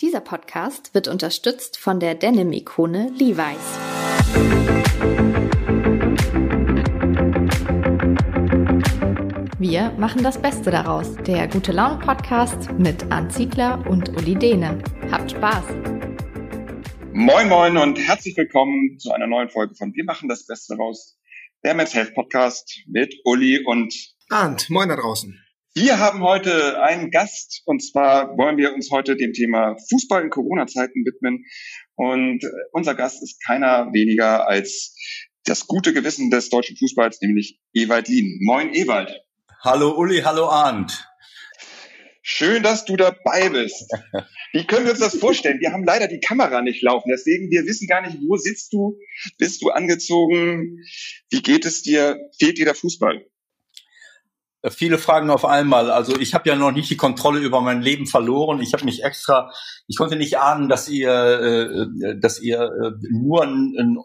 Dieser 0.00 0.20
Podcast 0.20 0.92
wird 0.92 1.06
unterstützt 1.06 1.78
von 1.78 2.00
der 2.00 2.16
Denim-Ikone 2.16 3.12
Levi's. 3.16 3.78
Wir 9.60 9.90
machen 9.92 10.24
das 10.24 10.42
Beste 10.42 10.72
daraus. 10.72 11.14
Der 11.28 11.46
Gute 11.46 11.70
Laune 11.70 12.00
Podcast 12.04 12.72
mit 12.72 13.08
Arndt 13.12 13.34
Ziegler 13.34 13.86
und 13.88 14.08
Uli 14.08 14.34
Dehne. 14.34 14.82
Habt 15.12 15.30
Spaß! 15.30 15.64
Moin 17.12 17.48
Moin 17.48 17.76
und 17.76 17.96
herzlich 17.96 18.36
willkommen 18.36 18.98
zu 18.98 19.12
einer 19.12 19.28
neuen 19.28 19.48
Folge 19.48 19.76
von 19.76 19.94
Wir 19.94 20.04
machen 20.04 20.28
das 20.28 20.44
Beste 20.44 20.74
daraus. 20.76 21.16
Der 21.62 21.74
Men's 21.74 21.94
Health 21.94 22.16
Podcast 22.16 22.80
mit 22.88 23.14
Uli 23.24 23.64
und 23.64 23.94
Arndt. 24.28 24.68
Moin 24.70 24.88
da 24.88 24.96
draußen. 24.96 25.43
Wir 25.76 25.98
haben 25.98 26.22
heute 26.22 26.80
einen 26.80 27.10
Gast 27.10 27.62
und 27.64 27.80
zwar 27.80 28.38
wollen 28.38 28.58
wir 28.58 28.74
uns 28.74 28.92
heute 28.92 29.16
dem 29.16 29.32
Thema 29.32 29.74
Fußball 29.90 30.22
in 30.22 30.30
Corona-Zeiten 30.30 31.04
widmen. 31.04 31.44
Und 31.96 32.44
unser 32.70 32.94
Gast 32.94 33.24
ist 33.24 33.44
keiner 33.44 33.92
weniger 33.92 34.46
als 34.46 34.96
das 35.46 35.66
gute 35.66 35.92
Gewissen 35.92 36.30
des 36.30 36.48
deutschen 36.48 36.76
Fußballs, 36.76 37.20
nämlich 37.22 37.58
Ewald 37.72 38.06
Lien. 38.06 38.38
Moin 38.44 38.72
Ewald. 38.72 39.20
Hallo 39.64 39.98
Uli, 39.98 40.20
hallo 40.20 40.46
Arndt. 40.46 41.08
Schön, 42.22 42.62
dass 42.62 42.84
du 42.84 42.96
dabei 42.96 43.48
bist. 43.48 43.90
Wie 44.52 44.68
können 44.68 44.84
wir 44.84 44.92
uns 44.92 45.00
das 45.00 45.18
vorstellen? 45.18 45.58
Wir 45.58 45.72
haben 45.72 45.82
leider 45.82 46.06
die 46.06 46.20
Kamera 46.20 46.62
nicht 46.62 46.82
laufen, 46.84 47.10
deswegen 47.10 47.50
wir 47.50 47.66
wissen 47.66 47.88
gar 47.88 48.00
nicht, 48.00 48.16
wo 48.24 48.36
sitzt 48.36 48.72
du? 48.72 48.96
Bist 49.38 49.60
du 49.60 49.70
angezogen? 49.70 50.84
Wie 51.30 51.42
geht 51.42 51.66
es 51.66 51.82
dir? 51.82 52.16
Fehlt 52.38 52.58
dir 52.58 52.64
der 52.64 52.76
Fußball? 52.76 53.26
Viele 54.70 54.98
Fragen 54.98 55.30
auf 55.30 55.44
einmal. 55.44 55.90
Also 55.90 56.18
ich 56.18 56.32
habe 56.32 56.48
ja 56.48 56.56
noch 56.56 56.72
nicht 56.72 56.88
die 56.88 56.96
Kontrolle 56.96 57.40
über 57.40 57.60
mein 57.60 57.82
Leben 57.82 58.06
verloren. 58.06 58.60
Ich 58.60 58.72
habe 58.72 58.84
mich 58.84 59.04
extra, 59.04 59.50
ich 59.86 59.96
konnte 59.96 60.16
nicht 60.16 60.38
ahnen, 60.38 60.68
dass 60.68 60.88
ihr, 60.88 61.10
äh, 61.10 62.18
dass 62.18 62.40
ihr 62.40 62.60
äh, 62.60 62.92
nur 63.10 63.42
ein, 63.42 63.74
ein, 63.78 63.98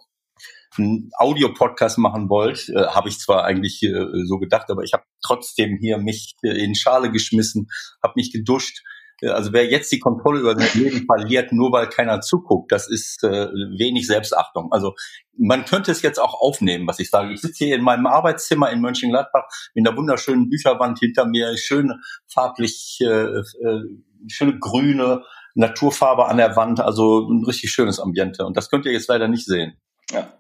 ein 0.77 1.09
Audio-Podcast 1.17 1.97
machen 1.97 2.29
wollt. 2.29 2.67
Äh, 2.69 2.87
habe 2.87 3.07
ich 3.07 3.19
zwar 3.19 3.45
eigentlich 3.45 3.81
äh, 3.83 4.25
so 4.25 4.37
gedacht, 4.37 4.69
aber 4.69 4.83
ich 4.83 4.93
habe 4.93 5.03
trotzdem 5.25 5.77
hier 5.79 5.97
mich 5.97 6.35
in 6.41 6.75
Schale 6.75 7.11
geschmissen, 7.11 7.67
habe 8.03 8.13
mich 8.17 8.31
geduscht 8.33 8.81
also 9.21 9.53
wer 9.53 9.65
jetzt 9.65 9.91
die 9.91 9.99
Kontrolle 9.99 10.39
über 10.39 10.57
sein 10.57 10.69
Leben 10.81 11.05
verliert, 11.05 11.51
nur 11.51 11.71
weil 11.71 11.87
keiner 11.87 12.21
zuguckt, 12.21 12.71
das 12.71 12.89
ist 12.89 13.23
äh, 13.23 13.47
wenig 13.77 14.07
Selbstachtung. 14.07 14.71
Also 14.71 14.95
man 15.37 15.65
könnte 15.65 15.91
es 15.91 16.01
jetzt 16.01 16.19
auch 16.19 16.39
aufnehmen, 16.39 16.87
was 16.87 16.99
ich 16.99 17.09
sage. 17.09 17.33
Ich 17.33 17.41
sitze 17.41 17.65
hier 17.65 17.75
in 17.75 17.81
meinem 17.81 18.07
Arbeitszimmer 18.07 18.71
in 18.71 18.81
Mönchengladbach 18.81 19.47
mit 19.73 19.87
einer 19.87 19.97
wunderschönen 19.97 20.49
Bücherwand 20.49 20.99
hinter 20.99 21.25
mir, 21.25 21.57
schön 21.57 21.93
farblich, 22.27 22.99
äh, 23.01 23.05
äh, 23.05 23.83
schöne 24.27 24.57
grüne 24.59 25.23
Naturfarbe 25.55 26.27
an 26.27 26.37
der 26.37 26.55
Wand, 26.55 26.79
also 26.79 27.27
ein 27.29 27.43
richtig 27.45 27.71
schönes 27.71 27.99
Ambiente. 27.99 28.45
Und 28.45 28.55
das 28.55 28.69
könnt 28.69 28.85
ihr 28.85 28.93
jetzt 28.93 29.09
leider 29.09 29.27
nicht 29.27 29.45
sehen. 29.45 29.77
Ja. 30.11 30.33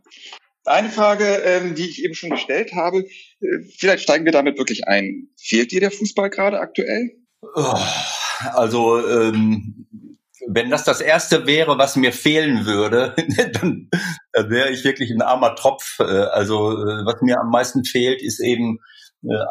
Eine 0.65 0.89
Frage, 0.89 1.25
ähm, 1.25 1.75
die 1.75 1.89
ich 1.89 2.03
eben 2.03 2.13
schon 2.13 2.29
gestellt 2.29 2.73
habe, 2.73 2.99
äh, 2.99 3.59
vielleicht 3.77 4.03
steigen 4.03 4.25
wir 4.25 4.31
damit 4.31 4.57
wirklich 4.57 4.87
ein. 4.87 5.29
Fehlt 5.37 5.71
dir 5.71 5.79
der 5.79 5.91
Fußball 5.91 6.29
gerade 6.29 6.59
aktuell? 6.59 7.11
Oh 7.55 7.73
also 8.53 9.05
ähm, 9.07 9.87
wenn 10.47 10.69
das 10.69 10.83
das 10.83 11.01
erste 11.01 11.45
wäre, 11.45 11.77
was 11.77 11.95
mir 11.95 12.11
fehlen 12.11 12.65
würde, 12.65 13.15
dann, 13.53 13.89
dann 14.33 14.49
wäre 14.49 14.71
ich 14.71 14.83
wirklich 14.83 15.11
ein 15.11 15.21
armer 15.21 15.55
Tropf. 15.55 15.99
Äh, 15.99 16.03
also 16.03 16.71
äh, 16.71 17.05
was 17.05 17.21
mir 17.21 17.39
am 17.39 17.49
meisten 17.49 17.83
fehlt, 17.83 18.21
ist 18.21 18.39
eben 18.39 18.79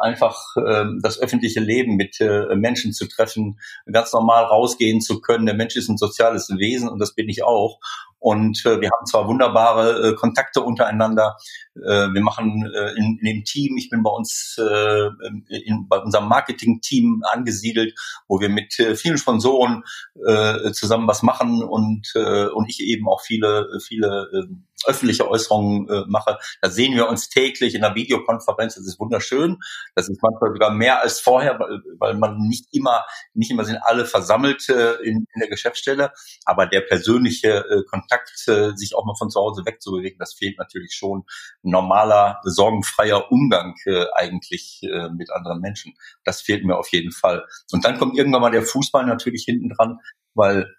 einfach 0.01 0.35
äh, 0.57 0.85
das 1.01 1.19
öffentliche 1.19 1.59
Leben 1.59 1.95
mit 1.95 2.19
äh, 2.19 2.55
Menschen 2.55 2.91
zu 2.93 3.07
treffen, 3.07 3.59
ganz 3.91 4.11
normal 4.13 4.45
rausgehen 4.45 5.01
zu 5.01 5.21
können. 5.21 5.45
Der 5.45 5.55
Mensch 5.55 5.75
ist 5.75 5.89
ein 5.89 5.97
soziales 5.97 6.49
Wesen 6.49 6.89
und 6.89 6.99
das 6.99 7.13
bin 7.13 7.29
ich 7.29 7.43
auch. 7.43 7.79
Und 8.19 8.65
äh, 8.65 8.81
wir 8.81 8.89
haben 8.89 9.05
zwar 9.05 9.27
wunderbare 9.27 10.09
äh, 10.09 10.15
Kontakte 10.15 10.61
untereinander. 10.61 11.37
Äh, 11.75 12.11
wir 12.11 12.21
machen 12.21 12.69
äh, 12.73 12.91
in, 12.97 13.17
in 13.21 13.25
dem 13.25 13.43
Team, 13.45 13.77
ich 13.77 13.89
bin 13.89 14.03
bei 14.03 14.09
uns 14.09 14.57
äh, 14.59 15.09
in, 15.47 15.87
bei 15.87 15.99
unserem 15.99 16.27
Marketing-Team 16.27 17.23
angesiedelt, 17.31 17.93
wo 18.27 18.41
wir 18.41 18.49
mit 18.49 18.77
äh, 18.79 18.95
vielen 18.95 19.17
Sponsoren 19.17 19.83
äh, 20.27 20.71
zusammen 20.71 21.07
was 21.07 21.23
machen 21.23 21.63
und, 21.63 22.11
äh, 22.15 22.47
und 22.47 22.67
ich 22.69 22.81
eben 22.81 23.07
auch 23.07 23.21
viele, 23.21 23.69
viele 23.81 24.29
äh, 24.33 24.53
öffentliche 24.85 25.29
Äußerungen 25.29 25.89
äh, 25.89 26.03
mache. 26.07 26.37
Da 26.61 26.69
sehen 26.69 26.95
wir 26.95 27.07
uns 27.07 27.29
täglich 27.29 27.75
in 27.75 27.83
einer 27.83 27.95
Videokonferenz. 27.95 28.75
Das 28.75 28.85
ist 28.85 28.99
wunderschön. 28.99 29.57
Das 29.95 30.09
ist 30.09 30.21
manchmal 30.21 30.51
sogar 30.53 30.71
mehr 30.71 31.01
als 31.01 31.19
vorher, 31.19 31.59
weil, 31.59 31.81
weil 31.97 32.15
man 32.15 32.37
nicht 32.37 32.67
immer, 32.71 33.05
nicht 33.33 33.51
immer 33.51 33.65
sind 33.65 33.79
alle 33.83 34.05
versammelt 34.05 34.69
äh, 34.69 34.95
in, 35.03 35.25
in 35.33 35.39
der 35.39 35.49
Geschäftsstelle. 35.49 36.11
Aber 36.45 36.65
der 36.65 36.81
persönliche 36.81 37.65
äh, 37.65 37.83
Kontakt, 37.89 38.47
äh, 38.47 38.71
sich 38.75 38.95
auch 38.95 39.05
mal 39.05 39.15
von 39.17 39.29
zu 39.29 39.39
Hause 39.39 39.65
wegzubewegen, 39.65 40.19
das 40.19 40.33
fehlt 40.33 40.57
natürlich 40.57 40.93
schon. 40.93 41.23
normaler, 41.61 42.39
sorgenfreier 42.43 43.31
Umgang 43.31 43.75
äh, 43.85 44.05
eigentlich 44.13 44.81
äh, 44.83 45.09
mit 45.09 45.31
anderen 45.31 45.59
Menschen. 45.59 45.93
Das 46.23 46.41
fehlt 46.41 46.63
mir 46.65 46.77
auf 46.77 46.89
jeden 46.91 47.11
Fall. 47.11 47.45
Und 47.71 47.85
dann 47.85 47.97
kommt 47.97 48.17
irgendwann 48.17 48.41
mal 48.41 48.51
der 48.51 48.63
Fußball 48.63 49.05
natürlich 49.05 49.43
hinten 49.45 49.69
dran, 49.69 49.99
weil 50.33 50.73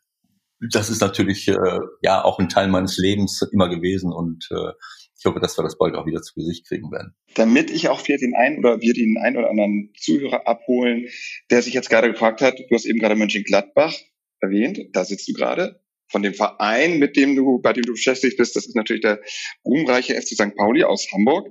das 0.73 0.91
ist 0.91 1.01
natürlich 1.01 1.49
äh, 1.49 1.79
ja 2.03 2.23
auch 2.25 2.39
ein 2.39 2.49
Teil 2.49 2.69
meines 2.69 2.99
Lebens 2.99 3.43
immer 3.53 3.69
gewesen 3.69 4.13
und 4.13 4.49
äh, 4.51 4.73
ich 5.19 5.27
hoffe, 5.27 5.41
dass 5.41 5.59
wir 5.59 5.63
das 5.63 5.77
bald 5.77 5.95
auch 5.97 6.07
wieder 6.07 6.23
zu 6.23 6.35
Gesicht 6.35 6.67
kriegen 6.67 6.91
werden. 6.91 7.15
Damit 7.35 7.71
ich 7.71 7.89
auch 7.89 8.01
für 8.01 8.17
den 8.17 8.35
einen 8.35 8.59
oder 8.59 8.81
wir 8.81 8.95
den 8.95 9.19
einen 9.23 9.37
oder 9.37 9.51
anderen 9.51 9.93
Zuhörer 9.99 10.47
abholen, 10.47 11.09
der 11.51 11.61
sich 11.61 11.75
jetzt 11.75 11.91
gerade 11.91 12.11
gefragt 12.11 12.41
hat, 12.41 12.59
du 12.59 12.75
hast 12.75 12.87
eben 12.87 12.99
gerade 12.99 13.17
Mönchengladbach 13.17 13.95
erwähnt, 14.41 14.81
da 14.93 15.05
sitzt 15.05 15.29
du 15.29 15.35
gerade 15.35 15.83
von 16.11 16.23
dem 16.23 16.35
Verein, 16.35 16.99
mit 16.99 17.17
dem 17.17 17.37
du, 17.37 17.61
bei 17.61 17.73
dem 17.73 17.85
du 17.85 17.93
beschäftigt 17.93 18.37
bist, 18.37 18.57
das 18.57 18.67
ist 18.67 18.77
natürlich 18.77 19.03
der 19.03 19.21
ruhmreiche 19.65 20.15
FC 20.15 20.29
St. 20.35 20.55
Pauli 20.57 20.85
aus 20.85 21.07
Hamburg. 21.13 21.47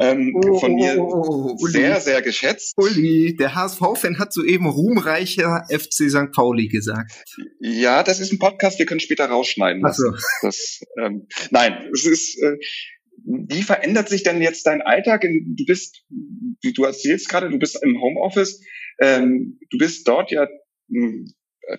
Ähm, 0.00 0.34
oh, 0.34 0.58
von 0.58 0.74
mir 0.74 0.98
oh, 0.98 1.56
oh, 1.58 1.66
sehr, 1.66 2.00
sehr 2.00 2.22
geschätzt. 2.22 2.74
Uli, 2.76 3.36
der 3.36 3.54
HSV-Fan 3.54 4.18
hat 4.18 4.32
soeben 4.32 4.66
ruhmreicher 4.66 5.64
FC 5.68 6.10
St. 6.10 6.32
Pauli 6.32 6.68
gesagt. 6.68 7.12
Ja, 7.60 8.02
das 8.02 8.20
ist 8.20 8.32
ein 8.32 8.38
Podcast, 8.38 8.78
wir 8.78 8.86
können 8.86 9.00
später 9.00 9.26
rausschneiden. 9.26 9.82
Ach 9.84 9.94
so. 9.94 10.12
Das, 10.42 10.80
ähm, 11.02 11.26
nein, 11.50 11.90
es 11.92 12.06
ist, 12.06 12.40
äh, 12.42 12.56
wie 13.24 13.62
verändert 13.62 14.08
sich 14.08 14.22
denn 14.22 14.42
jetzt 14.42 14.66
dein 14.66 14.82
Alltag? 14.82 15.22
Du 15.22 15.64
bist, 15.64 16.04
du 16.08 16.84
erzählst 16.84 17.28
gerade, 17.28 17.48
du 17.48 17.58
bist 17.58 17.82
im 17.82 18.00
Homeoffice, 18.00 18.60
ähm, 19.00 19.58
du 19.70 19.78
bist 19.78 20.06
dort 20.06 20.30
ja 20.30 20.46
hm, 20.90 21.26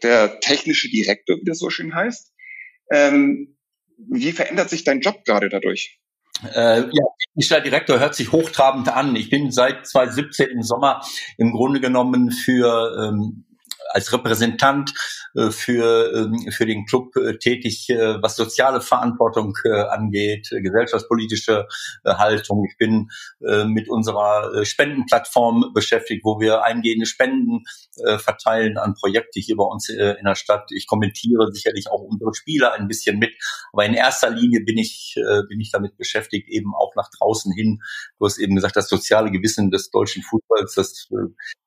der 0.01 0.39
technische 0.39 0.89
Direktor, 0.89 1.37
wie 1.37 1.45
das 1.45 1.59
so 1.59 1.69
schön 1.69 1.93
heißt. 1.93 2.33
Ähm, 2.91 3.57
wie 3.97 4.31
verändert 4.31 4.69
sich 4.69 4.83
dein 4.83 5.01
Job 5.01 5.23
gerade 5.25 5.49
dadurch? 5.49 5.99
Äh, 6.53 6.81
ja, 6.81 7.05
technischer 7.27 7.61
Direktor 7.61 7.99
hört 7.99 8.15
sich 8.15 8.31
hochtrabend 8.31 8.89
an. 8.89 9.15
Ich 9.15 9.29
bin 9.29 9.51
seit 9.51 9.87
2017 9.87 10.49
im 10.49 10.63
Sommer 10.63 11.01
im 11.37 11.53
Grunde 11.53 11.79
genommen 11.79 12.31
für 12.31 13.09
ähm, 13.09 13.44
als 13.91 14.11
Repräsentant 14.11 14.93
äh, 15.35 15.51
für, 15.51 16.13
ähm, 16.13 16.51
für 16.51 16.65
den 16.65 16.85
Club 16.85 17.15
äh, 17.15 17.37
tätig, 17.37 17.89
äh, 17.89 18.21
was 18.21 18.35
soziale 18.35 18.81
Verantwortung 18.81 19.53
angeht, 19.89 20.49
gesellschaftspolitische 20.51 21.67
Haltung. 22.05 22.65
Ich 22.69 22.77
bin 22.77 23.09
mit 23.39 23.89
unserer 23.89 24.65
Spendenplattform 24.65 25.71
beschäftigt, 25.73 26.21
wo 26.23 26.39
wir 26.39 26.63
eingehende 26.63 27.05
Spenden 27.05 27.63
verteilen 28.17 28.77
an 28.77 28.95
Projekte 28.95 29.39
hier 29.39 29.55
bei 29.55 29.63
uns 29.63 29.89
in 29.89 30.23
der 30.23 30.35
Stadt. 30.35 30.69
Ich 30.71 30.87
kommentiere 30.87 31.51
sicherlich 31.51 31.89
auch 31.89 32.01
unsere 32.01 32.33
Spieler 32.33 32.73
ein 32.73 32.87
bisschen 32.87 33.19
mit, 33.19 33.31
aber 33.71 33.85
in 33.85 33.93
erster 33.93 34.29
Linie 34.29 34.61
bin 34.61 34.77
ich, 34.77 35.15
bin 35.49 35.59
ich 35.59 35.71
damit 35.71 35.97
beschäftigt, 35.97 36.47
eben 36.49 36.73
auch 36.75 36.93
nach 36.95 37.09
draußen 37.17 37.53
hin. 37.53 37.81
Du 38.19 38.25
hast 38.25 38.37
eben 38.37 38.55
gesagt, 38.55 38.75
das 38.75 38.89
soziale 38.89 39.31
Gewissen 39.31 39.71
des 39.71 39.89
deutschen 39.89 40.23
Fußballs, 40.23 40.75
das 40.75 41.09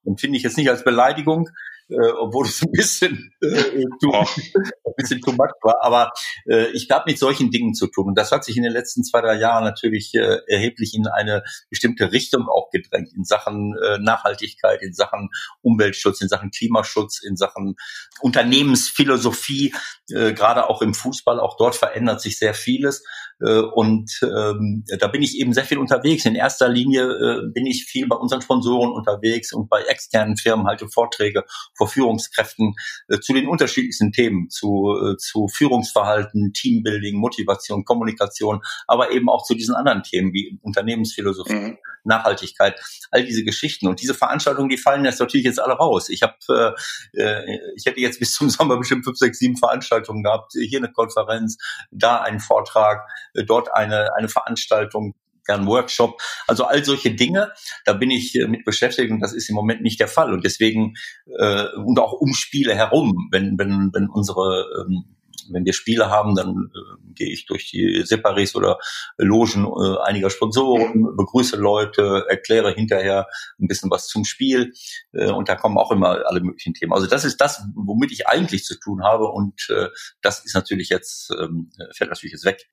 empfinde 0.05 0.37
ich 0.37 0.43
jetzt 0.43 0.57
nicht 0.59 0.71
als 0.71 0.84
Beleidigung, 0.84 1.49
äh, 1.88 2.10
obwohl 2.21 2.47
es 2.47 2.62
ein 2.62 2.71
bisschen, 2.72 3.32
äh, 3.41 3.84
too, 4.00 4.12
ein 4.12 4.93
bisschen 4.97 5.21
too 5.21 5.32
much 5.32 5.53
war. 5.62 5.76
Aber 5.83 6.13
äh, 6.47 6.68
ich 6.72 6.89
habe 6.91 7.04
mit 7.07 7.18
solchen 7.18 7.51
Dingen 7.51 7.74
zu 7.74 7.86
tun. 7.86 8.09
Und 8.09 8.18
das 8.18 8.33
hat 8.33 8.45
sich 8.45 8.57
in 8.57 8.63
den 8.63 8.72
letzten 8.72 9.04
zwei, 9.04 9.21
drei 9.21 9.34
Jahren 9.34 9.65
natürlich 9.65 10.15
äh, 10.15 10.39
erheblich 10.47 10.95
in 10.95 11.07
eine 11.07 11.42
bestimmte 11.71 12.13
Richtung 12.13 12.48
auch 12.48 12.71
gedrängt, 12.71 13.13
in 13.15 13.24
Sachen 13.24 13.74
äh, 13.83 13.98
Nachhaltigkeit, 13.98 14.83
in 14.83 14.92
Sachen 14.92 15.30
Umweltschutz, 15.63 16.21
in 16.21 16.28
Sachen 16.28 16.51
Klimaschutz, 16.51 17.22
in 17.22 17.36
Sachen 17.36 17.77
Unternehmensphilosophie, 18.21 19.74
äh, 20.10 20.33
gerade 20.33 20.68
auch 20.68 20.83
im 20.83 20.95
Fußball. 20.95 21.41
Auch 21.41 21.57
dort 21.57 21.74
verändert 21.74 22.21
sich 22.21 22.39
sehr 22.39 22.54
vieles. 22.54 23.04
Äh, 23.41 23.61
und 23.61 24.11
ähm, 24.23 24.85
da 24.99 25.07
bin 25.09 25.23
ich 25.23 25.39
eben 25.39 25.53
sehr 25.53 25.65
viel 25.65 25.79
unterwegs. 25.79 26.25
In 26.25 26.35
erster 26.35 26.69
Linie 26.69 27.03
äh, 27.03 27.51
bin 27.53 27.67
ich 27.67 27.85
viel 27.85 28.07
bei 28.09 28.17
unseren 28.17 28.43
Sponsoren 28.43 28.93
unterwegs 28.93 29.53
und 29.53 29.69
bei 29.69 29.83
externen 29.83 30.37
Firmen 30.37 30.67
halte 30.67 30.89
Vorträge 30.89 31.45
vor 31.77 31.89
Führungskräften 31.89 32.75
äh, 33.09 33.19
zu 33.21 33.33
den 33.33 33.49
unterschiedlichsten 33.49 34.13
Themen, 34.13 34.51
zu, 34.51 34.95
äh, 35.03 35.17
zu 35.17 35.49
Führungsverhalten, 35.49 36.53
Teambuilding, 36.53 37.17
Motivation, 37.17 37.85
Kommunikation, 37.85 38.61
aber 38.87 39.13
eben 39.13 39.29
auch 39.29 39.45
zu 39.45 39.55
diesen 39.55 39.75
anderen 39.75 40.03
Themen 40.03 40.33
wie 40.33 40.59
Unternehmensphilosophie, 40.63 41.55
mhm. 41.55 41.79
Nachhaltigkeit, 42.05 42.81
all 43.11 43.25
diese 43.25 43.45
Geschichten. 43.45 43.87
Und 43.87 44.01
diese 44.01 44.15
Veranstaltungen, 44.15 44.69
die 44.69 44.79
fallen 44.79 45.05
jetzt 45.05 45.21
natürlich 45.21 45.45
jetzt 45.45 45.61
alle 45.61 45.75
raus. 45.75 46.09
Ich 46.09 46.23
habe, 46.23 46.75
äh, 47.15 47.23
äh, 47.23 47.59
ich 47.77 47.87
hätte 47.87 48.01
jetzt 48.01 48.19
bis 48.19 48.33
zum 48.33 48.51
Sommer 48.51 48.79
bestimmt 48.79 49.05
fünf, 49.05 49.19
sechs, 49.19 49.39
sieben 49.39 49.57
Veranstaltungen 49.57 50.23
gehabt. 50.23 50.53
Hier 50.55 50.79
eine 50.79 50.91
Konferenz, 50.91 51.59
da 51.91 52.21
einen 52.21 52.41
Vortrag, 52.41 53.09
dort 53.45 53.75
eine, 53.75 54.15
eine 54.17 54.29
Veranstaltung 54.29 55.15
gern 55.49 55.67
Workshop. 55.67 56.21
Also 56.47 56.65
all 56.65 56.85
solche 56.85 57.11
Dinge, 57.15 57.53
da 57.85 57.95
bin 57.95 58.11
ich 58.11 58.35
äh, 58.37 58.47
mit 58.47 58.65
beschäftigt 58.65 59.11
und 59.11 59.21
das 59.21 59.33
ist 59.33 59.49
im 59.49 59.57
Moment 59.57 59.83
nicht 59.83 59.99
der 59.99 60.09
Fall. 60.09 60.33
Und 60.33 60.45
deswegen, 60.45 60.95
äh, 61.39 61.65
und 61.77 61.99
auch 61.99 62.13
um 62.13 62.35
Spiele 62.35 62.75
herum, 62.75 63.29
wenn, 63.33 63.59
wenn, 63.59 63.91
wenn 63.93 64.09
unsere 64.09 64.67
ähm, 64.81 65.17
wenn 65.53 65.65
wir 65.65 65.72
Spiele 65.72 66.10
haben, 66.10 66.34
dann 66.34 66.71
äh, 66.74 67.12
gehe 67.15 67.30
ich 67.33 67.47
durch 67.47 67.71
die 67.71 68.03
Separis 68.04 68.54
oder 68.54 68.78
Logen 69.16 69.65
äh, 69.66 69.98
einiger 70.04 70.30
Sponsoren, 70.30 71.16
begrüße 71.16 71.56
Leute, 71.56 72.24
erkläre 72.28 72.72
hinterher 72.72 73.27
ein 73.60 73.68
bisschen 73.68 73.91
was 73.91 74.06
zum 74.06 74.24
Spiel 74.24 74.72
äh, 75.12 75.30
und 75.30 75.48
da 75.48 75.56
kommen 75.56 75.78
auch 75.78 75.91
immer 75.91 76.27
alle 76.27 76.41
möglichen 76.41 76.74
Themen. 76.74 76.92
Also 76.92 77.06
das 77.06 77.24
ist 77.24 77.39
das, 77.41 77.62
womit 77.74 78.12
ich 78.12 78.27
eigentlich 78.27 78.65
zu 78.65 78.78
tun 78.78 79.03
habe 79.04 79.28
und 79.28 79.68
äh, 79.71 79.89
das 80.22 80.45
ist 80.45 80.54
natürlich 80.54 80.89
jetzt, 80.89 81.30
ähm, 81.39 81.71
fällt 81.94 82.10
natürlich 82.10 82.33
jetzt 82.33 82.44
weg. 82.44 82.68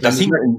Das 0.00 0.18
hing 0.18 0.30
in 0.44 0.58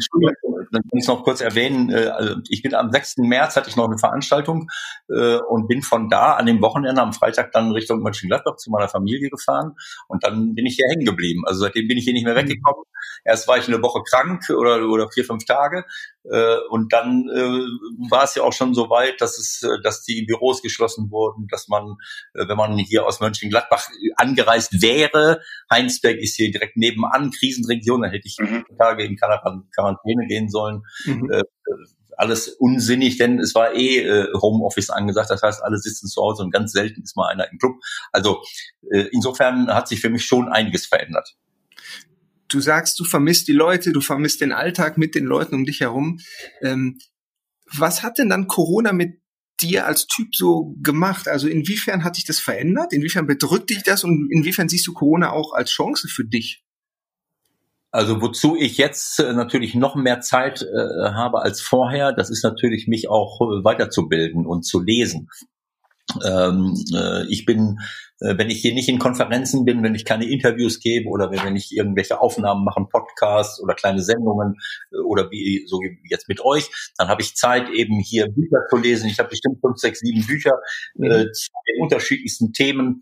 dann 0.72 0.82
kann 0.82 1.00
ich 1.00 1.08
noch 1.08 1.24
kurz 1.24 1.42
erwähnen, 1.42 1.90
äh, 1.90 2.08
also 2.08 2.36
ich 2.50 2.62
bin 2.62 2.74
am 2.74 2.92
6. 2.92 3.18
März 3.18 3.56
hatte 3.56 3.70
ich 3.70 3.76
noch 3.76 3.86
eine 3.86 3.98
Veranstaltung 3.98 4.70
äh, 5.10 5.38
und 5.38 5.68
bin 5.68 5.82
von 5.82 6.10
da 6.10 6.34
an 6.34 6.46
dem 6.46 6.62
Wochenende 6.62 7.02
am 7.02 7.14
Freitag 7.14 7.52
dann 7.52 7.72
Richtung 7.72 8.02
Mönchengladbach 8.02 8.58
zu 8.58 8.70
meiner 8.72 8.88
Familie 8.88 9.30
gefahren 9.30 9.76
und 10.08 10.24
dann 10.24 10.54
bin 10.56 10.66
ich 10.66 10.76
hier 10.76 10.88
hängen 10.90 11.06
geblieben. 11.06 11.44
Also 11.46 11.55
seitdem 11.58 11.88
bin 11.88 11.98
ich 11.98 12.04
hier 12.04 12.14
nicht 12.14 12.26
mehr 12.26 12.34
mhm. 12.34 12.50
weggekommen. 12.50 12.84
Erst 13.24 13.48
war 13.48 13.58
ich 13.58 13.68
eine 13.68 13.82
Woche 13.82 14.04
krank 14.04 14.50
oder, 14.50 14.88
oder 14.88 15.10
vier, 15.10 15.26
fünf 15.26 15.46
Tage. 15.46 15.86
Äh, 16.24 16.58
und 16.70 16.94
dann 16.94 17.30
äh, 17.30 18.10
war 18.10 18.24
es 18.24 18.36
ja 18.36 18.44
auch 18.44 18.54
schon 18.54 18.74
so 18.74 18.90
weit, 18.90 19.22
dass 19.22 19.38
es, 19.38 19.64
äh, 19.64 19.82
dass 19.84 20.04
die 20.04 20.26
Büros 20.26 20.62
geschlossen 20.62 21.12
wurden, 21.12 21.48
dass 21.48 21.68
man, 21.68 21.98
äh, 22.34 22.48
wenn 22.48 22.58
man 22.58 22.78
hier 22.78 23.06
aus 23.06 23.20
Mönchengladbach 23.20 23.88
angereist 24.16 24.82
wäre, 24.82 25.42
Heinsberg 25.72 26.18
ist 26.18 26.36
hier 26.36 26.52
direkt 26.52 26.78
nebenan, 26.78 27.32
Krisenregion, 27.32 28.02
dann 28.02 28.12
hätte 28.12 28.28
ich 28.28 28.38
mhm. 28.40 28.66
Tage 28.78 29.04
in 29.04 29.18
Quarantäne 29.18 30.28
gehen 30.28 30.50
sollen. 30.50 30.84
Mhm. 31.06 31.32
Äh, 31.32 31.44
alles 32.18 32.48
unsinnig, 32.48 33.18
denn 33.18 33.40
es 33.40 33.56
war 33.56 33.74
eh 33.74 34.00
äh, 34.00 34.34
Homeoffice 34.34 34.90
angesagt, 34.90 35.30
das 35.30 35.42
heißt, 35.42 35.62
alle 35.62 35.78
sitzen 35.78 36.08
zu 36.08 36.22
Hause 36.22 36.44
und 36.44 36.52
ganz 36.52 36.72
selten 36.72 37.02
ist 37.02 37.18
mal 37.18 37.30
einer 37.30 37.52
im 37.52 37.58
Club. 37.58 37.76
Also 38.12 38.42
äh, 38.90 39.08
insofern 39.12 39.68
hat 39.68 39.88
sich 39.88 40.00
für 40.00 40.10
mich 40.10 40.26
schon 40.26 40.48
einiges 40.48 40.86
verändert 40.86 41.36
du 42.48 42.60
sagst, 42.60 43.00
du 43.00 43.04
vermisst 43.04 43.48
die 43.48 43.54
Leute, 43.54 43.92
du 43.92 44.02
vermisst 44.02 44.42
den 44.42 44.52
Alltag 44.52 44.98
mit 44.98 45.16
den 45.16 45.26
Leuten 45.26 45.56
um 45.56 45.66
dich 45.66 45.82
herum. 45.82 46.20
Ähm, 46.62 47.00
was 47.72 48.04
hat 48.04 48.18
denn 48.18 48.30
dann 48.30 48.48
Corona 48.48 48.94
mit 48.94 49.20
dir 49.62 49.86
als 49.86 50.08
Typ 50.08 50.36
so 50.36 50.76
gemacht? 50.82 51.28
Also 51.28 51.48
inwiefern 51.48 52.04
hat 52.04 52.18
dich 52.18 52.26
das 52.26 52.40
verändert? 52.40 52.94
Inwiefern 52.94 53.28
bedrückt 53.28 53.70
dich 53.70 53.84
das 53.84 54.04
und 54.04 54.30
inwiefern 54.32 54.70
siehst 54.70 54.88
du 54.88 54.94
Corona 54.94 55.32
auch 55.32 55.54
als 55.54 55.72
Chance 55.72 56.08
für 56.08 56.26
dich? 56.26 56.64
Also 57.92 58.22
wozu 58.22 58.58
ich 58.58 58.78
jetzt 58.78 59.20
äh, 59.20 59.32
natürlich 59.32 59.74
noch 59.74 59.96
mehr 59.96 60.20
Zeit 60.20 60.62
äh, 60.62 61.12
habe 61.12 61.42
als 61.42 61.62
vorher, 61.62 62.12
das 62.12 62.30
ist 62.30 62.44
natürlich 62.44 62.88
mich 62.88 63.08
auch 63.10 63.40
äh, 63.40 63.64
weiterzubilden 63.64 64.46
und 64.46 64.64
zu 64.64 64.82
lesen. 64.82 65.30
Ähm, 66.24 66.76
äh, 66.94 67.26
ich 67.28 67.46
bin 67.46 67.80
wenn 68.20 68.50
ich 68.50 68.62
hier 68.62 68.74
nicht 68.74 68.88
in 68.88 69.00
Konferenzen 69.00 69.66
bin, 69.66 69.84
wenn 69.84 69.96
ich 69.96 70.06
keine 70.06 70.26
Interviews 70.26 70.80
gebe 70.80 71.10
oder 71.10 71.32
wenn 71.32 71.56
ich 71.56 71.76
irgendwelche 71.76 72.20
Aufnahmen 72.22 72.64
mache, 72.64 72.86
Podcasts 72.90 73.62
oder 73.62 73.74
kleine 73.76 74.02
Sendungen 74.02 74.56
äh, 74.92 74.98
oder 75.06 75.30
wie 75.32 75.66
so 75.68 75.80
jetzt 76.10 76.30
mit 76.30 76.42
euch, 76.42 76.70
dann 76.98 77.10
habe 77.10 77.22
ich 77.22 77.36
Zeit 77.36 77.70
eben 77.70 78.00
hier 78.00 78.28
Bücher 78.28 78.60
zu 78.70 78.78
lesen. 78.78 79.10
Ich 79.10 79.20
habe 79.20 79.30
bestimmt 79.30 79.60
fünf, 79.60 79.78
sechs, 79.78 80.00
sieben 80.00 80.26
Bücher 80.26 80.60
mhm. 80.96 81.12
äh, 81.12 81.32
zu 81.32 81.50
den 81.68 81.82
unterschiedlichsten 81.82 82.54
Themen, 82.54 83.02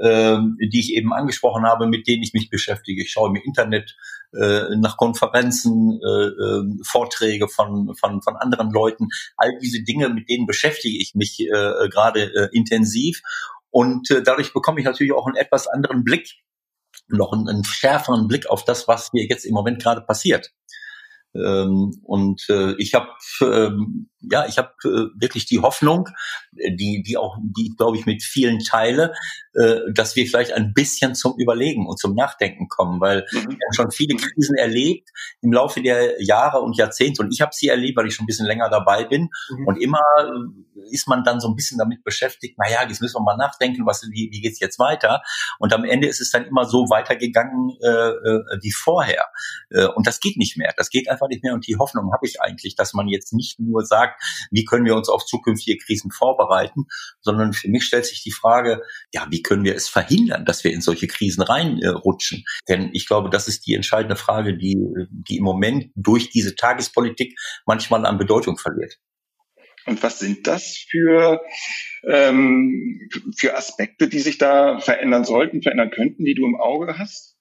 äh, 0.00 0.38
die 0.72 0.80
ich 0.80 0.94
eben 0.94 1.12
angesprochen 1.12 1.64
habe, 1.64 1.86
mit 1.86 2.06
denen 2.08 2.22
ich 2.22 2.32
mich 2.32 2.48
beschäftige. 2.48 3.02
Ich 3.02 3.12
schaue 3.12 3.28
im 3.28 3.36
Internet 3.36 3.94
äh, 4.32 4.76
nach 4.76 4.96
Konferenzen, 4.96 6.00
äh, 6.02 6.26
äh, 6.26 6.64
Vorträge 6.82 7.48
von, 7.48 7.94
von, 7.94 8.22
von 8.22 8.36
anderen 8.36 8.70
Leuten. 8.70 9.08
All 9.36 9.58
diese 9.60 9.82
Dinge, 9.82 10.08
mit 10.08 10.28
denen 10.28 10.46
beschäftige 10.46 10.98
ich 10.98 11.14
mich 11.14 11.40
äh, 11.40 11.88
gerade 11.88 12.34
äh, 12.34 12.48
intensiv. 12.52 13.22
Und 13.74 14.08
äh, 14.12 14.22
dadurch 14.22 14.52
bekomme 14.52 14.78
ich 14.78 14.86
natürlich 14.86 15.12
auch 15.12 15.26
einen 15.26 15.34
etwas 15.34 15.66
anderen 15.66 16.04
Blick, 16.04 16.30
noch 17.08 17.32
einen, 17.32 17.48
einen 17.48 17.64
schärferen 17.64 18.28
Blick 18.28 18.46
auf 18.46 18.64
das, 18.64 18.86
was 18.86 19.10
hier 19.12 19.26
jetzt 19.28 19.44
im 19.44 19.52
Moment 19.52 19.82
gerade 19.82 20.00
passiert. 20.02 20.52
Ähm, 21.34 22.00
und 22.04 22.44
äh, 22.48 22.74
ich 22.78 22.94
habe 22.94 23.08
ähm, 23.40 24.08
ja, 24.30 24.46
ich 24.46 24.58
habe 24.58 24.72
äh, 24.84 25.20
wirklich 25.20 25.46
die 25.46 25.60
Hoffnung, 25.60 26.08
die 26.52 27.02
die 27.02 27.16
auch 27.16 27.36
die 27.42 27.74
glaube 27.76 27.96
ich 27.96 28.06
mit 28.06 28.22
vielen 28.22 28.60
teile, 28.60 29.12
äh, 29.54 29.80
dass 29.92 30.16
wir 30.16 30.26
vielleicht 30.26 30.52
ein 30.52 30.72
bisschen 30.74 31.14
zum 31.14 31.34
Überlegen 31.38 31.86
und 31.86 31.98
zum 31.98 32.14
Nachdenken 32.14 32.68
kommen, 32.68 33.00
weil 33.00 33.26
mhm. 33.32 33.36
wir 33.36 33.58
haben 33.66 33.74
schon 33.74 33.90
viele 33.90 34.16
Krisen 34.16 34.56
erlebt 34.56 35.10
im 35.42 35.52
Laufe 35.52 35.82
der 35.82 36.22
Jahre 36.22 36.60
und 36.60 36.76
Jahrzehnte 36.76 37.22
und 37.22 37.32
ich 37.32 37.40
habe 37.40 37.52
sie 37.54 37.68
erlebt, 37.68 37.96
weil 37.96 38.06
ich 38.06 38.14
schon 38.14 38.24
ein 38.24 38.26
bisschen 38.26 38.46
länger 38.46 38.70
dabei 38.70 39.04
bin. 39.04 39.28
Mhm. 39.50 39.66
und 39.66 39.82
immer 39.82 40.02
äh, 40.18 40.64
ist 40.90 41.08
man 41.08 41.24
dann 41.24 41.40
so 41.40 41.48
ein 41.48 41.56
bisschen 41.56 41.78
damit 41.78 42.04
beschäftigt, 42.04 42.56
na 42.58 42.70
ja, 42.70 42.86
jetzt 42.86 43.00
müssen 43.00 43.16
wir 43.16 43.22
mal 43.22 43.36
nachdenken, 43.36 43.86
was 43.86 44.02
wie, 44.10 44.28
wie 44.32 44.40
geht's 44.40 44.60
jetzt 44.60 44.78
weiter? 44.78 45.22
Und 45.58 45.72
am 45.72 45.84
Ende 45.84 46.08
ist 46.08 46.20
es 46.20 46.30
dann 46.30 46.44
immer 46.44 46.64
so 46.64 46.88
weitergegangen 46.90 47.70
äh, 47.82 47.88
äh, 47.88 48.58
wie 48.62 48.72
vorher. 48.72 49.26
Äh, 49.70 49.86
und 49.86 50.06
das 50.06 50.20
geht 50.20 50.36
nicht 50.36 50.56
mehr, 50.56 50.72
das 50.76 50.90
geht 50.90 51.08
einfach 51.08 51.23
nicht 51.28 51.42
mehr 51.42 51.54
und 51.54 51.66
die 51.66 51.76
Hoffnung 51.76 52.12
habe 52.12 52.26
ich 52.26 52.40
eigentlich, 52.40 52.76
dass 52.76 52.94
man 52.94 53.08
jetzt 53.08 53.32
nicht 53.32 53.58
nur 53.60 53.84
sagt, 53.84 54.22
wie 54.50 54.64
können 54.64 54.84
wir 54.84 54.96
uns 54.96 55.08
auf 55.08 55.24
zukünftige 55.24 55.78
Krisen 55.78 56.10
vorbereiten, 56.10 56.84
sondern 57.20 57.52
für 57.52 57.68
mich 57.68 57.84
stellt 57.84 58.06
sich 58.06 58.22
die 58.22 58.32
Frage, 58.32 58.82
ja, 59.12 59.26
wie 59.30 59.42
können 59.42 59.64
wir 59.64 59.74
es 59.74 59.88
verhindern, 59.88 60.44
dass 60.44 60.64
wir 60.64 60.72
in 60.72 60.80
solche 60.80 61.06
Krisen 61.06 61.42
reinrutschen? 61.42 62.44
Denn 62.68 62.90
ich 62.92 63.06
glaube, 63.06 63.30
das 63.30 63.48
ist 63.48 63.66
die 63.66 63.74
entscheidende 63.74 64.16
Frage, 64.16 64.56
die, 64.56 64.76
die 65.10 65.36
im 65.36 65.44
Moment 65.44 65.90
durch 65.94 66.30
diese 66.30 66.54
Tagespolitik 66.54 67.38
manchmal 67.66 68.06
an 68.06 68.18
Bedeutung 68.18 68.58
verliert. 68.58 68.98
Und 69.86 70.02
was 70.02 70.18
sind 70.18 70.46
das 70.46 70.78
für, 70.90 71.42
ähm, 72.08 73.08
für 73.36 73.56
Aspekte, 73.56 74.08
die 74.08 74.20
sich 74.20 74.38
da 74.38 74.80
verändern 74.80 75.24
sollten, 75.24 75.62
verändern 75.62 75.90
könnten, 75.90 76.24
die 76.24 76.34
du 76.34 76.46
im 76.46 76.56
Auge 76.56 76.98
hast? 76.98 77.33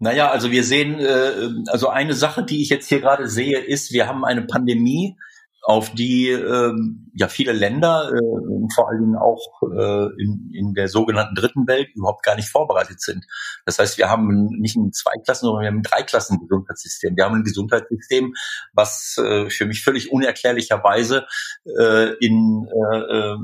Naja, 0.00 0.30
also 0.30 0.50
wir 0.52 0.62
sehen, 0.62 1.00
äh, 1.00 1.70
also 1.70 1.88
eine 1.88 2.14
Sache, 2.14 2.44
die 2.44 2.62
ich 2.62 2.68
jetzt 2.68 2.88
hier 2.88 3.00
gerade 3.00 3.28
sehe, 3.28 3.58
ist, 3.58 3.92
wir 3.92 4.06
haben 4.06 4.24
eine 4.24 4.42
Pandemie, 4.42 5.16
auf 5.62 5.92
die 5.92 6.30
ähm, 6.30 7.10
ja 7.14 7.28
viele 7.28 7.52
Länder, 7.52 8.10
äh, 8.12 8.74
vor 8.74 8.88
allen 8.88 9.00
Dingen 9.00 9.16
auch 9.16 9.62
äh, 9.62 10.22
in, 10.22 10.50
in 10.54 10.74
der 10.74 10.88
sogenannten 10.88 11.34
dritten 11.34 11.66
Welt, 11.66 11.88
überhaupt 11.94 12.24
gar 12.24 12.36
nicht 12.36 12.48
vorbereitet 12.48 13.00
sind. 13.00 13.26
Das 13.66 13.78
heißt, 13.78 13.98
wir 13.98 14.08
haben 14.08 14.48
nicht 14.58 14.76
ein 14.76 14.92
Zweiklassen, 14.92 15.46
sondern 15.46 15.62
wir 15.62 15.68
haben 15.68 15.78
ein 15.78 15.82
Dreiklassen-Gesundheitssystem. 15.82 17.16
Wir 17.16 17.24
haben 17.24 17.34
ein 17.34 17.44
Gesundheitssystem, 17.44 18.34
was 18.72 19.18
äh, 19.18 19.50
für 19.50 19.66
mich 19.66 19.82
völlig 19.82 20.12
unerklärlicherweise 20.12 21.26
äh, 21.78 22.14
in 22.24 22.66
äh, 22.92 22.98
äh, 22.98 23.36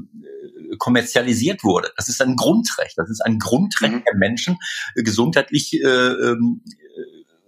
kommerzialisiert 0.78 1.64
wurde. 1.64 1.90
Das 1.96 2.08
ist 2.08 2.22
ein 2.22 2.36
Grundrecht. 2.36 2.96
Das 2.96 3.10
ist 3.10 3.20
ein 3.20 3.38
Grundrecht 3.38 3.94
mhm. 3.94 4.04
der 4.04 4.16
Menschen, 4.16 4.56
äh, 4.94 5.02
gesundheitlich 5.02 5.74
äh, 5.74 5.86
ähm, 5.86 6.62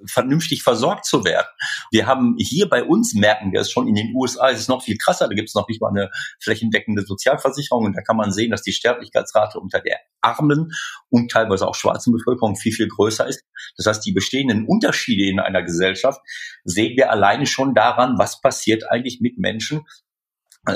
vernünftig 0.09 0.63
versorgt 0.63 1.05
zu 1.05 1.25
werden. 1.25 1.47
Wir 1.91 2.07
haben 2.07 2.37
hier 2.39 2.69
bei 2.69 2.85
uns, 2.85 3.15
merken 3.15 3.53
wir 3.53 3.61
es 3.61 3.71
schon, 3.71 3.89
in 3.89 3.95
den 3.95 4.15
USA 4.15 4.49
ist 4.49 4.61
es 4.61 4.69
noch 4.69 4.83
viel 4.83 4.97
krasser, 4.97 5.29
da 5.29 5.35
gibt 5.35 5.49
es 5.49 5.55
noch 5.55 5.69
nicht 5.69 5.81
mal 5.81 5.91
eine 5.91 6.11
flächendeckende 6.41 7.03
Sozialversicherung 7.03 7.85
und 7.85 7.97
da 7.97 8.03
kann 8.03 8.17
man 8.17 8.33
sehen, 8.33 8.51
dass 8.51 8.63
die 8.63 8.73
Sterblichkeitsrate 8.73 9.59
unter 9.59 9.81
der 9.81 9.99
armen 10.21 10.73
und 11.09 11.31
teilweise 11.31 11.67
auch 11.67 11.75
schwarzen 11.75 12.13
Bevölkerung 12.13 12.57
viel, 12.57 12.73
viel 12.73 12.89
größer 12.89 13.27
ist. 13.27 13.45
Das 13.77 13.87
heißt, 13.87 14.05
die 14.05 14.13
bestehenden 14.13 14.67
Unterschiede 14.67 15.29
in 15.31 15.41
einer 15.41 15.63
Gesellschaft 15.63 16.21
sehen 16.65 16.97
wir 16.97 17.11
alleine 17.11 17.47
schon 17.47 17.75
daran, 17.75 18.19
was 18.19 18.41
passiert 18.41 18.91
eigentlich 18.91 19.21
mit 19.21 19.39
Menschen, 19.39 19.83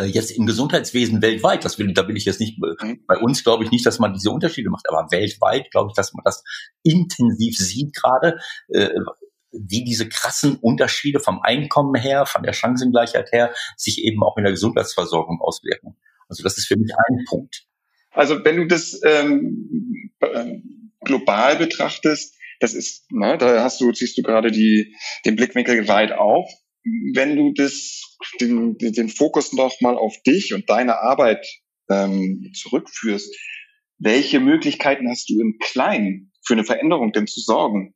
jetzt 0.05 0.31
im 0.31 0.47
Gesundheitswesen 0.47 1.23
weltweit, 1.23 1.65
das 1.65 1.79
will, 1.79 1.93
da 1.93 2.07
will 2.07 2.17
ich 2.17 2.25
jetzt 2.25 2.41
nicht, 2.41 2.59
mhm. 2.59 3.05
bei 3.07 3.19
uns 3.19 3.43
glaube 3.45 3.65
ich 3.65 3.71
nicht, 3.71 3.85
dass 3.87 3.99
man 3.99 4.15
diese 4.15 4.31
Unterschiede 4.31 4.71
macht, 4.71 4.89
aber 4.89 5.11
weltweit 5.11 5.71
glaube 5.71 5.91
ich, 5.91 5.95
dass 5.95 6.13
man 6.13 6.23
das 6.25 6.45
intensiv 6.83 7.57
sieht 7.57 7.95
gerade, 7.95 8.39
äh, 8.69 8.91
wie 9.53 9.85
diese 9.85 10.09
krassen 10.09 10.57
Unterschiede 10.57 11.19
vom 11.21 11.41
Einkommen 11.43 12.01
her, 12.01 12.25
von 12.27 12.43
der 12.43 12.53
Chancengleichheit 12.53 13.33
her, 13.33 13.53
sich 13.77 14.05
eben 14.05 14.23
auch 14.23 14.37
in 14.37 14.45
der 14.45 14.53
Gesundheitsversorgung 14.53 15.41
auswirken. 15.41 15.97
Also 16.29 16.43
das 16.45 16.57
ist 16.57 16.67
für 16.67 16.77
mich 16.77 16.93
ein 16.95 17.25
Punkt. 17.29 17.65
Also 18.13 18.45
wenn 18.45 18.57
du 18.57 18.67
das 18.67 19.01
ähm, 19.05 20.13
äh, 20.21 20.59
global 21.01 21.57
betrachtest, 21.57 22.37
das 22.61 22.75
ist, 22.75 23.11
ne, 23.11 23.39
da 23.39 23.65
hast 23.65 23.81
du, 23.81 23.91
ziehst 23.93 24.19
du 24.19 24.23
gerade 24.23 24.51
die, 24.51 24.95
den 25.25 25.37
Blickwinkel 25.37 25.89
weit 25.89 26.13
auf. 26.13 26.49
Wenn 27.15 27.37
du 27.37 27.53
das 27.53 28.17
den, 28.41 28.77
den 28.79 29.09
Fokus 29.09 29.53
noch 29.53 29.81
mal 29.81 29.97
auf 29.97 30.15
dich 30.27 30.55
und 30.55 30.69
deine 30.69 31.01
Arbeit 31.01 31.47
ähm, 31.91 32.51
zurückführst, 32.55 33.35
welche 33.99 34.41
Möglichkeiten 34.41 35.09
hast 35.09 35.29
du 35.29 35.41
im 35.41 35.59
Kleinen 35.61 36.33
für 36.45 36.55
eine 36.55 36.65
Veränderung 36.65 37.13
denn 37.13 37.27
zu 37.27 37.41
sorgen? 37.41 37.95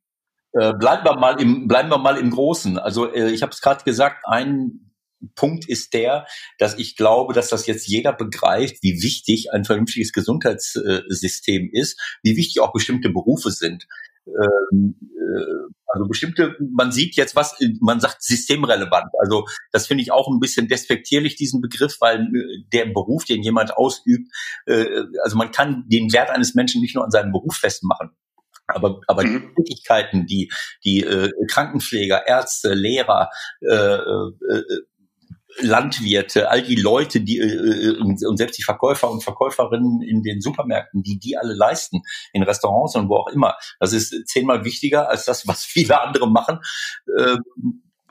Äh, 0.53 0.73
bleiben 0.73 1.03
wir 1.03 1.17
mal 1.17 1.41
im 1.41 1.67
bleiben 1.67 1.89
wir 1.89 1.97
mal 1.97 2.17
im 2.17 2.29
Großen. 2.29 2.77
Also 2.77 3.11
äh, 3.11 3.31
ich 3.31 3.41
habe 3.41 3.51
es 3.51 3.61
gerade 3.61 3.83
gesagt, 3.83 4.23
ein 4.25 4.91
Punkt 5.35 5.67
ist 5.67 5.93
der, 5.93 6.27
dass 6.59 6.77
ich 6.77 6.95
glaube, 6.95 7.33
dass 7.33 7.49
das 7.49 7.65
jetzt 7.67 7.87
jeder 7.87 8.13
begreift, 8.13 8.77
wie 8.81 9.01
wichtig 9.01 9.51
ein 9.51 9.65
vernünftiges 9.65 10.11
Gesundheitssystem 10.13 11.69
ist, 11.71 11.99
wie 12.21 12.37
wichtig 12.37 12.61
auch 12.61 12.73
bestimmte 12.73 13.09
Berufe 13.09 13.51
sind. 13.51 13.87
Ähm, 14.27 14.95
äh, 15.01 15.73
also 15.87 16.07
bestimmte, 16.07 16.55
man 16.59 16.91
sieht 16.91 17.15
jetzt 17.15 17.35
was, 17.35 17.55
man 17.79 17.99
sagt 17.99 18.23
systemrelevant. 18.23 19.11
Also 19.19 19.45
das 19.71 19.87
finde 19.87 20.03
ich 20.03 20.11
auch 20.11 20.27
ein 20.27 20.39
bisschen 20.39 20.67
despektierlich, 20.67 21.35
diesen 21.35 21.61
Begriff, 21.61 21.97
weil 21.99 22.21
äh, 22.21 22.63
der 22.73 22.85
Beruf, 22.87 23.25
den 23.25 23.43
jemand 23.43 23.77
ausübt, 23.77 24.31
äh, 24.65 25.03
also 25.23 25.37
man 25.37 25.51
kann 25.51 25.85
den 25.87 26.11
Wert 26.11 26.29
eines 26.31 26.55
Menschen 26.55 26.81
nicht 26.81 26.95
nur 26.95 27.05
an 27.05 27.11
seinem 27.11 27.31
Beruf 27.31 27.55
festmachen. 27.55 28.11
Aber, 28.67 28.99
aber 29.07 29.23
mhm. 29.23 29.53
die 29.55 29.63
Tätigkeiten, 29.63 30.25
die, 30.25 30.51
die 30.83 31.01
äh, 31.01 31.29
Krankenpfleger, 31.47 32.27
Ärzte, 32.27 32.73
Lehrer, 32.73 33.29
äh, 33.61 33.75
äh, 33.75 34.63
Landwirte, 35.59 36.49
all 36.49 36.61
die 36.61 36.75
Leute, 36.75 37.21
die 37.21 37.39
äh, 37.39 37.97
und 37.99 38.37
selbst 38.37 38.57
die 38.57 38.63
Verkäufer 38.63 39.09
und 39.09 39.23
Verkäuferinnen 39.23 40.01
in 40.01 40.21
den 40.21 40.41
Supermärkten, 40.41 41.03
die 41.03 41.19
die 41.19 41.37
alle 41.37 41.53
leisten, 41.53 42.01
in 42.33 42.43
Restaurants 42.43 42.95
und 42.95 43.09
wo 43.09 43.17
auch 43.17 43.27
immer. 43.27 43.55
Das 43.79 43.93
ist 43.93 44.27
zehnmal 44.27 44.65
wichtiger 44.65 45.09
als 45.09 45.25
das, 45.25 45.47
was 45.47 45.63
viele 45.65 46.01
andere 46.01 46.29
machen. 46.29 46.59
Äh, 47.17 47.37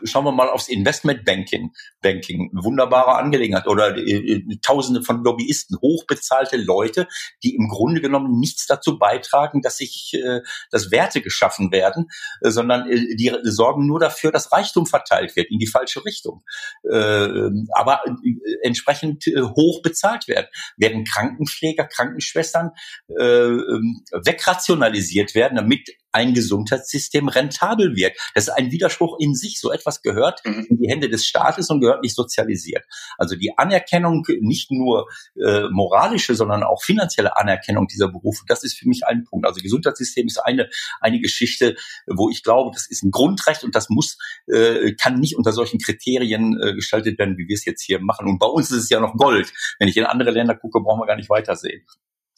schauen 0.04 0.24
wir 0.24 0.32
mal 0.32 0.48
aufs 0.48 0.68
Investmentbanking, 0.68 1.72
Banking, 2.00 2.50
wunderbare 2.52 3.16
Angelegenheit. 3.16 3.66
Oder 3.66 3.96
äh, 3.96 4.42
Tausende 4.62 5.02
von 5.02 5.22
Lobbyisten, 5.24 5.78
hochbezahlte 5.80 6.56
Leute, 6.56 7.08
die 7.42 7.54
im 7.54 7.68
Grunde 7.68 8.00
genommen 8.00 8.38
nichts 8.38 8.66
dazu 8.66 8.98
beitragen, 8.98 9.62
dass 9.62 9.78
sich, 9.78 10.14
äh, 10.14 10.40
dass 10.70 10.90
Werte 10.90 11.20
geschaffen 11.20 11.72
werden, 11.72 12.06
äh, 12.40 12.50
sondern 12.50 12.88
äh, 12.90 13.16
die 13.16 13.32
sorgen 13.42 13.86
nur 13.86 14.00
dafür, 14.00 14.32
dass 14.32 14.52
Reichtum 14.52 14.86
verteilt 14.86 15.36
wird 15.36 15.50
in 15.50 15.58
die 15.58 15.66
falsche 15.66 16.04
Richtung, 16.04 16.44
äh, 16.90 17.50
aber 17.72 18.02
äh, 18.06 18.12
entsprechend 18.62 19.26
äh, 19.26 19.42
hoch 19.42 19.82
bezahlt 19.82 20.28
werden, 20.28 20.46
werden 20.76 21.04
Krankenpfleger, 21.04 21.86
Krankenschwestern 21.86 22.70
äh, 23.18 23.24
ähm, 23.24 24.04
wegrationalisiert 24.12 25.34
werden, 25.34 25.56
damit 25.56 25.88
ein 26.14 26.32
Gesundheitssystem 26.32 27.28
rentabel 27.28 27.96
wird. 27.96 28.16
Das 28.34 28.48
ist 28.48 28.54
ein 28.54 28.70
Widerspruch 28.70 29.16
in 29.18 29.34
sich. 29.34 29.60
So 29.60 29.72
etwas 29.72 30.00
gehört 30.00 30.40
mhm. 30.44 30.66
in 30.70 30.78
die 30.78 30.88
Hände 30.88 31.08
des 31.08 31.26
Staates 31.26 31.68
und 31.70 31.80
gehört 31.80 32.02
nicht 32.02 32.14
sozialisiert. 32.14 32.84
Also 33.18 33.36
die 33.36 33.58
Anerkennung, 33.58 34.24
nicht 34.40 34.70
nur 34.70 35.08
äh, 35.36 35.68
moralische, 35.70 36.34
sondern 36.34 36.62
auch 36.62 36.82
finanzielle 36.82 37.36
Anerkennung 37.36 37.88
dieser 37.88 38.08
Berufe, 38.08 38.44
das 38.46 38.62
ist 38.62 38.78
für 38.78 38.88
mich 38.88 39.06
ein 39.06 39.24
Punkt. 39.24 39.46
Also 39.46 39.60
Gesundheitssystem 39.60 40.26
ist 40.26 40.38
eine, 40.38 40.70
eine 41.00 41.20
Geschichte, 41.20 41.76
wo 42.06 42.30
ich 42.30 42.42
glaube, 42.42 42.70
das 42.72 42.88
ist 42.88 43.02
ein 43.02 43.10
Grundrecht 43.10 43.64
und 43.64 43.74
das 43.74 43.88
muss, 43.88 44.16
äh, 44.46 44.92
kann 44.94 45.18
nicht 45.18 45.36
unter 45.36 45.52
solchen 45.52 45.80
Kriterien 45.80 46.60
äh, 46.60 46.74
gestaltet 46.74 47.18
werden, 47.18 47.36
wie 47.38 47.48
wir 47.48 47.54
es 47.54 47.64
jetzt 47.64 47.82
hier 47.82 48.00
machen. 48.00 48.28
Und 48.28 48.38
bei 48.38 48.46
uns 48.46 48.70
ist 48.70 48.84
es 48.84 48.88
ja 48.88 49.00
noch 49.00 49.14
Gold. 49.16 49.52
Wenn 49.78 49.88
ich 49.88 49.96
in 49.96 50.04
andere 50.04 50.30
Länder 50.30 50.54
gucke, 50.54 50.80
brauchen 50.80 51.00
wir 51.00 51.06
gar 51.06 51.16
nicht 51.16 51.30
weitersehen 51.30 51.84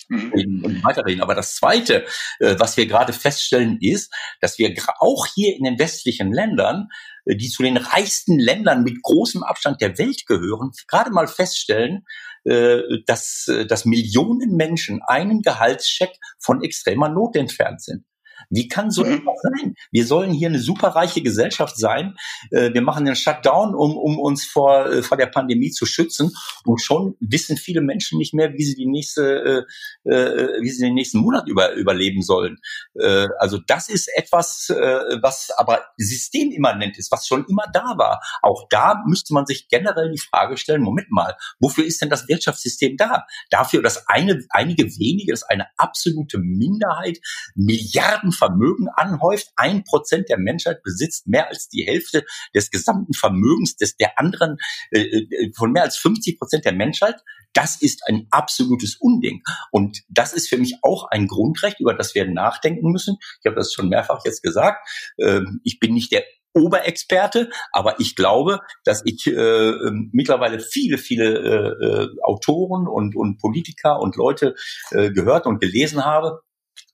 mhm. 0.09 0.65
und 0.65 0.85
weiterreden. 0.85 1.23
Aber 1.23 1.35
das 1.35 1.55
Zweite, 1.57 2.05
äh, 2.41 2.57
was 2.59 2.77
wir 2.77 2.87
gerade 2.87 3.13
feststellen, 3.13 3.79
ist, 3.81 4.13
dass 4.41 4.59
wir 4.59 4.75
auch 4.99 5.27
hier 5.27 5.57
in 5.57 5.65
den 5.65 5.79
westlichen 5.79 6.33
Ländern, 6.33 6.89
äh, 7.25 7.37
die 7.37 7.49
zu 7.49 7.63
den 7.63 7.77
reichsten 7.77 8.39
Ländern 8.39 8.83
mit 8.83 9.03
großem 9.03 9.43
Abstand 9.43 9.81
der 9.81 9.99
Welt 9.99 10.27
gehören, 10.27 10.71
gerade 10.89 11.11
mal 11.11 11.29
feststellen, 11.29 12.05
äh, 12.45 12.81
dass, 13.07 13.51
dass 13.69 13.85
Millionen 13.85 14.57
Menschen 14.57 15.01
einen 15.07 15.43
Gehaltscheck 15.43 16.13
von 16.39 16.63
extremer 16.63 17.09
Not 17.09 17.37
entfernt 17.37 17.83
sind. 17.83 18.05
Wie 18.51 18.69
kann 18.69 18.91
so 18.91 19.05
mhm. 19.05 19.15
etwas 19.15 19.41
sein? 19.43 19.75
Wir 19.91 20.07
sollen 20.07 20.33
hier 20.33 20.49
eine 20.49 20.59
superreiche 20.59 21.23
Gesellschaft 21.23 21.79
sein. 21.79 22.17
Äh, 22.51 22.73
wir 22.73 22.83
machen 22.83 23.05
den 23.05 23.17
Shutdown, 23.17 23.75
um, 23.75 23.97
um 23.97 24.19
uns 24.19 24.45
vor, 24.45 24.87
äh, 24.87 25.03
vor 25.03 25.17
der 25.17 25.27
Pandemie 25.27 25.71
zu 25.71 25.87
schützen. 25.87 26.33
Und 26.65 26.83
schon 26.83 27.17
wissen 27.21 27.57
viele 27.57 27.81
Menschen 27.81 28.19
nicht 28.19 28.35
mehr, 28.35 28.53
wie 28.55 28.65
sie 28.65 28.75
die 28.75 28.87
nächste, 28.87 29.67
äh, 30.05 30.11
äh 30.11 30.63
wie 30.63 30.71
sie 30.71 30.85
den 30.85 30.95
nächsten 30.95 31.19
Monat 31.19 31.49
über, 31.49 31.73
überleben 31.73 32.23
sollen. 32.23 32.59
Äh, 32.95 33.29
also 33.39 33.59
das 33.67 33.89
ist 33.89 34.09
etwas, 34.17 34.71
äh, 34.71 35.19
was 35.23 35.51
aber 35.57 35.85
systemimmanent 35.97 36.99
ist, 36.99 37.11
was 37.13 37.27
schon 37.27 37.45
immer 37.49 37.65
da 37.73 37.95
war. 37.97 38.21
Auch 38.43 38.67
da 38.71 39.03
müsste 39.07 39.35
man 39.35 39.47
sich 39.47 39.69
generell 39.69 40.11
die 40.11 40.19
Frage 40.19 40.57
stellen, 40.57 40.83
Moment 40.83 41.11
mal, 41.11 41.37
wofür 41.61 41.85
ist 41.85 42.01
denn 42.01 42.11
das 42.11 42.29
Wirtschaftssystem 42.29 42.97
da? 42.97 43.27
Dafür, 43.51 43.83
dass 43.83 44.07
eine, 44.09 44.45
einige 44.51 44.85
wenige, 44.85 45.33
dass 45.33 45.43
eine 45.43 45.67
absolute 45.77 46.39
Minderheit 46.39 47.19
Milliarden 47.55 48.26
Vermögen 48.33 48.89
anhäuft. 48.89 49.49
Ein 49.57 49.85
Prozent 49.85 50.29
der 50.29 50.39
Menschheit 50.39 50.83
besitzt 50.83 51.27
mehr 51.27 51.49
als 51.49 51.69
die 51.69 51.85
Hälfte 51.85 52.25
des 52.55 52.71
gesamten 52.71 53.15
Vermögens 53.15 53.77
des 53.77 53.97
der 53.97 54.19
anderen 54.19 54.59
äh, 54.91 55.01
äh 55.01 55.53
von 55.57 55.73
mehr 55.73 55.83
als 55.83 55.97
50 55.99 56.39
Prozent 56.39 56.65
der 56.65 56.73
Menschheit. 56.73 57.17
Das 57.53 57.81
ist 57.81 58.03
ein 58.07 58.27
absolutes 58.31 58.97
Unding. 59.01 59.43
Und 59.71 60.03
das 60.09 60.33
ist 60.33 60.49
für 60.49 60.59
mich 60.59 60.77
auch 60.83 61.09
ein 61.11 61.27
Grundrecht, 61.27 61.81
über 61.81 61.95
das 61.95 62.15
wir 62.15 62.29
nachdenken 62.29 62.91
müssen. 62.91 63.17
Ich 63.41 63.47
habe 63.47 63.57
das 63.57 63.73
schon 63.73 63.89
mehrfach 63.89 64.21
jetzt 64.25 64.43
gesagt. 64.43 64.87
Ähm, 65.19 65.61
ich 65.65 65.79
bin 65.79 65.95
nicht 65.95 66.13
der 66.13 66.25
Oberexperte, 66.57 67.51
aber 67.71 68.01
ich 68.01 68.17
glaube, 68.17 68.61
dass 68.85 69.03
ich 69.05 69.27
äh, 69.27 69.31
ähm, 69.33 70.11
mittlerweile 70.13 70.59
viele, 70.59 70.97
viele 70.99 71.39
äh, 71.39 71.85
äh, 71.85 72.09
Autoren 72.23 72.89
und, 72.89 73.15
und 73.15 73.39
Politiker 73.39 74.01
und 74.01 74.17
Leute 74.17 74.55
äh, 74.91 75.11
gehört 75.11 75.47
und 75.47 75.61
gelesen 75.61 76.05
habe, 76.05 76.41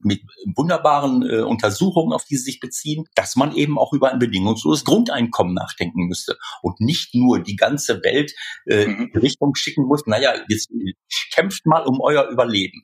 mit 0.04 0.22
wunderbaren 0.56 1.28
äh, 1.28 1.40
Untersuchungen, 1.40 2.12
auf 2.12 2.24
die 2.24 2.36
sie 2.36 2.44
sich 2.44 2.60
beziehen, 2.60 3.04
dass 3.14 3.36
man 3.36 3.54
eben 3.54 3.78
auch 3.78 3.92
über 3.92 4.12
ein 4.12 4.18
bedingungsloses 4.18 4.84
Grundeinkommen 4.84 5.54
nachdenken 5.54 6.06
müsste 6.06 6.36
und 6.62 6.80
nicht 6.80 7.14
nur 7.14 7.40
die 7.40 7.56
ganze 7.56 8.02
Welt 8.02 8.32
äh, 8.66 8.86
mhm. 8.86 9.10
in 9.12 9.20
Richtung 9.20 9.54
schicken 9.54 9.84
muss, 9.86 10.06
naja, 10.06 10.34
jetzt 10.48 10.70
kämpft 11.34 11.66
mal 11.66 11.84
um 11.84 12.00
euer 12.00 12.28
Überleben. 12.28 12.82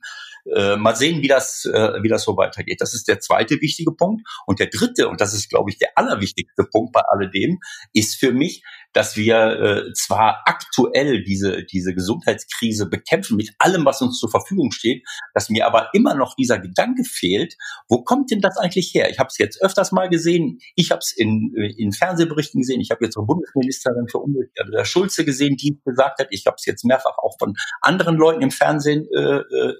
Äh, 0.55 0.77
mal 0.77 0.95
sehen, 0.95 1.21
wie 1.21 1.27
das, 1.27 1.65
äh, 1.65 2.01
wie 2.01 2.09
das 2.09 2.23
so 2.23 2.37
weitergeht. 2.37 2.81
Das 2.81 2.93
ist 2.93 3.07
der 3.07 3.19
zweite 3.19 3.61
wichtige 3.61 3.91
Punkt. 3.91 4.27
Und 4.45 4.59
der 4.59 4.67
dritte, 4.67 5.07
und 5.09 5.21
das 5.21 5.33
ist, 5.33 5.49
glaube 5.49 5.69
ich, 5.69 5.77
der 5.77 5.89
allerwichtigste 5.95 6.63
Punkt 6.71 6.93
bei 6.93 7.01
alledem, 7.01 7.59
ist 7.93 8.15
für 8.15 8.31
mich, 8.31 8.63
dass 8.93 9.15
wir 9.15 9.37
äh, 9.37 9.93
zwar 9.93 10.41
aktuell 10.45 11.23
diese, 11.23 11.63
diese 11.63 11.93
Gesundheitskrise 11.93 12.87
bekämpfen 12.89 13.37
mit 13.37 13.51
allem, 13.59 13.85
was 13.85 14.01
uns 14.01 14.17
zur 14.17 14.31
Verfügung 14.31 14.71
steht, 14.71 15.03
dass 15.33 15.49
mir 15.49 15.67
aber 15.67 15.89
immer 15.93 16.15
noch 16.15 16.35
dieser 16.35 16.59
Gedanke 16.59 17.03
fehlt, 17.03 17.55
wo 17.87 18.03
kommt 18.03 18.31
denn 18.31 18.41
das 18.41 18.57
eigentlich 18.57 18.91
her? 18.93 19.09
Ich 19.11 19.19
habe 19.19 19.27
es 19.27 19.37
jetzt 19.37 19.61
öfters 19.61 19.91
mal 19.91 20.09
gesehen, 20.09 20.59
ich 20.75 20.91
habe 20.91 20.99
es 20.99 21.11
in, 21.11 21.53
in 21.77 21.91
Fernsehberichten 21.91 22.61
gesehen, 22.61 22.81
ich 22.81 22.89
habe 22.89 23.05
jetzt 23.05 23.17
eine 23.17 23.27
Bundesministerin 23.27 24.07
für 24.09 24.19
Umwelt, 24.19 24.49
der 24.73 24.85
Schulze 24.85 25.23
gesehen, 25.23 25.55
die 25.55 25.79
gesagt 25.85 26.19
hat, 26.19 26.27
ich 26.31 26.45
habe 26.47 26.55
es 26.57 26.65
jetzt 26.65 26.83
mehrfach 26.83 27.17
auch 27.19 27.35
von 27.37 27.53
anderen 27.81 28.17
Leuten 28.17 28.41
im 28.41 28.51
Fernsehen 28.51 29.07
äh, 29.15 29.39
äh, 29.39 29.73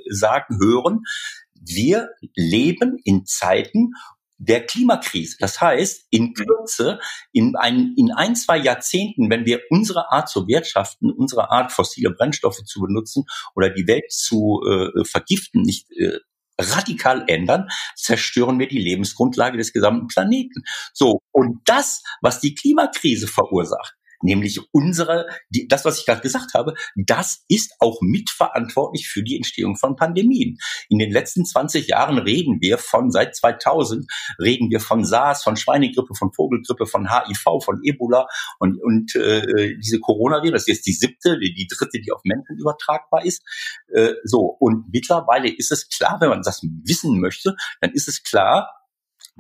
sagen, 0.50 0.60
hören, 0.60 1.03
wir 1.53 2.10
leben 2.36 2.98
in 3.03 3.25
Zeiten, 3.25 3.94
der 4.41 4.65
Klimakrise. 4.65 5.36
Das 5.39 5.60
heißt, 5.60 6.08
in 6.12 6.27
mhm. 6.27 6.34
Kürze, 6.34 7.00
in 7.34 7.56
ein, 7.58 7.94
in 7.98 8.12
ein, 8.12 8.38
zwei 8.38 8.58
Jahrzehnten, 8.58 9.29
wenn 9.29 9.46
wir 9.46 9.60
unsere 9.70 10.12
Art 10.12 10.29
zu 10.29 10.48
wirtschaften, 10.48 11.12
unsere 11.12 11.51
Art 11.51 11.74
fossile 11.74 12.12
Brennstoffe 12.12 12.63
zu 12.63 12.79
benutzen 12.79 13.25
oder 13.53 13.70
die 13.70 13.86
Welt 13.86 14.10
zu 14.10 14.62
äh, 14.65 15.03
vergiften, 15.03 15.62
nicht 15.62 15.91
äh, 15.91 16.20
radikal 16.58 17.25
ändern, 17.27 17.68
zerstören 17.96 18.60
wir 18.60 18.70
die 18.70 18.79
Lebensgrundlage 18.79 19.58
des 19.58 19.74
gesamten 19.74 20.08
Planeten. 20.08 20.63
So. 20.94 21.20
Und 21.32 21.60
das, 21.65 22.01
was 22.22 22.39
die 22.39 22.56
Klimakrise 22.56 23.27
verursacht, 23.27 23.99
nämlich 24.22 24.60
unsere, 24.72 25.28
die, 25.50 25.68
das, 25.68 25.86
was 25.86 26.00
ich 26.00 26.06
gerade 26.06 26.22
gesagt 26.22 26.54
habe, 26.54 26.74
das 26.96 27.44
ist 27.48 27.74
auch 27.80 28.00
mitverantwortlich 28.02 29.08
für 29.08 29.24
die 29.24 29.36
Entstehung 29.36 29.78
von 29.78 29.96
Pandemien. 29.96 30.58
In 30.90 31.00
den 31.00 31.12
letzten 31.12 31.46
20 31.46 31.88
Jahren 31.88 32.18
reden 32.18 32.62
wir 32.62 32.78
von, 32.78 33.12
seit 33.12 33.36
2000 33.36 34.10
reden 34.40 34.70
wir 34.70 34.80
von 34.80 35.06
SARS, 35.06 35.44
von 35.44 35.56
Schweinegrippe, 35.56 36.16
von 36.16 36.32
Vogelgrippe, 36.34 36.86
von 36.86 37.10
HIV, 37.10 37.64
von 37.64 37.80
Ebola 37.84 38.28
und, 38.60 38.82
und 38.82 39.16
äh, 39.16 39.78
diese 39.78 40.00
Coronavirus, 40.00 40.54
das 40.54 40.62
ist 40.64 40.68
jetzt 40.68 40.88
die 40.88 40.94
siebte, 40.94 41.40
die, 41.40 41.54
die 41.54 41.68
dritte, 41.68 42.00
die 42.00 42.12
auf 42.12 42.22
Menschen 42.24 42.58
übertragbar 42.58 43.26
ist. 43.26 43.44
Äh, 43.94 44.14
so, 44.24 44.40
und 44.60 44.86
mittlerweile 44.92 45.50
ist 45.50 45.72
es 45.72 45.88
klar, 45.90 46.18
wenn 46.20 46.30
man 46.30 46.42
das 46.42 46.62
wissen 46.84 47.20
möchte, 47.20 47.56
dann 47.82 47.92
ist 47.92 48.08
es 48.08 48.24
klar, 48.24 48.70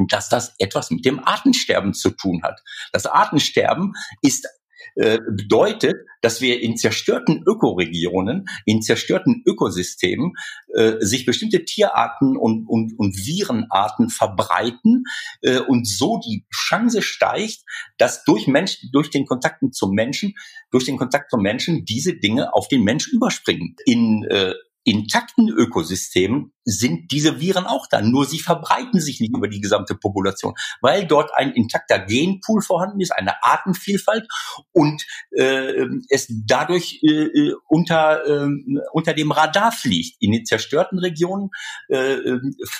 dass 0.07 0.29
das 0.29 0.53
etwas 0.59 0.91
mit 0.91 1.05
dem 1.05 1.19
Artensterben 1.19 1.93
zu 1.93 2.11
tun 2.11 2.41
hat. 2.43 2.61
Das 2.93 3.05
Artensterben 3.05 3.93
ist 4.21 4.47
äh, 4.95 5.19
bedeutet, 5.29 5.95
dass 6.21 6.41
wir 6.41 6.61
in 6.61 6.77
zerstörten 6.77 7.43
Ökoregionen, 7.47 8.45
in 8.65 8.81
zerstörten 8.81 9.43
Ökosystemen 9.45 10.33
äh, 10.75 10.93
sich 10.99 11.25
bestimmte 11.25 11.63
Tierarten 11.65 12.35
und, 12.37 12.65
und, 12.67 12.97
und 12.97 13.15
Virenarten 13.15 14.09
verbreiten 14.09 15.03
äh, 15.41 15.59
und 15.59 15.87
so 15.87 16.19
die 16.19 16.45
Chance 16.53 17.01
steigt, 17.01 17.59
dass 17.97 18.23
durch 18.23 18.47
Menschen, 18.47 18.89
durch 18.91 19.09
den 19.09 19.25
Kontakten 19.25 19.71
zum 19.71 19.91
Menschen, 19.91 20.33
durch 20.71 20.85
den 20.85 20.97
Kontakt 20.97 21.31
zum 21.31 21.41
Menschen 21.41 21.85
diese 21.85 22.15
Dinge 22.15 22.53
auf 22.53 22.67
den 22.67 22.83
Mensch 22.83 23.07
überspringen. 23.07 23.75
In 23.85 24.25
äh, 24.25 24.53
intakten 24.89 25.49
Ökosystemen 25.49 26.53
sind 26.63 27.11
diese 27.11 27.39
Viren 27.39 27.65
auch 27.65 27.87
da. 27.87 28.01
Nur 28.01 28.25
sie 28.25 28.39
verbreiten 28.39 28.99
sich 28.99 29.19
nicht 29.19 29.35
über 29.35 29.47
die 29.47 29.61
gesamte 29.61 29.95
Population, 29.95 30.53
weil 30.81 31.05
dort 31.05 31.31
ein 31.35 31.51
intakter 31.51 31.99
Genpool 31.99 32.61
vorhanden 32.61 33.01
ist, 33.01 33.11
eine 33.11 33.43
Artenvielfalt 33.43 34.27
und 34.71 35.05
äh, 35.31 35.85
es 36.09 36.27
dadurch 36.45 36.99
äh, 37.03 37.51
unter, 37.67 38.25
äh, 38.25 38.49
unter 38.93 39.13
dem 39.13 39.31
Radar 39.31 39.71
fliegt. 39.71 40.21
In 40.21 40.31
den 40.31 40.45
zerstörten 40.45 40.99
Regionen 40.99 41.49
äh, 41.87 42.17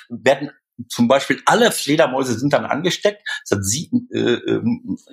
werden 0.09 0.51
zum 0.87 1.07
Beispiel 1.07 1.41
alle 1.45 1.71
Fledermäuse 1.71 2.37
sind 2.37 2.53
dann 2.53 2.65
angesteckt. 2.65 3.21
Das 3.47 3.57
hat 3.57 3.65
sie, 3.65 3.89
äh, 4.13 4.19
äh, 4.19 4.61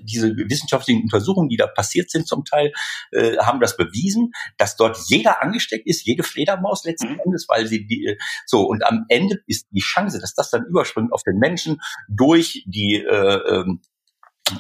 diese 0.03 0.37
wissenschaftlichen 0.37 1.03
Untersuchungen, 1.03 1.49
die 1.49 1.57
da 1.57 1.67
passiert 1.67 2.11
sind 2.11 2.29
zum 2.29 2.45
Teil, 2.45 2.73
äh, 3.13 3.37
haben 3.39 3.61
das 3.61 3.77
bewiesen, 3.77 4.33
dass 4.59 4.77
dort 4.77 4.99
jeder 5.09 5.43
angesteckt 5.43 5.87
ist, 5.87 6.07
jede 6.07 6.23
Fledermaus 6.23 6.85
letzten 6.85 7.15
mhm. 7.15 7.21
Endes, 7.25 7.47
weil 7.49 7.67
sie 7.67 7.87
die, 7.87 8.07
äh, 8.07 8.19
so 8.47 8.63
und 8.63 8.85
am 8.85 9.05
Ende 9.09 9.39
ist 9.47 9.67
die 9.71 9.81
Chance, 9.81 10.21
dass 10.21 10.35
das 10.35 10.51
dann 10.51 10.65
überspringt 10.67 11.13
auf 11.13 11.23
den 11.23 11.39
Menschen 11.39 11.81
durch 12.09 12.65
die 12.67 12.97
äh, 12.97 13.55
ähm, 13.55 13.81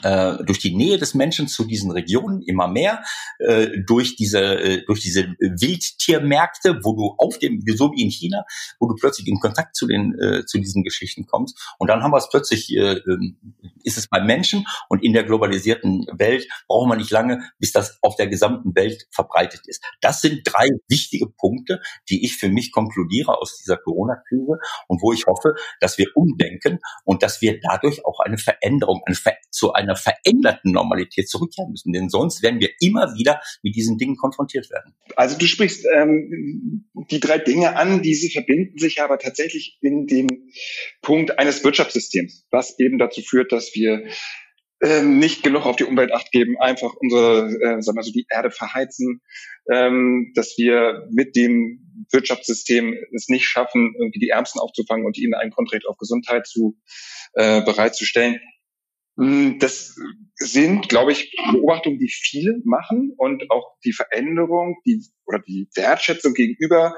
äh, 0.02 0.44
durch 0.44 0.58
die 0.58 0.74
Nähe 0.74 0.98
des 0.98 1.14
Menschen 1.14 1.48
zu 1.48 1.64
diesen 1.64 1.90
Regionen 1.90 2.42
immer 2.42 2.68
mehr, 2.68 3.04
äh, 3.38 3.68
durch 3.86 4.16
diese 4.16 4.40
äh, 4.40 4.84
durch 4.84 5.00
diese 5.00 5.34
Wildtiermärkte, 5.38 6.80
wo 6.82 6.94
du 6.94 7.14
auf 7.18 7.38
dem 7.38 7.62
so 7.76 7.92
wie 7.92 8.02
in 8.02 8.10
China, 8.10 8.44
wo 8.80 8.88
du 8.88 8.94
plötzlich 8.94 9.28
in 9.28 9.38
Kontakt 9.38 9.76
zu 9.76 9.86
den 9.86 10.18
äh, 10.18 10.44
zu 10.44 10.58
diesen 10.58 10.82
Geschichten 10.82 11.26
kommst 11.26 11.74
und 11.78 11.88
dann 11.88 12.02
haben 12.02 12.10
wir 12.10 12.18
es 12.18 12.28
plötzlich 12.28 12.74
äh, 12.74 12.94
ähm, 12.94 13.36
ist 13.84 13.96
es 13.96 14.08
beim 14.08 14.26
Menschen 14.26 14.66
und 14.88 15.04
in 15.04 15.12
der 15.12 15.24
globalisierten 15.24 16.06
Welt 16.12 16.48
brauchen 16.66 16.90
wir 16.90 16.96
nicht 16.96 17.10
lange, 17.10 17.50
bis 17.58 17.72
das 17.72 17.98
auf 18.02 18.16
der 18.16 18.26
gesamten 18.26 18.74
Welt 18.74 19.06
verbreitet 19.10 19.62
ist. 19.66 19.84
Das 20.00 20.20
sind 20.20 20.40
drei 20.44 20.68
wichtige 20.88 21.28
Punkte, 21.28 21.80
die 22.08 22.24
ich 22.24 22.36
für 22.36 22.48
mich 22.48 22.72
konkludiere 22.72 23.38
aus 23.38 23.56
dieser 23.56 23.76
Corona-Krise 23.76 24.58
und 24.88 25.02
wo 25.02 25.12
ich 25.12 25.26
hoffe, 25.26 25.54
dass 25.80 25.98
wir 25.98 26.08
umdenken 26.14 26.80
und 27.04 27.22
dass 27.22 27.40
wir 27.40 27.60
dadurch 27.60 28.04
auch 28.04 28.20
eine 28.20 28.38
Veränderung, 28.38 29.02
eine 29.06 29.14
Ver 29.14 29.36
zu 29.50 29.72
einer 29.76 29.96
veränderten 29.96 30.72
Normalität 30.72 31.28
zurückkehren 31.28 31.70
müssen. 31.70 31.92
Denn 31.92 32.08
sonst 32.08 32.42
werden 32.42 32.60
wir 32.60 32.70
immer 32.80 33.14
wieder 33.14 33.40
mit 33.62 33.76
diesen 33.76 33.98
Dingen 33.98 34.16
konfrontiert 34.16 34.70
werden. 34.70 34.94
Also 35.14 35.38
du 35.38 35.46
sprichst 35.46 35.86
ähm, 35.94 36.88
die 37.10 37.20
drei 37.20 37.38
Dinge 37.38 37.76
an, 37.76 38.02
diese 38.02 38.30
verbinden 38.30 38.78
sich 38.78 39.00
aber 39.00 39.18
tatsächlich 39.18 39.78
in 39.80 40.06
dem 40.06 40.26
Punkt 41.02 41.38
eines 41.38 41.62
Wirtschaftssystems, 41.62 42.46
was 42.50 42.78
eben 42.78 42.98
dazu 42.98 43.22
führt, 43.22 43.52
dass 43.52 43.74
wir 43.74 44.04
ähm, 44.82 45.18
nicht 45.18 45.42
genug 45.42 45.64
auf 45.64 45.76
die 45.76 45.84
Umwelt 45.84 46.12
acht 46.12 46.30
geben, 46.32 46.56
einfach 46.60 46.92
unsere, 47.00 47.46
äh, 47.46 47.80
sagen 47.80 47.96
wir 47.96 48.02
so, 48.02 48.12
die 48.12 48.26
Erde 48.28 48.50
verheizen, 48.50 49.22
ähm, 49.72 50.32
dass 50.34 50.54
wir 50.58 51.08
mit 51.10 51.34
dem 51.34 51.80
Wirtschaftssystem 52.12 52.94
es 53.14 53.28
nicht 53.28 53.46
schaffen, 53.46 53.94
irgendwie 53.98 54.18
die 54.18 54.28
Ärmsten 54.28 54.60
aufzufangen 54.60 55.06
und 55.06 55.16
ihnen 55.16 55.34
ein 55.34 55.50
Grundrecht 55.50 55.86
auf 55.86 55.96
Gesundheit 55.96 56.46
zu 56.46 56.76
äh, 57.32 57.62
bereitzustellen. 57.62 58.38
Hm, 59.18 59.58
das 59.58 59.96
sind, 60.34 60.88
glaube 60.90 61.12
ich, 61.12 61.34
Beobachtungen, 61.52 61.98
die 61.98 62.10
viele 62.10 62.60
machen 62.64 63.14
und 63.16 63.50
auch 63.50 63.76
die 63.84 63.92
Veränderung, 63.92 64.76
die 64.84 65.02
oder 65.24 65.38
die 65.38 65.68
Wertschätzung 65.74 66.34
gegenüber 66.34 66.94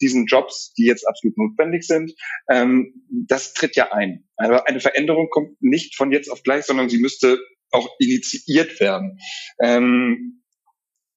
diesen 0.00 0.26
Jobs, 0.26 0.72
die 0.78 0.86
jetzt 0.86 1.06
absolut 1.06 1.36
notwendig 1.36 1.84
sind, 1.84 2.12
ähm, 2.50 2.94
das 3.10 3.52
tritt 3.52 3.76
ja 3.76 3.92
ein. 3.92 4.26
Aber 4.36 4.66
eine 4.66 4.80
Veränderung 4.80 5.28
kommt 5.30 5.60
nicht 5.60 5.96
von 5.96 6.10
jetzt 6.10 6.30
auf 6.30 6.42
gleich, 6.42 6.64
sondern 6.64 6.88
sie 6.88 6.98
müsste 6.98 7.38
auch 7.70 7.88
initiiert 7.98 8.80
werden. 8.80 9.18
Ähm, 9.62 10.42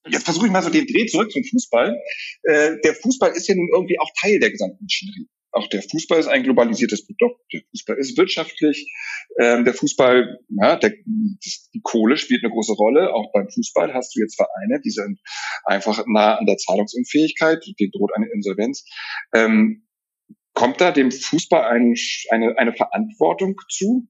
jetzt 0.10 0.26
versuche 0.26 0.48
ich 0.48 0.52
mal 0.52 0.64
so 0.64 0.70
den 0.70 0.88
Dreh 0.88 1.06
zurück 1.06 1.32
zum 1.32 1.44
Fußball. 1.44 1.98
Äh, 2.44 2.78
der 2.84 2.96
Fußball 2.96 3.32
ist 3.32 3.48
ja 3.48 3.56
nun 3.56 3.70
irgendwie 3.74 4.00
auch 4.00 4.10
Teil 4.22 4.40
der 4.40 4.52
gesamten 4.52 4.84
Maschinerie. 4.84 5.28
Auch 5.52 5.68
der 5.68 5.82
Fußball 5.82 6.20
ist 6.20 6.28
ein 6.28 6.44
globalisiertes 6.44 7.06
Produkt. 7.06 7.42
Der 7.54 7.62
Fußball 7.72 7.98
ist 7.98 8.18
wirtschaftlich. 8.18 8.92
Ähm, 9.40 9.66
der 9.66 9.74
Fußball, 9.74 10.40
ja, 10.50 10.76
der, 10.78 10.92
die 11.06 11.82
Kohle 11.84 12.18
spielt 12.18 12.44
eine 12.44 12.54
große 12.54 12.74
Rolle. 12.74 13.14
Auch 13.14 13.32
beim 13.34 13.50
Fußball 13.50 13.94
hast 13.94 14.16
du 14.16 14.22
jetzt 14.22 14.36
Vereine, 14.36 14.82
die 14.84 14.92
sind 14.92 15.20
einfach 15.66 16.04
nah 16.08 16.36
an 16.36 16.46
der 16.46 16.58
Zahlungsunfähigkeit. 16.58 17.66
Denen 17.80 17.92
droht 17.92 18.12
eine 18.16 18.28
Insolvenz. 18.34 18.86
Ähm, 19.34 19.88
kommt 20.54 20.80
da 20.80 20.92
dem 20.92 21.12
Fußball 21.12 21.64
ein, 21.64 21.96
eine, 22.30 22.58
eine 22.58 22.74
Verantwortung 22.74 23.56
zu? 23.70 24.08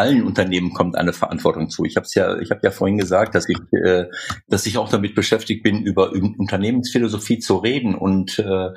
allen 0.00 0.24
Unternehmen 0.24 0.72
kommt 0.72 0.96
eine 0.96 1.12
Verantwortung 1.12 1.68
zu. 1.68 1.84
Ich 1.84 1.96
habe 1.96 2.06
ja, 2.14 2.38
ich 2.38 2.50
habe 2.50 2.60
ja 2.64 2.70
vorhin 2.70 2.96
gesagt, 2.96 3.34
dass 3.34 3.48
ich, 3.48 3.58
äh, 3.84 4.06
dass 4.48 4.66
ich 4.66 4.78
auch 4.78 4.88
damit 4.88 5.14
beschäftigt 5.14 5.62
bin, 5.62 5.82
über 5.82 6.12
Unternehmensphilosophie 6.12 7.38
zu 7.38 7.56
reden 7.56 7.94
und 7.94 8.38
äh, 8.38 8.70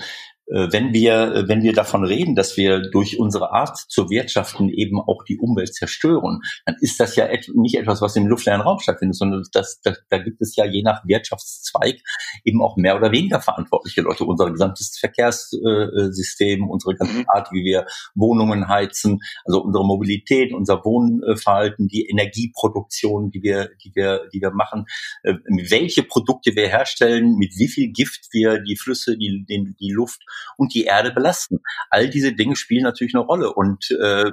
wenn 0.47 0.93
wir, 0.93 1.33
äh, 1.33 1.47
wenn 1.47 1.63
wir 1.63 1.73
davon 1.73 2.03
reden, 2.03 2.35
dass 2.35 2.57
wir 2.57 2.79
durch 2.79 3.19
unsere 3.19 3.51
Art 3.51 3.77
zu 3.87 4.09
wirtschaften 4.09 4.69
eben 4.69 4.99
auch 4.99 5.23
die 5.23 5.37
Umwelt 5.37 5.73
zerstören, 5.73 6.41
dann 6.65 6.75
ist 6.81 6.99
das 6.99 7.15
ja 7.15 7.25
et 7.27 7.49
nicht 7.55 7.75
etwas, 7.75 8.01
was 8.01 8.15
im 8.15 8.27
luftleeren 8.27 8.61
Raum 8.61 8.79
stattfindet, 8.79 9.15
sondern 9.15 9.43
das, 9.53 9.79
das, 9.81 10.03
da 10.09 10.17
gibt 10.17 10.41
es 10.41 10.55
ja 10.55 10.65
je 10.65 10.83
nach 10.83 11.05
Wirtschaftszweig 11.05 11.99
eben 12.43 12.61
auch 12.61 12.75
mehr 12.77 12.97
oder 12.97 13.11
weniger 13.11 13.39
verantwortliche 13.39 14.01
Leute. 14.01 14.25
Unser 14.25 14.51
gesamtes 14.51 14.97
Verkehrssystem, 14.99 16.69
unsere 16.69 16.95
ganze 16.95 17.19
mhm. 17.19 17.25
Art, 17.27 17.51
wie 17.51 17.63
wir 17.63 17.85
Wohnungen 18.15 18.67
heizen, 18.67 19.19
also 19.45 19.61
unsere 19.61 19.85
Mobilität, 19.85 20.53
unser 20.53 20.83
Wohnverhalten, 20.83 21.87
die 21.87 22.07
Energieproduktion, 22.09 23.31
die 23.31 23.43
wir, 23.43 23.69
die 23.83 23.91
wir, 23.95 24.27
die 24.33 24.41
wir 24.41 24.51
machen, 24.51 24.85
äh, 25.23 25.35
welche 25.69 26.03
Produkte 26.03 26.55
wir 26.55 26.67
herstellen, 26.67 27.37
mit 27.37 27.53
wie 27.57 27.67
viel 27.67 27.91
Gift 27.91 28.27
wir 28.31 28.59
die 28.59 28.75
Flüsse, 28.75 29.17
die, 29.17 29.45
die, 29.47 29.73
die 29.79 29.91
Luft 29.91 30.21
und 30.57 30.73
die 30.73 30.83
Erde 30.83 31.11
belasten. 31.11 31.59
All 31.89 32.09
diese 32.09 32.33
Dinge 32.33 32.55
spielen 32.55 32.83
natürlich 32.83 33.15
eine 33.15 33.23
Rolle 33.23 33.53
und 33.53 33.91
äh, 33.91 34.31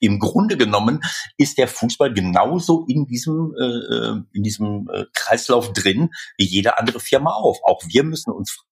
im 0.00 0.18
Grunde 0.18 0.56
genommen 0.56 1.00
ist 1.38 1.56
der 1.56 1.68
Fußball 1.68 2.12
genauso 2.12 2.84
in 2.88 3.06
diesem 3.06 3.54
äh, 3.58 3.64
äh 3.64 4.22
in 4.32 4.42
diesem 4.42 4.88
äh, 4.92 5.06
Kreislauf 5.14 5.72
drin 5.72 6.10
wie 6.36 6.44
jede 6.44 6.78
andere 6.78 7.00
Firma 7.00 7.32
auch. 7.32 7.60
Auch 7.64 7.82
wir 7.86 8.04
müssen 8.04 8.30
uns 8.30 8.64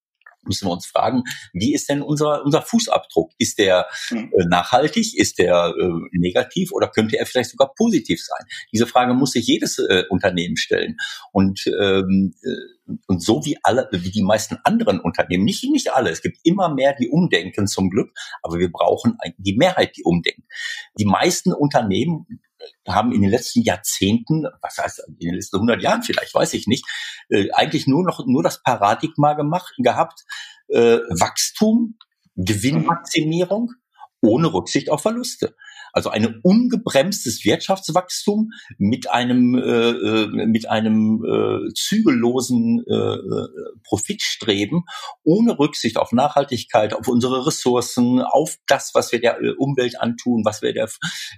müssen 0.44 0.66
wir 0.66 0.72
uns 0.72 0.86
fragen, 0.86 1.22
wie 1.52 1.74
ist 1.74 1.88
denn 1.88 2.02
unser, 2.02 2.44
unser 2.44 2.62
Fußabdruck? 2.62 3.32
Ist 3.38 3.58
der 3.58 3.86
äh, 4.10 4.26
nachhaltig? 4.46 5.16
Ist 5.16 5.38
der 5.38 5.74
äh, 5.78 6.18
negativ 6.18 6.72
oder 6.72 6.88
könnte 6.88 7.18
er 7.18 7.26
vielleicht 7.26 7.50
sogar 7.50 7.74
positiv 7.74 8.22
sein? 8.22 8.46
Diese 8.72 8.86
Frage 8.86 9.14
muss 9.14 9.32
sich 9.32 9.46
jedes 9.46 9.78
äh, 9.78 10.04
Unternehmen 10.10 10.56
stellen. 10.56 10.96
Und, 11.32 11.66
ähm, 11.66 12.34
äh, 12.42 12.94
und 13.06 13.22
so 13.22 13.44
wie 13.44 13.56
alle, 13.62 13.88
wie 13.92 14.10
die 14.10 14.22
meisten 14.22 14.58
anderen 14.64 15.00
Unternehmen, 15.00 15.44
nicht, 15.44 15.64
nicht 15.64 15.92
alle, 15.92 16.10
es 16.10 16.22
gibt 16.22 16.38
immer 16.42 16.74
mehr, 16.74 16.94
die 16.94 17.08
umdenken 17.08 17.66
zum 17.66 17.90
Glück, 17.90 18.10
aber 18.42 18.58
wir 18.58 18.70
brauchen 18.70 19.16
die 19.38 19.56
Mehrheit, 19.56 19.96
die 19.96 20.02
umdenkt. 20.02 20.42
Die 20.98 21.04
meisten 21.04 21.52
Unternehmen 21.52 22.26
haben 22.88 23.12
in 23.12 23.22
den 23.22 23.30
letzten 23.30 23.62
Jahrzehnten, 23.62 24.46
was 24.60 24.78
heißt 24.78 25.02
in 25.08 25.28
den 25.28 25.34
letzten 25.34 25.56
100 25.56 25.82
Jahren 25.82 26.02
vielleicht, 26.02 26.34
weiß 26.34 26.54
ich 26.54 26.66
nicht, 26.66 26.84
äh, 27.28 27.50
eigentlich 27.52 27.86
nur 27.86 28.04
noch 28.04 28.24
nur 28.26 28.42
das 28.42 28.62
Paradigma 28.62 29.34
gemacht 29.34 29.74
gehabt, 29.78 30.24
äh, 30.68 30.98
Wachstum, 31.08 31.98
Gewinnmaximierung 32.36 33.72
ohne 34.22 34.52
Rücksicht 34.52 34.90
auf 34.90 35.02
Verluste. 35.02 35.56
Also 35.92 36.08
ein 36.08 36.40
ungebremstes 36.42 37.44
Wirtschaftswachstum 37.44 38.52
mit 38.78 39.10
einem 39.10 39.54
äh, 39.54 39.90
äh, 39.90 40.46
mit 40.46 40.68
einem 40.68 41.22
äh, 41.22 41.72
zügellosen 41.74 42.82
äh, 42.88 43.16
Profitstreben 43.84 44.84
ohne 45.22 45.58
Rücksicht 45.58 45.98
auf 45.98 46.12
Nachhaltigkeit, 46.12 46.94
auf 46.94 47.08
unsere 47.08 47.46
Ressourcen, 47.46 48.22
auf 48.22 48.56
das, 48.66 48.92
was 48.94 49.12
wir 49.12 49.20
der 49.20 49.40
äh, 49.42 49.50
Umwelt 49.50 50.00
antun, 50.00 50.44
was 50.46 50.62
wir 50.62 50.72
der 50.72 50.88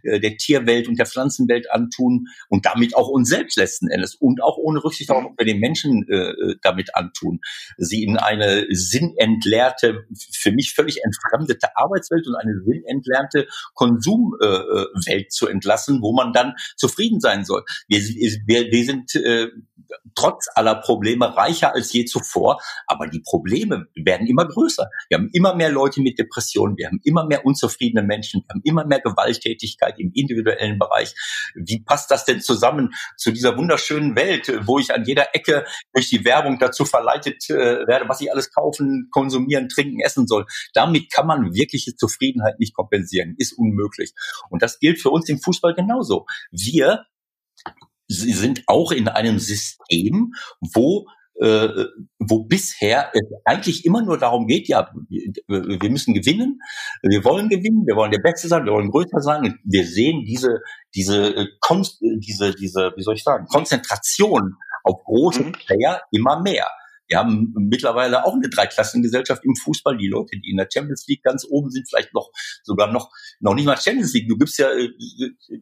äh, 0.04 0.20
der 0.20 0.36
Tierwelt 0.36 0.86
und 0.86 1.00
der 1.00 1.06
Pflanzenwelt 1.06 1.72
antun 1.72 2.28
und 2.48 2.64
damit 2.64 2.96
auch 2.96 3.08
uns 3.08 3.28
selbst 3.28 3.56
letzten 3.56 3.88
Endes 3.88 4.14
und 4.14 4.40
auch 4.40 4.56
ohne 4.56 4.84
Rücksicht 4.84 5.10
auf, 5.10 5.24
was 5.24 5.32
wir 5.36 5.46
den 5.46 5.58
Menschen 5.58 6.08
äh, 6.08 6.54
damit 6.62 6.94
antun, 6.94 7.40
sie 7.76 8.04
in 8.04 8.18
eine 8.18 8.66
sinnentleerte, 8.70 10.04
für 10.32 10.52
mich 10.52 10.74
völlig 10.74 11.00
entfremdete 11.02 11.76
Arbeitswelt 11.76 12.28
und 12.28 12.36
eine 12.36 12.60
sinnentleerte 12.64 13.48
Konsum 13.74 14.36
äh, 14.40 14.43
äh, 14.43 14.43
Welt 15.06 15.32
zu 15.32 15.46
entlassen, 15.48 16.00
wo 16.02 16.12
man 16.12 16.32
dann 16.32 16.54
zufrieden 16.76 17.20
sein 17.20 17.44
soll. 17.44 17.64
Wir, 17.88 18.00
wir, 18.00 18.70
wir 18.70 18.84
sind 18.84 19.14
äh, 19.14 19.48
trotz 20.14 20.46
aller 20.54 20.76
Probleme 20.76 21.36
reicher 21.36 21.74
als 21.74 21.92
je 21.92 22.04
zuvor, 22.04 22.60
aber 22.86 23.06
die 23.06 23.20
Probleme 23.20 23.86
werden 23.94 24.26
immer 24.26 24.46
größer. 24.46 24.88
Wir 25.08 25.18
haben 25.18 25.30
immer 25.32 25.54
mehr 25.54 25.70
Leute 25.70 26.00
mit 26.00 26.18
Depressionen, 26.18 26.76
wir 26.76 26.86
haben 26.86 27.00
immer 27.04 27.26
mehr 27.26 27.44
unzufriedene 27.44 28.06
Menschen, 28.06 28.42
wir 28.42 28.54
haben 28.54 28.62
immer 28.64 28.84
mehr 28.84 29.00
Gewalttätigkeit 29.00 29.98
im 29.98 30.12
individuellen 30.14 30.78
Bereich. 30.78 31.14
Wie 31.54 31.82
passt 31.82 32.10
das 32.10 32.24
denn 32.24 32.40
zusammen 32.40 32.94
zu 33.16 33.32
dieser 33.32 33.56
wunderschönen 33.56 34.16
Welt, 34.16 34.52
wo 34.66 34.78
ich 34.78 34.92
an 34.92 35.04
jeder 35.04 35.34
Ecke 35.34 35.64
durch 35.92 36.08
die 36.08 36.24
Werbung 36.24 36.58
dazu 36.58 36.84
verleitet 36.84 37.48
äh, 37.50 37.86
werde, 37.86 38.08
was 38.08 38.20
ich 38.20 38.30
alles 38.30 38.52
kaufen, 38.52 39.08
konsumieren, 39.10 39.68
trinken, 39.68 40.00
essen 40.00 40.26
soll? 40.26 40.46
Damit 40.74 41.12
kann 41.12 41.26
man 41.26 41.54
wirkliche 41.54 41.96
Zufriedenheit 41.96 42.58
nicht 42.58 42.74
kompensieren, 42.74 43.34
ist 43.38 43.52
unmöglich. 43.52 44.12
Und 44.50 44.62
das 44.62 44.78
gilt 44.78 45.00
für 45.00 45.10
uns 45.10 45.28
im 45.28 45.40
Fußball 45.40 45.74
genauso. 45.74 46.26
Wir 46.50 47.04
sind 48.08 48.64
auch 48.66 48.92
in 48.92 49.08
einem 49.08 49.38
System, 49.38 50.32
wo 50.60 51.06
äh, 51.40 51.86
wo 52.20 52.44
bisher 52.44 53.10
es 53.12 53.22
eigentlich 53.44 53.84
immer 53.84 54.02
nur 54.02 54.18
darum 54.18 54.46
geht, 54.46 54.68
ja, 54.68 54.90
wir 55.48 55.90
müssen 55.90 56.14
gewinnen, 56.14 56.60
wir 57.02 57.24
wollen 57.24 57.48
gewinnen, 57.48 57.84
wir 57.86 57.96
wollen 57.96 58.12
der 58.12 58.22
Beste 58.22 58.46
sein, 58.46 58.64
wir 58.64 58.72
wollen 58.72 58.90
größer 58.90 59.20
sein 59.20 59.42
und 59.42 59.58
wir 59.64 59.84
sehen 59.84 60.24
diese, 60.24 60.60
diese, 60.94 61.34
äh, 61.34 61.46
diese, 62.20 62.54
diese, 62.54 62.92
wie 62.96 63.02
soll 63.02 63.16
ich 63.16 63.24
sagen, 63.24 63.46
Konzentration 63.46 64.54
auf 64.84 65.02
große 65.04 65.44
mhm. 65.44 65.52
Player 65.52 66.02
immer 66.12 66.40
mehr. 66.40 66.68
Wir 67.08 67.18
haben 67.18 67.52
mittlerweile 67.56 68.24
auch 68.24 68.34
eine 68.34 68.48
Dreiklassengesellschaft 68.48 69.44
im 69.44 69.54
Fußball. 69.56 69.96
Die 69.96 70.08
Leute, 70.08 70.38
die 70.38 70.50
in 70.50 70.56
der 70.56 70.68
Champions 70.72 71.06
League 71.06 71.22
ganz 71.22 71.46
oben 71.48 71.70
sind, 71.70 71.88
vielleicht 71.88 72.14
noch 72.14 72.30
sogar 72.62 72.92
noch 72.92 73.10
noch 73.40 73.54
nicht 73.54 73.66
mal 73.66 73.76
Champions 73.76 74.14
League. 74.14 74.28
Du 74.28 74.36
gibst 74.36 74.58
ja 74.58 74.70
äh, 74.70 74.90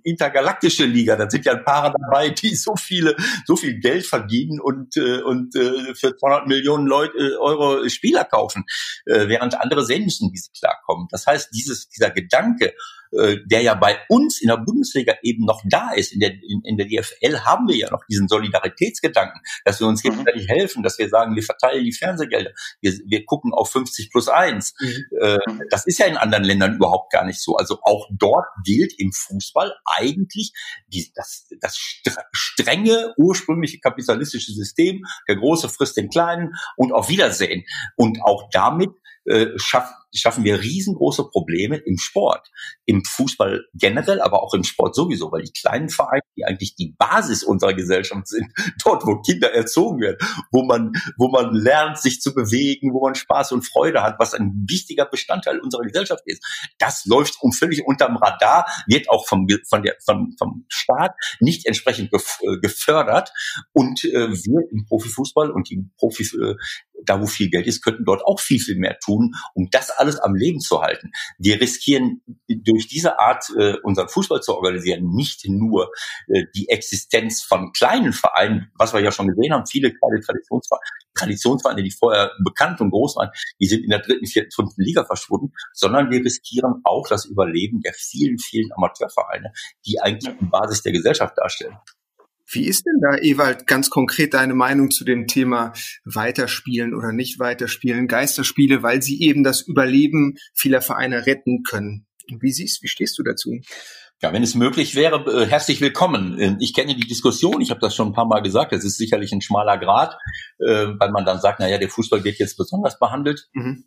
intergalaktische 0.04 0.84
Liga. 0.84 1.16
Da 1.16 1.28
sind 1.28 1.44
ja 1.44 1.52
ein 1.52 1.64
paar 1.64 1.92
dabei, 1.92 2.30
die 2.30 2.54
so 2.54 2.74
viele 2.76 3.16
so 3.46 3.56
viel 3.56 3.80
Geld 3.80 4.06
verdienen 4.06 4.60
und 4.60 4.96
äh, 4.96 5.22
und 5.22 5.54
äh, 5.56 5.94
für 5.94 6.16
200 6.16 6.46
Millionen 6.46 6.86
Leute, 6.86 7.16
äh, 7.18 7.36
Euro 7.36 7.88
Spieler 7.88 8.24
kaufen, 8.24 8.64
äh, 9.06 9.28
während 9.28 9.60
andere 9.60 9.84
sehen 9.84 10.04
müssen, 10.04 10.30
wie 10.32 10.38
sie 10.38 10.50
klarkommen. 10.58 11.08
Das 11.10 11.26
heißt, 11.26 11.50
dieses 11.54 11.88
dieser 11.88 12.10
Gedanke 12.10 12.74
äh, 13.12 13.38
der 13.44 13.62
ja 13.62 13.74
bei 13.74 13.98
uns 14.08 14.40
in 14.40 14.48
der 14.48 14.56
Bundesliga 14.56 15.14
eben 15.22 15.44
noch 15.44 15.62
da 15.68 15.92
ist. 15.92 16.12
In 16.12 16.20
der, 16.20 16.32
in, 16.32 16.62
in 16.64 16.76
der 16.76 16.86
DFL 16.86 17.40
haben 17.40 17.68
wir 17.68 17.76
ja 17.76 17.90
noch 17.90 18.04
diesen 18.08 18.28
Solidaritätsgedanken, 18.28 19.40
dass 19.64 19.80
wir 19.80 19.86
uns 19.86 20.02
mhm. 20.02 20.10
gegenseitig 20.10 20.48
mhm. 20.48 20.52
helfen, 20.52 20.82
dass 20.82 20.98
wir 20.98 21.08
sagen, 21.08 21.36
wir 21.36 21.42
verteilen 21.42 21.84
die 21.84 21.92
Fernsehgelder, 21.92 22.52
wir, 22.80 22.92
wir 23.06 23.24
gucken 23.24 23.52
auf 23.52 23.70
50 23.70 24.10
plus 24.10 24.28
1. 24.28 24.74
Mhm. 24.80 25.04
Äh, 25.20 25.38
das 25.70 25.86
ist 25.86 25.98
ja 25.98 26.06
in 26.06 26.16
anderen 26.16 26.44
Ländern 26.44 26.76
überhaupt 26.76 27.12
gar 27.12 27.24
nicht 27.24 27.40
so. 27.40 27.56
Also 27.56 27.78
auch 27.82 28.08
dort 28.12 28.46
gilt 28.64 28.94
im 28.98 29.12
Fußball 29.12 29.72
eigentlich 29.84 30.52
die, 30.86 31.12
das, 31.14 31.48
das 31.60 31.76
strenge, 32.32 33.14
ursprüngliche 33.18 33.78
kapitalistische 33.80 34.52
System, 34.52 35.02
der 35.28 35.36
Große 35.36 35.68
frisst 35.68 35.96
den 35.96 36.08
Kleinen 36.08 36.54
und 36.76 36.92
auf 36.92 37.08
Wiedersehen. 37.08 37.64
Und 37.96 38.22
auch 38.22 38.48
damit 38.52 38.90
äh, 39.24 39.46
schaffen, 39.56 39.94
schaffen 40.14 40.44
wir 40.44 40.60
riesengroße 40.60 41.24
Probleme 41.28 41.76
im 41.76 41.98
Sport, 41.98 42.48
im 42.86 43.02
Fußball 43.04 43.64
generell, 43.74 44.20
aber 44.20 44.42
auch 44.42 44.54
im 44.54 44.64
Sport 44.64 44.94
sowieso, 44.94 45.32
weil 45.32 45.42
die 45.42 45.52
kleinen 45.52 45.88
Vereine, 45.88 46.22
die 46.36 46.44
eigentlich 46.44 46.74
die 46.76 46.94
Basis 46.98 47.42
unserer 47.42 47.74
Gesellschaft 47.74 48.28
sind, 48.28 48.52
dort, 48.84 49.06
wo 49.06 49.20
Kinder 49.20 49.52
erzogen 49.52 50.00
werden, 50.00 50.18
wo 50.50 50.64
man, 50.64 50.92
wo 51.16 51.28
man 51.28 51.54
lernt, 51.54 51.98
sich 51.98 52.20
zu 52.20 52.34
bewegen, 52.34 52.92
wo 52.92 53.04
man 53.04 53.14
Spaß 53.14 53.52
und 53.52 53.62
Freude 53.62 54.02
hat, 54.02 54.18
was 54.18 54.34
ein 54.34 54.64
wichtiger 54.68 55.06
Bestandteil 55.06 55.60
unserer 55.60 55.82
Gesellschaft 55.82 56.22
ist. 56.26 56.44
Das 56.78 57.04
läuft 57.06 57.36
um 57.40 57.52
völlig 57.52 57.86
unterm 57.86 58.16
Radar, 58.16 58.66
wird 58.86 59.10
auch 59.10 59.26
vom, 59.26 59.46
von 59.68 59.82
der, 59.82 59.96
vom, 60.04 60.34
vom 60.38 60.64
Staat 60.68 61.14
nicht 61.40 61.66
entsprechend 61.66 62.12
äh, 62.12 62.58
gefördert 62.60 63.32
und 63.72 64.04
äh, 64.04 64.28
wir 64.30 64.70
im 64.70 64.84
Profifußball 64.86 65.50
und 65.50 65.70
die 65.70 65.88
Profi, 65.98 66.24
äh, 66.36 66.54
da 67.04 67.20
wo 67.20 67.26
viel 67.26 67.50
Geld 67.50 67.66
ist, 67.66 67.82
könnten 67.82 68.04
dort 68.04 68.24
auch 68.24 68.40
viel, 68.40 68.60
viel 68.60 68.76
mehr 68.76 68.98
tun, 68.98 69.34
um 69.54 69.68
das 69.70 69.90
alles 70.02 70.18
am 70.18 70.34
Leben 70.34 70.58
zu 70.58 70.82
halten. 70.82 71.12
Wir 71.38 71.60
riskieren 71.60 72.22
durch 72.48 72.88
diese 72.88 73.20
Art, 73.20 73.44
äh, 73.56 73.76
unseren 73.84 74.08
Fußball 74.08 74.40
zu 74.40 74.56
organisieren, 74.56 75.14
nicht 75.14 75.46
nur 75.46 75.90
äh, 76.26 76.44
die 76.56 76.68
Existenz 76.68 77.42
von 77.42 77.72
kleinen 77.72 78.12
Vereinen, 78.12 78.72
was 78.74 78.92
wir 78.92 79.00
ja 79.00 79.12
schon 79.12 79.28
gesehen 79.28 79.52
haben, 79.52 79.64
viele 79.66 79.92
kleine 79.94 80.20
Traditionsvereine, 80.20 80.82
Traditionsvereine, 81.14 81.82
die 81.84 81.92
vorher 81.92 82.32
bekannt 82.44 82.80
und 82.80 82.90
groß 82.90 83.16
waren, 83.16 83.30
die 83.60 83.66
sind 83.66 83.84
in 83.84 83.90
der 83.90 84.00
dritten, 84.00 84.26
vierten, 84.26 84.50
fünften 84.50 84.82
Liga 84.82 85.04
verschwunden, 85.04 85.52
sondern 85.72 86.10
wir 86.10 86.24
riskieren 86.24 86.80
auch 86.82 87.06
das 87.08 87.26
Überleben 87.26 87.80
der 87.80 87.92
vielen, 87.94 88.38
vielen 88.38 88.72
Amateurvereine, 88.72 89.52
die 89.86 90.00
eigentlich 90.00 90.36
die 90.36 90.46
Basis 90.46 90.82
der 90.82 90.92
Gesellschaft 90.92 91.38
darstellen. 91.38 91.76
Wie 92.52 92.66
ist 92.66 92.84
denn 92.84 93.00
da, 93.00 93.16
Ewald, 93.16 93.66
ganz 93.66 93.88
konkret 93.88 94.34
deine 94.34 94.52
Meinung 94.54 94.90
zu 94.90 95.04
dem 95.04 95.26
Thema 95.26 95.72
Weiterspielen 96.04 96.94
oder 96.94 97.10
nicht 97.10 97.38
Weiterspielen, 97.38 98.08
Geisterspiele, 98.08 98.82
weil 98.82 99.00
sie 99.00 99.22
eben 99.22 99.42
das 99.42 99.62
Überleben 99.62 100.34
vieler 100.52 100.82
Vereine 100.82 101.24
retten 101.26 101.62
können? 101.62 102.06
Wie 102.40 102.52
siehst, 102.52 102.82
wie 102.82 102.88
stehst 102.88 103.18
du 103.18 103.22
dazu? 103.22 103.58
Ja, 104.20 104.32
wenn 104.34 104.42
es 104.42 104.54
möglich 104.54 104.94
wäre, 104.94 105.24
äh, 105.26 105.46
herzlich 105.46 105.80
willkommen. 105.80 106.38
Ähm, 106.38 106.58
ich 106.60 106.74
kenne 106.74 106.94
die 106.94 107.08
Diskussion, 107.08 107.62
ich 107.62 107.70
habe 107.70 107.80
das 107.80 107.94
schon 107.94 108.08
ein 108.08 108.12
paar 108.12 108.28
Mal 108.28 108.42
gesagt, 108.42 108.72
es 108.72 108.84
ist 108.84 108.98
sicherlich 108.98 109.32
ein 109.32 109.40
schmaler 109.40 109.78
Grad, 109.78 110.16
äh, 110.58 110.88
weil 110.98 111.10
man 111.10 111.24
dann 111.24 111.40
sagt, 111.40 111.58
na 111.58 111.68
ja, 111.68 111.78
der 111.78 111.88
Fußball 111.88 112.22
wird 112.22 112.38
jetzt 112.38 112.56
besonders 112.56 112.98
behandelt. 112.98 113.48
Mhm 113.54 113.84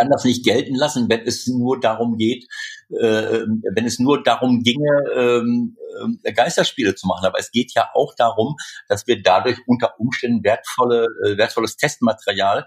kann 0.00 0.10
das 0.10 0.24
nicht 0.24 0.44
gelten 0.44 0.74
lassen, 0.74 1.10
wenn 1.10 1.20
es 1.26 1.46
nur 1.46 1.78
darum 1.78 2.16
geht, 2.16 2.46
äh, 2.88 3.44
wenn 3.74 3.84
es 3.84 3.98
nur 3.98 4.22
darum 4.22 4.62
ginge, 4.62 5.04
ähm, 5.14 5.76
äh, 6.22 6.32
Geisterspiele 6.32 6.94
zu 6.94 7.06
machen. 7.06 7.26
Aber 7.26 7.38
es 7.38 7.50
geht 7.50 7.72
ja 7.74 7.90
auch 7.94 8.14
darum, 8.14 8.56
dass 8.88 9.06
wir 9.06 9.22
dadurch 9.22 9.58
unter 9.66 9.98
Umständen 9.98 10.44
wertvolle, 10.44 11.06
äh, 11.24 11.36
wertvolles 11.36 11.76
Testmaterial 11.76 12.66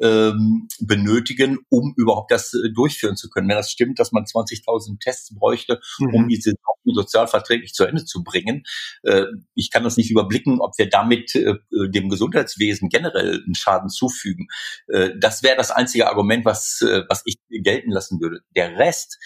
ähm, 0.00 0.68
benötigen, 0.80 1.58
um 1.68 1.94
überhaupt 1.96 2.30
das 2.30 2.54
äh, 2.54 2.72
durchführen 2.72 3.16
zu 3.16 3.28
können. 3.28 3.48
Wenn 3.48 3.56
das 3.56 3.70
stimmt, 3.70 3.98
dass 3.98 4.12
man 4.12 4.24
20.000 4.24 5.00
Tests 5.00 5.34
bräuchte, 5.34 5.80
mhm. 5.98 6.14
um 6.14 6.28
diese 6.28 6.54
sozialverträglich 6.84 7.72
zu 7.72 7.84
Ende 7.84 8.04
zu 8.04 8.22
bringen. 8.22 8.64
Äh, 9.02 9.26
ich 9.54 9.70
kann 9.70 9.84
das 9.84 9.96
nicht 9.96 10.10
überblicken, 10.10 10.60
ob 10.60 10.76
wir 10.78 10.88
damit 10.88 11.34
äh, 11.34 11.54
dem 11.70 12.08
Gesundheitswesen 12.08 12.88
generell 12.88 13.42
einen 13.44 13.54
Schaden 13.54 13.88
zufügen. 13.88 14.48
Äh, 14.88 15.10
das 15.18 15.42
wäre 15.42 15.56
das 15.56 15.70
einzige 15.70 16.08
Argument, 16.08 16.44
was, 16.44 16.82
äh, 16.82 17.02
was 17.08 17.22
ich 17.24 17.36
gelten 17.50 17.90
lassen 17.90 18.20
würde. 18.20 18.40
Der 18.56 18.76
Rest 18.76 19.18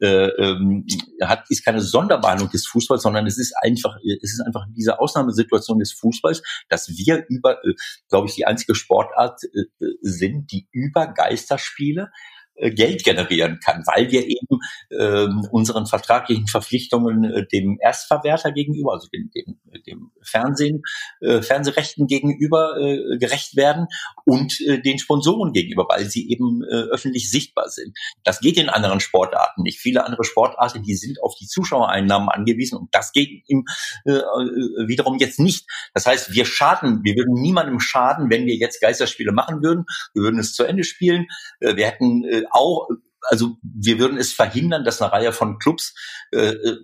äh, 0.00 0.26
ähm, 0.26 0.86
hat, 1.22 1.44
ist 1.48 1.64
keine 1.64 1.80
Sonderbehandlung 1.80 2.50
des 2.50 2.66
Fußballs, 2.66 3.02
sondern 3.02 3.26
es 3.26 3.38
ist 3.38 3.54
einfach, 3.62 3.96
es 4.22 4.32
ist 4.32 4.42
einfach 4.44 4.66
diese 4.76 4.98
Ausnahmesituation 4.98 5.78
des 5.78 5.92
Fußballs, 5.92 6.42
dass 6.68 6.88
wir 6.88 7.24
über, 7.28 7.64
äh, 7.64 7.74
glaube 8.08 8.28
ich, 8.28 8.34
die 8.34 8.46
einzige 8.46 8.74
Sportart 8.74 9.42
äh, 9.44 9.64
sind, 10.02 10.50
die 10.52 10.68
über 10.72 11.06
Geisterspiele 11.06 12.02
äh, 12.02 12.35
Geld 12.56 13.04
generieren 13.04 13.60
kann, 13.62 13.82
weil 13.86 14.10
wir 14.10 14.26
eben 14.26 14.60
ähm, 14.90 15.46
unseren 15.50 15.86
vertraglichen 15.86 16.46
Verpflichtungen 16.46 17.24
äh, 17.24 17.46
dem 17.46 17.78
Erstverwerter 17.80 18.52
gegenüber, 18.52 18.92
also 18.92 19.08
dem, 19.08 19.30
dem, 19.34 19.58
dem 19.86 20.10
Fernsehen, 20.22 20.82
äh, 21.20 21.42
Fernsehrechten 21.42 22.06
gegenüber 22.06 22.76
äh, 22.78 23.18
gerecht 23.18 23.56
werden 23.56 23.86
und 24.24 24.60
äh, 24.60 24.80
den 24.80 24.98
Sponsoren 24.98 25.52
gegenüber, 25.52 25.86
weil 25.88 26.06
sie 26.06 26.30
eben 26.30 26.62
äh, 26.64 26.90
öffentlich 26.90 27.30
sichtbar 27.30 27.68
sind. 27.68 27.96
Das 28.24 28.40
geht 28.40 28.56
in 28.56 28.68
anderen 28.68 29.00
Sportarten 29.00 29.62
nicht. 29.62 29.78
Viele 29.78 30.04
andere 30.04 30.24
Sportarten, 30.24 30.82
die 30.82 30.96
sind 30.96 31.22
auf 31.22 31.34
die 31.34 31.46
Zuschauereinnahmen 31.46 32.28
angewiesen 32.28 32.78
und 32.78 32.94
das 32.94 33.12
geht 33.12 33.44
ihm 33.48 33.64
äh, 34.04 34.12
äh, 34.12 34.88
wiederum 34.88 35.18
jetzt 35.18 35.38
nicht. 35.40 35.66
Das 35.94 36.06
heißt, 36.06 36.34
wir 36.34 36.46
schaden, 36.46 37.00
wir 37.04 37.14
würden 37.16 37.34
niemandem 37.34 37.80
schaden, 37.80 38.30
wenn 38.30 38.46
wir 38.46 38.56
jetzt 38.56 38.80
Geisterspiele 38.80 39.32
machen 39.32 39.62
würden. 39.62 39.84
Wir 40.14 40.22
würden 40.22 40.40
es 40.40 40.54
zu 40.54 40.64
Ende 40.64 40.84
spielen. 40.84 41.26
Äh, 41.60 41.76
wir 41.76 41.86
hätten 41.86 42.24
äh, 42.24 42.44
auch, 42.50 42.88
also 43.28 43.56
wir 43.62 43.98
würden 43.98 44.18
es 44.18 44.32
verhindern, 44.32 44.84
dass 44.84 45.02
eine 45.02 45.12
Reihe 45.12 45.32
von 45.32 45.58
Clubs 45.58 45.94
äh, 46.32 46.48
äh, 46.48 46.76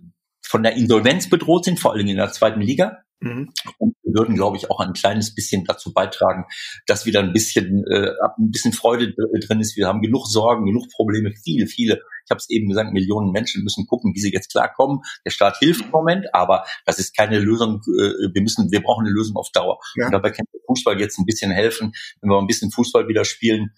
von 0.44 0.62
der 0.62 0.74
Insolvenz 0.74 1.30
bedroht 1.30 1.64
sind, 1.64 1.80
vor 1.80 1.92
allem 1.92 2.06
in 2.08 2.16
der 2.16 2.32
zweiten 2.32 2.60
Liga. 2.60 2.98
Mhm. 3.20 3.52
Und 3.78 3.94
wir 4.02 4.14
würden, 4.14 4.34
glaube 4.34 4.56
ich, 4.56 4.70
auch 4.70 4.80
ein 4.80 4.92
kleines 4.92 5.34
bisschen 5.34 5.64
dazu 5.64 5.92
beitragen, 5.92 6.44
dass 6.86 7.06
wieder 7.06 7.20
ein 7.20 7.32
bisschen, 7.32 7.84
äh, 7.86 8.10
ein 8.38 8.50
bisschen 8.50 8.72
Freude 8.72 9.14
drin 9.14 9.60
ist. 9.60 9.76
Wir 9.76 9.86
haben 9.86 10.02
genug 10.02 10.26
Sorgen, 10.26 10.66
genug 10.66 10.88
Probleme, 10.90 11.32
viele, 11.44 11.66
viele. 11.66 12.02
Ich 12.24 12.30
habe 12.30 12.38
es 12.38 12.50
eben 12.50 12.68
gesagt, 12.68 12.92
Millionen 12.92 13.30
Menschen 13.30 13.62
müssen 13.62 13.86
gucken, 13.86 14.14
wie 14.14 14.20
sie 14.20 14.32
jetzt 14.32 14.50
klarkommen. 14.50 15.00
Der 15.24 15.30
Staat 15.30 15.58
hilft 15.58 15.82
im 15.82 15.90
Moment, 15.90 16.26
aber 16.34 16.64
das 16.84 16.98
ist 16.98 17.16
keine 17.16 17.38
Lösung. 17.38 17.80
Äh, 17.86 18.34
wir 18.34 18.42
müssen, 18.42 18.70
wir 18.70 18.82
brauchen 18.82 19.06
eine 19.06 19.14
Lösung 19.14 19.36
auf 19.36 19.50
Dauer. 19.52 19.78
Ja. 19.94 20.06
Und 20.06 20.12
dabei 20.12 20.30
kann 20.30 20.46
der 20.52 20.60
Fußball 20.66 21.00
jetzt 21.00 21.18
ein 21.18 21.24
bisschen 21.24 21.52
helfen, 21.52 21.92
wenn 22.20 22.30
wir 22.30 22.38
ein 22.38 22.46
bisschen 22.46 22.70
Fußball 22.70 23.08
wieder 23.08 23.24
spielen 23.24 23.72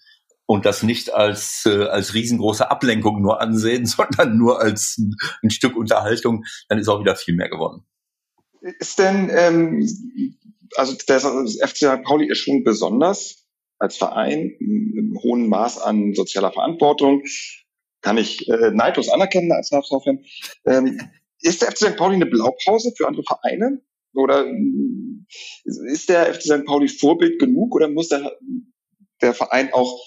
und 0.46 0.66
das 0.66 0.82
nicht 0.82 1.14
als, 1.14 1.64
äh, 1.66 1.84
als 1.84 2.14
riesengroße 2.14 2.70
Ablenkung 2.70 3.22
nur 3.22 3.40
ansehen, 3.40 3.86
sondern 3.86 4.36
nur 4.36 4.60
als 4.60 4.98
ein, 4.98 5.14
ein 5.42 5.50
Stück 5.50 5.76
Unterhaltung, 5.76 6.44
dann 6.68 6.78
ist 6.78 6.88
auch 6.88 7.00
wieder 7.00 7.16
viel 7.16 7.34
mehr 7.34 7.48
gewonnen. 7.48 7.84
Ist 8.78 8.98
denn, 8.98 9.30
ähm, 9.30 9.86
also 10.76 10.96
der 11.08 11.20
FC 11.20 12.02
Pauli 12.02 12.28
ist 12.30 12.38
schon 12.38 12.64
besonders 12.64 13.46
als 13.78 13.96
Verein 13.96 14.56
im 14.60 15.18
hohen 15.22 15.48
Maß 15.48 15.78
an 15.78 16.14
sozialer 16.14 16.52
Verantwortung, 16.52 17.22
kann 18.00 18.18
ich 18.18 18.48
äh, 18.48 18.70
neidlos 18.70 19.08
anerkennen 19.08 19.52
als 19.52 19.70
HSV-Fan. 19.70 20.24
Ähm, 20.66 21.00
ist 21.40 21.62
der 21.62 21.72
FC 21.72 21.88
St. 21.88 21.96
Pauli 21.96 22.14
eine 22.16 22.26
Blaupause 22.26 22.92
für 22.96 23.06
andere 23.06 23.24
Vereine? 23.24 23.82
Oder 24.14 24.46
ist 25.64 26.08
der 26.08 26.32
FC 26.32 26.42
St. 26.42 26.64
Pauli 26.64 26.88
Vorbild 26.88 27.38
genug 27.38 27.74
oder 27.74 27.88
muss 27.88 28.08
der, 28.08 28.38
der 29.20 29.34
Verein 29.34 29.72
auch 29.72 30.00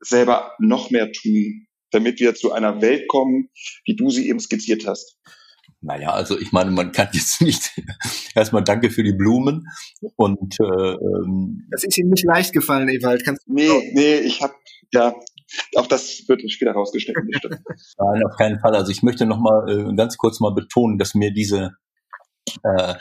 selber 0.00 0.52
noch 0.58 0.90
mehr 0.90 1.10
tun, 1.12 1.66
damit 1.90 2.20
wir 2.20 2.34
zu 2.34 2.52
einer 2.52 2.80
Welt 2.80 3.08
kommen, 3.08 3.50
wie 3.84 3.96
du 3.96 4.10
sie 4.10 4.28
eben 4.28 4.40
skizziert 4.40 4.86
hast? 4.86 5.18
Naja, 5.80 6.10
also 6.10 6.38
ich 6.38 6.50
meine, 6.52 6.70
man 6.70 6.92
kann 6.92 7.08
jetzt 7.12 7.40
nicht 7.40 7.72
erstmal 8.34 8.64
danke 8.64 8.90
für 8.90 9.02
die 9.02 9.12
Blumen 9.12 9.66
und 10.16 10.56
äh, 10.60 10.92
ähm, 10.92 11.66
das 11.70 11.84
ist 11.84 11.98
Ihnen 11.98 12.10
nicht 12.10 12.24
leicht 12.24 12.52
gefallen, 12.52 12.88
Ewald. 12.88 13.24
Kannst 13.24 13.46
du 13.46 13.54
nee, 13.54 13.92
nee, 13.94 14.16
ich 14.18 14.42
habe 14.42 14.54
ja 14.92 15.14
auch 15.76 15.86
das 15.86 16.24
wird 16.28 16.42
später 16.50 16.72
rausgeschnitten. 16.72 17.30
Nein, 17.98 18.22
auf 18.24 18.36
keinen 18.36 18.60
Fall. 18.60 18.74
Also 18.74 18.90
ich 18.90 19.02
möchte 19.02 19.24
noch 19.24 19.38
mal 19.38 19.68
äh, 19.68 19.94
ganz 19.94 20.16
kurz 20.16 20.40
mal 20.40 20.52
betonen, 20.52 20.98
dass 20.98 21.14
mir 21.14 21.32
diese 21.32 21.72
Äh, 22.62 22.94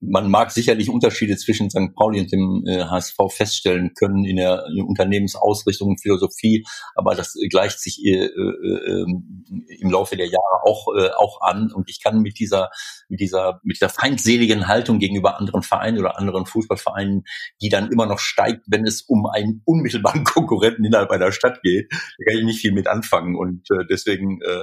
man 0.00 0.30
mag 0.30 0.50
sicherlich 0.50 0.88
Unterschiede 0.88 1.36
zwischen 1.36 1.70
St. 1.70 1.94
Pauli 1.94 2.20
und 2.20 2.32
dem 2.32 2.64
äh, 2.66 2.84
HSV 2.84 3.16
feststellen 3.30 3.92
können 3.94 4.24
in 4.24 4.36
der, 4.36 4.64
Unternehmensausrichtung 4.86 5.90
und 5.90 6.00
Philosophie, 6.00 6.64
aber 6.94 7.14
das 7.14 7.34
gleicht 7.50 7.80
sich 7.80 8.04
äh, 8.04 8.26
äh, 8.26 8.30
ähm, 8.30 9.44
im 9.68 9.90
Laufe 9.90 10.16
der 10.16 10.26
Jahre 10.26 10.62
auch 10.64 10.86
äh, 10.96 11.10
auch 11.16 11.40
an 11.40 11.72
und 11.72 11.88
ich 11.88 12.02
kann 12.02 12.20
mit 12.20 12.38
dieser 12.38 12.70
mit 13.08 13.20
dieser 13.20 13.60
mit 13.62 13.76
dieser 13.76 13.88
feindseligen 13.88 14.68
Haltung 14.68 14.98
gegenüber 14.98 15.38
anderen 15.38 15.62
Vereinen 15.62 15.98
oder 15.98 16.18
anderen 16.18 16.46
Fußballvereinen, 16.46 17.24
die 17.60 17.68
dann 17.68 17.90
immer 17.90 18.06
noch 18.06 18.18
steigt, 18.18 18.64
wenn 18.68 18.86
es 18.86 19.02
um 19.02 19.26
einen 19.26 19.62
unmittelbaren 19.64 20.24
Konkurrenten 20.24 20.84
innerhalb 20.84 21.10
einer 21.10 21.32
Stadt 21.32 21.60
geht, 21.62 21.90
da 21.90 22.24
kann 22.30 22.38
ich 22.38 22.44
nicht 22.44 22.60
viel 22.60 22.72
mit 22.72 22.86
anfangen 22.86 23.36
und 23.36 23.70
äh, 23.70 23.84
deswegen 23.88 24.40
äh, 24.42 24.62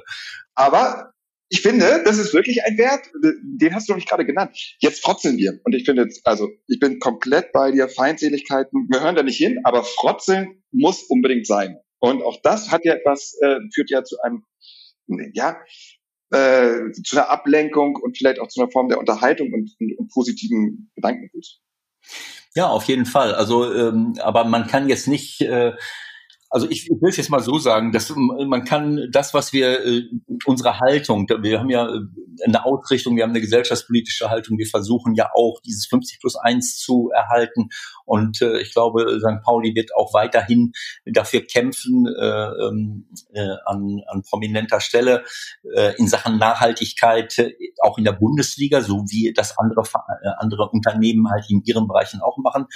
aber 0.55 1.12
ich 1.53 1.61
finde, 1.61 2.01
das 2.03 2.17
ist 2.17 2.33
wirklich 2.33 2.63
ein 2.65 2.79
Wert, 2.79 3.11
den 3.21 3.75
hast 3.75 3.87
du 3.87 3.91
noch 3.91 3.97
nicht 3.97 4.09
gerade 4.09 4.25
genannt. 4.25 4.57
Jetzt 4.79 5.03
frotzeln 5.03 5.37
wir. 5.37 5.59
Und 5.63 5.75
ich 5.75 5.85
finde, 5.85 6.09
also 6.23 6.49
ich 6.67 6.79
bin 6.79 6.97
komplett 6.97 7.51
bei 7.51 7.69
dir, 7.69 7.87
Feindseligkeiten 7.89 8.87
gehören 8.89 9.15
da 9.15 9.21
nicht 9.21 9.37
hin, 9.37 9.59
aber 9.63 9.83
frotzeln 9.83 10.63
muss 10.71 11.03
unbedingt 11.03 11.45
sein. 11.45 11.77
Und 11.99 12.23
auch 12.23 12.41
das 12.41 12.71
hat 12.71 12.85
ja 12.85 12.95
etwas, 12.95 13.37
äh, 13.39 13.57
führt 13.71 13.91
ja 13.91 14.03
zu 14.03 14.17
einem, 14.23 14.45
ja, 15.33 15.61
äh, 16.31 16.91
zu 17.03 17.17
einer 17.17 17.29
Ablenkung 17.29 17.97
und 18.01 18.17
vielleicht 18.17 18.39
auch 18.39 18.47
zu 18.47 18.59
einer 18.59 18.71
Form 18.71 18.89
der 18.89 18.97
Unterhaltung 18.97 19.53
und, 19.53 19.75
und, 19.79 19.99
und 19.99 20.11
positiven 20.11 20.91
Gedankengut. 20.95 21.45
Ja, 22.55 22.67
auf 22.69 22.85
jeden 22.85 23.05
Fall. 23.05 23.35
Also, 23.35 23.71
ähm, 23.71 24.15
aber 24.19 24.43
man 24.45 24.65
kann 24.65 24.89
jetzt 24.89 25.07
nicht 25.07 25.39
äh, 25.41 25.73
also 26.53 26.69
ich, 26.69 26.87
will 26.87 27.09
es 27.09 27.17
jetzt 27.17 27.31
mal 27.31 27.41
so 27.41 27.57
sagen, 27.57 27.91
dass 27.91 28.13
man 28.15 28.63
kann 28.63 29.07
das, 29.11 29.33
was 29.33 29.53
wir, 29.53 29.83
äh, 29.83 30.03
unsere 30.45 30.79
Haltung, 30.79 31.27
wir 31.27 31.59
haben 31.59 31.71
ja 31.71 31.87
äh, 31.87 31.99
eine 32.45 32.63
Ausrichtung, 32.63 33.15
wir 33.15 33.23
haben 33.23 33.31
eine 33.31 33.41
gesellschaftspolitische 33.41 34.29
Haltung, 34.29 34.59
wir 34.59 34.67
versuchen 34.67 35.15
ja 35.15 35.31
auch 35.33 35.59
dieses 35.65 35.87
50 35.87 36.19
plus 36.19 36.35
1 36.35 36.77
zu 36.77 37.09
erhalten. 37.11 37.69
Und 38.05 38.39
äh, 38.43 38.61
ich 38.61 38.71
glaube, 38.71 39.19
St. 39.19 39.43
Pauli 39.43 39.73
wird 39.73 39.95
auch 39.95 40.13
weiterhin 40.13 40.73
dafür 41.05 41.41
kämpfen, 41.41 42.05
äh, 42.05 42.67
ähm, 42.67 43.07
äh, 43.33 43.55
an, 43.65 44.01
an 44.05 44.21
prominenter 44.21 44.79
Stelle 44.79 45.23
in 45.97 46.07
Sachen 46.07 46.37
Nachhaltigkeit, 46.37 47.51
auch 47.81 47.97
in 47.97 48.03
der 48.03 48.11
Bundesliga, 48.11 48.81
so 48.81 49.05
wie 49.09 49.33
das 49.33 49.57
andere, 49.57 49.83
andere 50.37 50.69
Unternehmen 50.69 51.29
halt 51.31 51.49
in 51.49 51.63
ihren 51.65 51.87
Bereichen 51.87 52.21
auch 52.21 52.37
machen. 52.37 52.67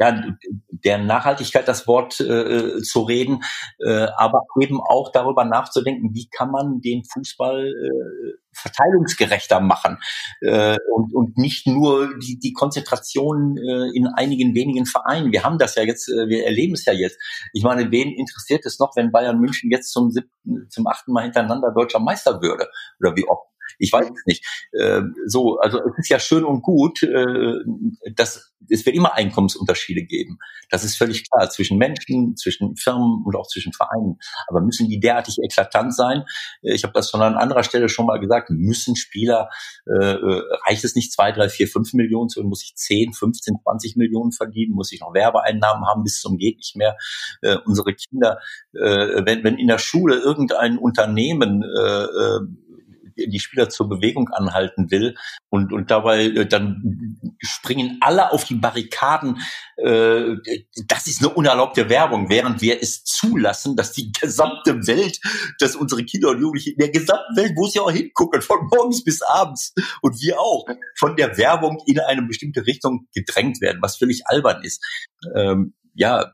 Ja, 0.00 0.22
der 0.70 0.98
Nachhaltigkeit 0.98 1.68
das 1.68 1.86
Wort 1.86 2.20
äh, 2.20 2.80
zu 2.80 3.02
reden, 3.02 3.42
äh, 3.78 4.06
aber 4.16 4.42
eben 4.60 4.80
auch 4.80 5.12
darüber 5.12 5.44
nachzudenken, 5.44 6.14
wie 6.14 6.28
kann 6.30 6.50
man 6.50 6.80
den 6.80 7.04
Fußball 7.04 7.66
äh, 7.68 8.32
verteilungsgerechter 8.52 9.60
machen 9.60 9.98
äh, 10.40 10.78
und, 10.94 11.14
und 11.14 11.38
nicht 11.38 11.66
nur 11.66 12.18
die, 12.18 12.38
die 12.38 12.52
Konzentration 12.52 13.56
äh, 13.58 13.96
in 13.96 14.06
einigen 14.06 14.54
wenigen 14.54 14.86
Vereinen. 14.86 15.32
Wir 15.32 15.44
haben 15.44 15.58
das 15.58 15.74
ja 15.76 15.82
jetzt, 15.82 16.08
äh, 16.08 16.28
wir 16.28 16.44
erleben 16.46 16.74
es 16.74 16.84
ja 16.84 16.92
jetzt. 16.92 17.18
Ich 17.52 17.62
meine, 17.62 17.90
wen 17.90 18.10
interessiert 18.10 18.64
es 18.66 18.78
noch, 18.78 18.96
wenn 18.96 19.12
Bayern 19.12 19.38
München 19.38 19.70
jetzt 19.70 19.92
zum 19.92 20.10
siebten, 20.10 20.68
zum 20.70 20.86
achten 20.86 21.12
Mal 21.12 21.24
hintereinander 21.24 21.72
deutscher 21.72 22.00
Meister 22.00 22.40
würde? 22.40 22.68
Oder 22.98 23.14
wie 23.16 23.28
oft? 23.28 23.49
Ich 23.78 23.92
weiß 23.92 24.06
es 24.06 24.26
nicht. 24.26 24.44
Äh, 24.72 25.02
so, 25.26 25.58
also 25.58 25.78
es 25.78 25.98
ist 25.98 26.08
ja 26.08 26.18
schön 26.18 26.44
und 26.44 26.62
gut, 26.62 27.02
äh, 27.02 27.54
dass 28.14 28.50
es 28.68 28.84
wird 28.84 28.96
immer 28.96 29.14
Einkommensunterschiede 29.14 30.02
geben. 30.04 30.38
Das 30.70 30.84
ist 30.84 30.96
völlig 30.96 31.28
klar 31.28 31.48
zwischen 31.50 31.78
Menschen, 31.78 32.36
zwischen 32.36 32.76
Firmen 32.76 33.22
und 33.24 33.34
auch 33.36 33.46
zwischen 33.46 33.72
Vereinen. 33.72 34.18
Aber 34.46 34.60
müssen 34.60 34.88
die 34.88 35.00
derartig 35.00 35.38
eklatant 35.42 35.94
sein? 35.94 36.24
Äh, 36.62 36.74
ich 36.74 36.84
habe 36.84 36.92
das 36.92 37.10
schon 37.10 37.22
an 37.22 37.36
anderer 37.36 37.62
Stelle 37.62 37.88
schon 37.88 38.06
mal 38.06 38.20
gesagt. 38.20 38.50
Müssen 38.50 38.96
Spieler 38.96 39.48
äh, 39.86 40.12
äh 40.12 40.42
reicht 40.66 40.84
es 40.84 40.94
nicht 40.94 41.12
zwei, 41.12 41.32
drei, 41.32 41.48
vier, 41.48 41.68
fünf 41.68 41.92
Millionen 41.94 42.28
zu? 42.28 42.42
Muss 42.42 42.62
ich 42.62 42.74
zehn, 42.76 43.12
15, 43.12 43.56
20 43.62 43.96
Millionen 43.96 44.32
verdienen? 44.32 44.74
Muss 44.74 44.92
ich 44.92 45.00
noch 45.00 45.14
Werbeeinnahmen 45.14 45.86
haben 45.86 46.02
bis 46.02 46.20
zum 46.20 46.38
geht 46.38 46.58
nicht 46.58 46.76
mehr? 46.76 46.96
Äh, 47.42 47.56
unsere 47.64 47.94
Kinder, 47.94 48.38
äh, 48.72 49.24
wenn, 49.24 49.44
wenn 49.44 49.58
in 49.58 49.68
der 49.68 49.78
Schule 49.78 50.16
irgendein 50.16 50.78
Unternehmen 50.78 51.62
äh, 51.62 52.04
äh 52.04 52.40
die 53.16 53.40
Spieler 53.40 53.68
zur 53.68 53.88
Bewegung 53.88 54.28
anhalten 54.28 54.90
will 54.90 55.14
und, 55.48 55.72
und 55.72 55.90
dabei 55.90 56.24
äh, 56.24 56.46
dann 56.46 57.18
springen 57.38 57.98
alle 58.00 58.32
auf 58.32 58.44
die 58.44 58.54
Barrikaden. 58.54 59.38
Äh, 59.76 60.36
das 60.86 61.06
ist 61.06 61.22
eine 61.22 61.32
unerlaubte 61.34 61.88
Werbung, 61.88 62.28
während 62.28 62.60
wir 62.60 62.82
es 62.82 63.04
zulassen, 63.04 63.76
dass 63.76 63.92
die 63.92 64.12
gesamte 64.12 64.86
Welt, 64.86 65.20
dass 65.58 65.76
unsere 65.76 66.04
Kinder 66.04 66.30
und 66.30 66.40
Jugendlichen 66.40 66.72
in 66.72 66.78
der 66.78 66.90
gesamten 66.90 67.36
Welt, 67.36 67.52
wo 67.56 67.66
sie 67.66 67.80
auch 67.80 67.90
hingucken, 67.90 68.42
von 68.42 68.68
morgens 68.70 69.04
bis 69.04 69.22
abends 69.22 69.74
und 70.02 70.20
wir 70.20 70.38
auch, 70.38 70.66
von 70.98 71.16
der 71.16 71.36
Werbung 71.36 71.82
in 71.86 71.98
eine 72.00 72.22
bestimmte 72.22 72.66
Richtung 72.66 73.06
gedrängt 73.14 73.60
werden, 73.60 73.78
was 73.82 73.96
völlig 73.96 74.26
albern 74.26 74.62
ist. 74.62 74.84
Ähm, 75.34 75.74
ja, 75.94 76.32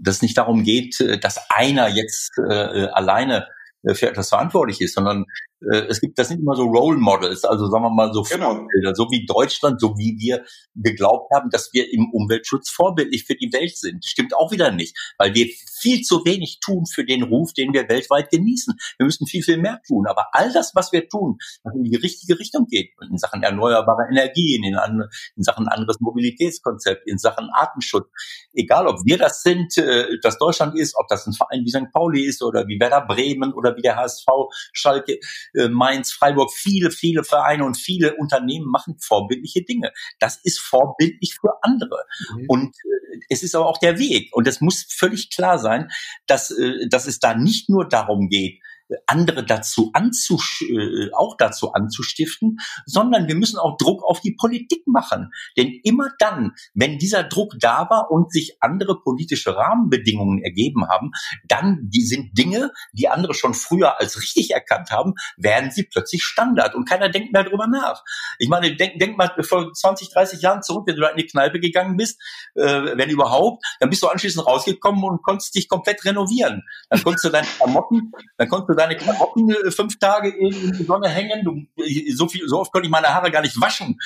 dass 0.00 0.16
es 0.16 0.22
nicht 0.22 0.38
darum 0.38 0.62
geht, 0.62 1.00
äh, 1.00 1.18
dass 1.18 1.38
einer 1.50 1.88
jetzt 1.88 2.32
äh, 2.38 2.86
alleine 2.88 3.46
äh, 3.82 3.94
für 3.94 4.08
etwas 4.08 4.28
verantwortlich 4.28 4.80
ist, 4.80 4.94
sondern 4.94 5.26
äh, 5.72 5.86
es 5.88 6.00
gibt, 6.00 6.18
das 6.18 6.28
sind 6.28 6.40
immer 6.40 6.54
so 6.54 6.64
Role 6.64 6.98
Models, 6.98 7.44
also 7.44 7.68
sagen 7.68 7.84
wir 7.84 7.90
mal 7.90 8.12
so 8.12 8.22
genau. 8.22 8.54
Vorbilder, 8.54 8.94
so 8.94 9.08
wie 9.10 9.26
Deutschland, 9.26 9.80
so 9.80 9.96
wie 9.96 10.16
wir 10.18 10.44
geglaubt 10.74 11.30
haben, 11.34 11.50
dass 11.50 11.70
wir 11.72 11.92
im 11.92 12.10
Umweltschutz 12.12 12.70
vorbildlich 12.70 13.24
für 13.24 13.34
die 13.34 13.52
Welt 13.52 13.76
sind. 13.76 14.04
Stimmt 14.04 14.34
auch 14.34 14.52
wieder 14.52 14.70
nicht, 14.70 14.96
weil 15.18 15.34
wir 15.34 15.46
viel 15.80 16.02
zu 16.02 16.24
wenig 16.24 16.60
tun 16.60 16.84
für 16.86 17.04
den 17.04 17.22
Ruf, 17.22 17.52
den 17.52 17.72
wir 17.72 17.88
weltweit 17.88 18.30
genießen. 18.30 18.74
Wir 18.98 19.04
müssen 19.06 19.26
viel, 19.26 19.42
viel 19.42 19.58
mehr 19.58 19.80
tun. 19.86 20.06
Aber 20.06 20.28
all 20.32 20.52
das, 20.52 20.72
was 20.74 20.92
wir 20.92 21.08
tun, 21.08 21.38
was 21.62 21.74
in 21.74 21.84
die 21.84 21.96
richtige 21.96 22.38
Richtung 22.38 22.66
geht, 22.66 22.90
in 23.08 23.18
Sachen 23.18 23.42
erneuerbare 23.42 24.08
Energien, 24.10 24.64
in, 24.64 24.78
in 25.36 25.42
Sachen 25.42 25.68
anderes 25.68 26.00
Mobilitätskonzept, 26.00 27.06
in 27.06 27.18
Sachen 27.18 27.50
Artenschutz, 27.52 28.06
egal 28.54 28.86
ob 28.86 29.04
wir 29.04 29.18
das 29.18 29.42
sind, 29.42 29.76
äh, 29.78 30.18
das 30.22 30.38
Deutschland 30.38 30.78
ist, 30.78 30.94
ob 30.96 31.08
das 31.08 31.26
ein 31.26 31.32
Verein 31.32 31.64
wie 31.64 31.70
St. 31.70 31.92
Pauli 31.92 32.24
ist 32.24 32.42
oder 32.42 32.66
wie 32.66 32.80
Werder 32.80 33.06
Bremen 33.06 33.52
oder 33.52 33.76
wie 33.76 33.82
der 33.82 33.96
HSV, 33.96 34.26
Schalke, 34.72 35.18
äh, 35.56 35.68
Mainz, 35.68 36.12
Freiburg, 36.12 36.52
viele, 36.52 36.90
viele 36.90 37.24
Vereine 37.24 37.64
und 37.64 37.76
viele 37.76 38.14
Unternehmen 38.16 38.66
machen 38.66 38.96
vorbildliche 38.98 39.62
Dinge. 39.62 39.92
Das 40.18 40.38
ist 40.44 40.60
vorbildlich 40.60 41.36
für 41.40 41.52
andere. 41.62 42.04
Mhm. 42.34 42.44
Und 42.48 42.76
äh, 42.76 43.20
es 43.28 43.42
ist 43.42 43.54
aber 43.54 43.66
auch 43.66 43.78
der 43.78 43.98
Weg. 43.98 44.30
Und 44.32 44.46
es 44.46 44.60
muss 44.60 44.86
völlig 44.88 45.30
klar 45.30 45.58
sein, 45.58 45.90
dass, 46.26 46.50
äh, 46.50 46.88
dass 46.88 47.06
es 47.06 47.18
da 47.18 47.34
nicht 47.34 47.68
nur 47.68 47.88
darum 47.88 48.28
geht, 48.28 48.60
andere 49.06 49.44
dazu 49.44 49.90
anzusch 49.92 50.62
äh, 50.62 51.10
auch 51.12 51.36
dazu 51.36 51.72
anzustiften, 51.72 52.58
sondern 52.84 53.28
wir 53.28 53.34
müssen 53.34 53.58
auch 53.58 53.76
Druck 53.76 54.04
auf 54.04 54.20
die 54.20 54.32
Politik 54.32 54.86
machen. 54.86 55.32
Denn 55.56 55.80
immer 55.84 56.10
dann, 56.18 56.52
wenn 56.74 56.98
dieser 56.98 57.24
Druck 57.24 57.54
da 57.58 57.88
war 57.90 58.10
und 58.10 58.32
sich 58.32 58.56
andere 58.60 59.00
politische 59.00 59.56
Rahmenbedingungen 59.56 60.42
ergeben 60.42 60.88
haben, 60.88 61.10
dann 61.48 61.88
die 61.90 62.04
sind 62.04 62.36
Dinge, 62.36 62.70
die 62.92 63.08
andere 63.08 63.34
schon 63.34 63.54
früher 63.54 64.00
als 64.00 64.20
richtig 64.20 64.50
erkannt 64.50 64.90
haben, 64.90 65.14
werden 65.36 65.70
sie 65.70 65.84
plötzlich 65.84 66.22
Standard 66.22 66.74
und 66.74 66.88
keiner 66.88 67.08
denkt 67.08 67.32
mehr 67.32 67.44
darüber 67.44 67.66
nach. 67.66 68.02
Ich 68.38 68.48
meine, 68.48 68.74
denk, 68.76 68.98
denk 68.98 69.16
mal 69.16 69.32
vor 69.42 69.72
20, 69.72 70.10
30 70.10 70.40
Jahren 70.40 70.62
zurück, 70.62 70.84
wenn 70.86 70.96
du 70.96 71.02
da 71.02 71.08
in 71.08 71.16
die 71.16 71.26
Kneipe 71.26 71.60
gegangen 71.60 71.96
bist, 71.96 72.20
äh, 72.54 72.62
wenn 72.96 73.10
überhaupt, 73.10 73.64
dann 73.80 73.90
bist 73.90 74.02
du 74.02 74.08
anschließend 74.08 74.46
rausgekommen 74.46 75.02
und 75.04 75.22
konntest 75.22 75.54
dich 75.54 75.68
komplett 75.68 76.04
renovieren. 76.04 76.62
Dann 76.90 77.02
konntest 77.02 77.24
du 77.24 77.30
deine 77.30 77.46
Klamotten, 77.46 78.12
dann 78.36 78.48
konntest 78.48 78.70
du 78.70 78.74
deine 78.76 78.96
Klamotten 78.96 79.50
äh, 79.50 79.70
fünf 79.70 79.98
Tage 79.98 80.28
in, 80.28 80.72
die 80.72 80.84
Sonne 80.84 81.08
hängen. 81.08 81.44
Du, 81.44 81.66
so 82.14 82.28
viel, 82.28 82.46
so 82.48 82.60
oft 82.60 82.72
konnte 82.72 82.86
ich 82.86 82.92
meine 82.92 83.08
Haare 83.08 83.30
gar 83.30 83.42
nicht 83.42 83.60
waschen, 83.60 83.98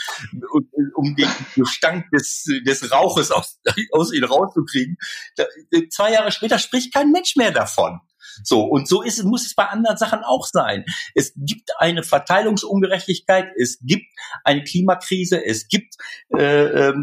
um 0.94 1.16
den 1.16 1.28
Gestank 1.56 2.10
des, 2.10 2.44
des 2.66 2.90
Rauches 2.92 3.30
aus, 3.30 3.60
aus 3.92 4.12
ihnen 4.12 4.24
rauszukriegen. 4.24 4.96
Da, 5.36 5.44
zwei 5.90 6.12
Jahre 6.12 6.32
später 6.32 6.58
spricht 6.58 6.92
kein 6.92 7.10
Mensch 7.10 7.36
mehr 7.36 7.50
davon. 7.50 8.00
So, 8.42 8.64
und 8.64 8.88
so 8.88 9.02
ist 9.02 9.18
es, 9.18 9.24
muss 9.24 9.46
es 9.46 9.54
bei 9.54 9.66
anderen 9.66 9.96
Sachen 9.96 10.20
auch 10.24 10.46
sein. 10.46 10.84
Es 11.14 11.32
gibt 11.36 11.70
eine 11.78 12.02
Verteilungsungerechtigkeit, 12.02 13.48
es 13.56 13.78
gibt 13.82 14.06
eine 14.44 14.64
Klimakrise, 14.64 15.44
es 15.44 15.68
gibt 15.68 15.96
äh, 16.36 16.88
äh, 16.88 16.94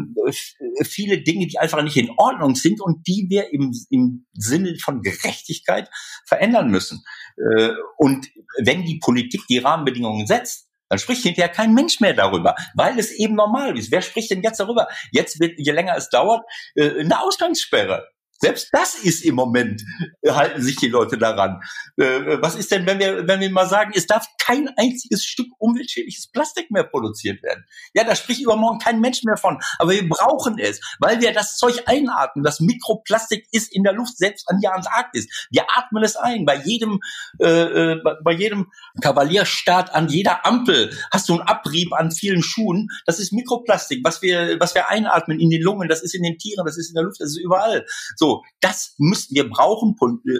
viele 0.84 1.22
Dinge, 1.22 1.46
die 1.46 1.58
einfach 1.58 1.82
nicht 1.82 1.96
in 1.96 2.10
Ordnung 2.16 2.54
sind 2.54 2.80
und 2.80 3.06
die 3.06 3.26
wir 3.28 3.52
im, 3.52 3.74
im 3.90 4.26
Sinne 4.32 4.76
von 4.78 5.02
Gerechtigkeit 5.02 5.90
verändern 6.26 6.68
müssen. 6.68 7.04
Äh, 7.36 7.70
und 7.96 8.28
wenn 8.62 8.84
die 8.84 8.98
Politik 8.98 9.42
die 9.48 9.58
Rahmenbedingungen 9.58 10.26
setzt, 10.26 10.68
dann 10.88 10.98
spricht 10.98 11.22
hinterher 11.22 11.50
kein 11.50 11.74
Mensch 11.74 12.00
mehr 12.00 12.14
darüber, 12.14 12.54
weil 12.74 12.98
es 12.98 13.12
eben 13.12 13.34
normal 13.34 13.76
ist. 13.76 13.90
Wer 13.90 14.02
spricht 14.02 14.30
denn 14.30 14.42
jetzt 14.42 14.60
darüber? 14.60 14.88
Jetzt 15.12 15.38
wird, 15.40 15.54
je 15.58 15.72
länger 15.72 15.96
es 15.96 16.08
dauert, 16.08 16.44
äh, 16.74 17.00
eine 17.00 17.20
Ausgangssperre. 17.20 18.08
Selbst 18.40 18.68
das 18.72 18.94
ist 18.94 19.24
im 19.24 19.34
Moment, 19.34 19.82
äh, 20.22 20.30
halten 20.30 20.62
sich 20.62 20.76
die 20.76 20.88
Leute 20.88 21.18
daran. 21.18 21.60
Äh, 21.96 22.40
was 22.40 22.54
ist 22.54 22.70
denn, 22.70 22.86
wenn 22.86 23.00
wir, 23.00 23.26
wenn 23.26 23.40
wir 23.40 23.50
mal 23.50 23.68
sagen, 23.68 23.90
es 23.94 24.06
darf 24.06 24.26
kein 24.40 24.68
einziges 24.76 25.24
Stück 25.24 25.48
umweltschädliches 25.58 26.28
Plastik 26.28 26.70
mehr 26.70 26.84
produziert 26.84 27.42
werden? 27.42 27.64
Ja, 27.94 28.04
da 28.04 28.14
spricht 28.14 28.40
übermorgen 28.40 28.78
kein 28.78 29.00
Mensch 29.00 29.24
mehr 29.24 29.36
von. 29.36 29.58
Aber 29.78 29.90
wir 29.90 30.08
brauchen 30.08 30.58
es, 30.58 30.80
weil 31.00 31.20
wir 31.20 31.32
das 31.32 31.56
Zeug 31.56 31.82
einatmen. 31.86 32.44
Das 32.44 32.60
Mikroplastik 32.60 33.46
ist 33.50 33.74
in 33.74 33.82
der 33.82 33.92
Luft, 33.92 34.16
selbst 34.16 34.48
an 34.48 34.58
die 34.60 34.68
Antarktis. 34.68 35.26
Wir 35.50 35.64
atmen 35.76 36.04
es 36.04 36.14
ein. 36.14 36.44
Bei 36.44 36.56
jedem, 36.56 37.00
äh, 37.40 37.46
äh 37.46 38.02
bei 38.22 38.32
jedem 38.32 38.70
Kavalierstaat, 39.00 39.94
an 39.94 40.08
jeder 40.08 40.46
Ampel 40.46 40.96
hast 41.10 41.28
du 41.28 41.32
einen 41.34 41.42
Abrieb 41.42 41.92
an 41.92 42.12
vielen 42.12 42.42
Schuhen. 42.42 42.88
Das 43.04 43.18
ist 43.18 43.32
Mikroplastik, 43.32 44.04
was 44.04 44.22
wir, 44.22 44.60
was 44.60 44.76
wir 44.76 44.88
einatmen 44.88 45.40
in 45.40 45.50
den 45.50 45.62
Lungen. 45.62 45.88
Das 45.88 46.02
ist 46.02 46.14
in 46.14 46.22
den 46.22 46.38
Tieren, 46.38 46.64
das 46.64 46.78
ist 46.78 46.90
in 46.90 46.94
der 46.94 47.02
Luft, 47.02 47.20
das 47.20 47.30
ist 47.30 47.38
überall. 47.38 47.84
So, 48.16 48.27
so, 48.28 48.44
das 48.60 48.94
müssen 48.98 49.34
wir 49.34 49.48
brauchen. 49.48 49.96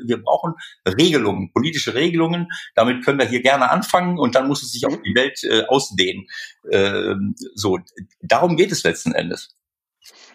Wir 0.06 0.22
brauchen 0.22 0.54
Regelungen, 0.86 1.50
politische 1.52 1.94
Regelungen. 1.94 2.48
Damit 2.74 3.02
können 3.04 3.18
wir 3.18 3.26
hier 3.26 3.40
gerne 3.40 3.70
anfangen 3.70 4.18
und 4.18 4.34
dann 4.34 4.46
muss 4.46 4.62
es 4.62 4.72
sich 4.72 4.84
auf 4.84 5.00
die 5.02 5.14
Welt 5.14 5.42
äh, 5.44 5.62
ausdehnen. 5.68 6.26
Ähm, 6.70 7.34
so, 7.54 7.78
darum 8.20 8.56
geht 8.56 8.72
es 8.72 8.82
letzten 8.84 9.12
Endes. 9.12 9.56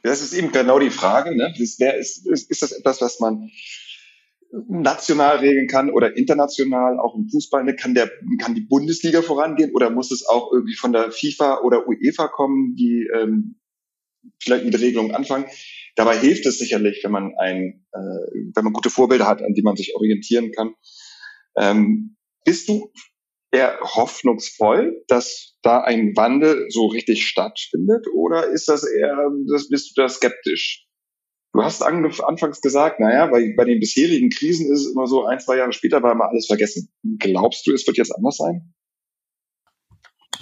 Das 0.02 0.22
ist 0.22 0.34
eben 0.34 0.52
genau 0.52 0.80
die 0.80 0.90
Frage. 0.90 1.36
Ne? 1.36 1.54
Ist, 1.58 1.80
ist, 1.80 2.28
ist, 2.28 2.50
ist 2.50 2.62
das 2.62 2.72
etwas, 2.72 3.02
was 3.02 3.20
man 3.20 3.52
national 4.68 5.38
regeln 5.38 5.68
kann 5.68 5.90
oder 5.90 6.16
international, 6.16 7.00
auch 7.00 7.16
im 7.16 7.28
Fußball, 7.30 7.64
ne, 7.64 7.76
kann 7.76 7.96
der, 7.96 8.12
kann 8.40 8.54
die 8.54 8.62
Bundesliga 8.62 9.22
vorangehen 9.22 9.72
oder 9.74 9.90
muss 9.90 10.12
es 10.12 10.26
auch 10.28 10.52
irgendwie 10.52 10.76
von 10.76 10.94
der 10.94 11.12
FIFA 11.12 11.62
oder 11.62 11.88
UEFA 11.88 12.28
kommen, 12.28 12.76
die 12.76 13.08
ähm, 13.16 13.56
vielleicht 14.40 14.66
mit 14.66 14.80
Regelungen 14.80 15.16
anfangen? 15.16 15.46
Dabei 15.96 16.18
hilft 16.18 16.46
es 16.46 16.58
sicherlich, 16.58 17.02
wenn 17.04 17.12
man 17.12 17.34
ein, 17.38 17.86
äh, 17.92 18.52
wenn 18.56 18.64
man 18.64 18.74
gute 18.74 18.90
Vorbilder 18.90 19.28
hat, 19.28 19.42
an 19.42 19.54
die 19.54 19.62
man 19.62 19.76
sich 19.76 19.96
orientieren 19.96 20.52
kann. 20.52 20.74
Ähm, 21.56 22.18
bist 22.46 22.68
du 22.68 22.92
eher 23.52 23.80
hoffnungsvoll, 23.82 25.04
dass 25.08 25.56
da 25.62 25.82
ein 25.82 26.16
Wandel 26.16 26.66
so 26.70 26.88
richtig 26.88 27.28
stattfindet, 27.28 28.08
oder 28.14 28.48
ist 28.48 28.68
das 28.68 28.84
eher, 28.84 29.30
das, 29.52 29.70
bist 29.70 29.96
du 29.96 30.02
da 30.02 30.10
skeptisch? 30.10 30.88
Du 31.54 31.62
hast 31.62 31.84
anfangs 31.84 32.62
gesagt, 32.62 33.00
naja, 33.00 33.28
bei, 33.28 33.54
bei 33.56 33.66
den 33.66 33.80
bisherigen 33.80 34.30
Krisen 34.32 34.74
ist 34.74 34.88
es 34.88 34.92
immer 34.92 35.06
so, 35.06 35.26
ein, 35.26 35.40
zwei 35.40 35.58
Jahre 35.58 35.72
später 35.72 36.02
war 36.02 36.14
immer 36.14 36.28
alles 36.28 36.48
vergessen. 36.48 36.92
Glaubst 37.20 37.68
du, 37.68 37.74
es 37.74 37.86
wird 37.86 37.98
jetzt 37.98 38.16
anders 38.16 38.38
sein? 38.38 38.74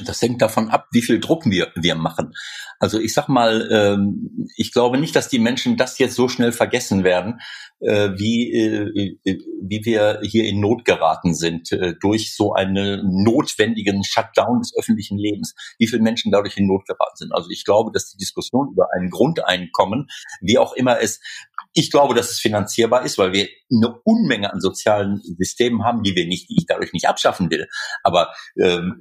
Das 0.05 0.21
hängt 0.21 0.41
davon 0.41 0.69
ab, 0.69 0.87
wie 0.91 1.01
viel 1.01 1.19
Druck 1.19 1.45
wir, 1.45 1.71
wir 1.75 1.95
machen. 1.95 2.33
Also 2.79 2.99
ich 2.99 3.13
sag 3.13 3.27
mal, 3.27 3.69
ähm, 3.71 4.47
ich 4.55 4.71
glaube 4.71 4.97
nicht, 4.97 5.15
dass 5.15 5.29
die 5.29 5.39
Menschen 5.39 5.77
das 5.77 5.99
jetzt 5.99 6.15
so 6.15 6.27
schnell 6.27 6.51
vergessen 6.51 7.03
werden, 7.03 7.39
äh, 7.79 8.11
wie, 8.17 8.51
äh, 8.53 9.17
wie 9.23 9.85
wir 9.85 10.19
hier 10.23 10.45
in 10.45 10.59
Not 10.59 10.85
geraten 10.85 11.33
sind 11.33 11.71
äh, 11.71 11.93
durch 11.99 12.35
so 12.35 12.53
einen 12.53 13.23
notwendigen 13.23 14.03
Shutdown 14.03 14.59
des 14.59 14.73
öffentlichen 14.77 15.17
Lebens. 15.17 15.53
Wie 15.77 15.87
viele 15.87 16.01
Menschen 16.01 16.31
dadurch 16.31 16.57
in 16.57 16.67
Not 16.67 16.85
geraten 16.85 17.15
sind. 17.15 17.33
Also 17.33 17.49
ich 17.49 17.65
glaube, 17.65 17.91
dass 17.91 18.11
die 18.11 18.17
Diskussion 18.17 18.71
über 18.71 18.87
ein 18.95 19.09
Grundeinkommen, 19.09 20.07
wie 20.41 20.57
auch 20.57 20.73
immer 20.73 20.99
es 20.99 21.19
ich 21.73 21.91
glaube, 21.91 22.13
dass 22.13 22.29
es 22.29 22.39
finanzierbar 22.39 23.05
ist, 23.05 23.17
weil 23.17 23.33
wir 23.33 23.47
eine 23.71 23.99
Unmenge 24.03 24.51
an 24.51 24.59
sozialen 24.59 25.21
Systemen 25.37 25.83
haben, 25.83 26.03
die 26.03 26.15
wir 26.15 26.27
nicht, 26.27 26.49
die 26.49 26.57
ich 26.57 26.65
dadurch 26.65 26.93
nicht 26.93 27.07
abschaffen 27.07 27.49
will. 27.49 27.67
Aber 28.03 28.33
ähm, 28.61 28.99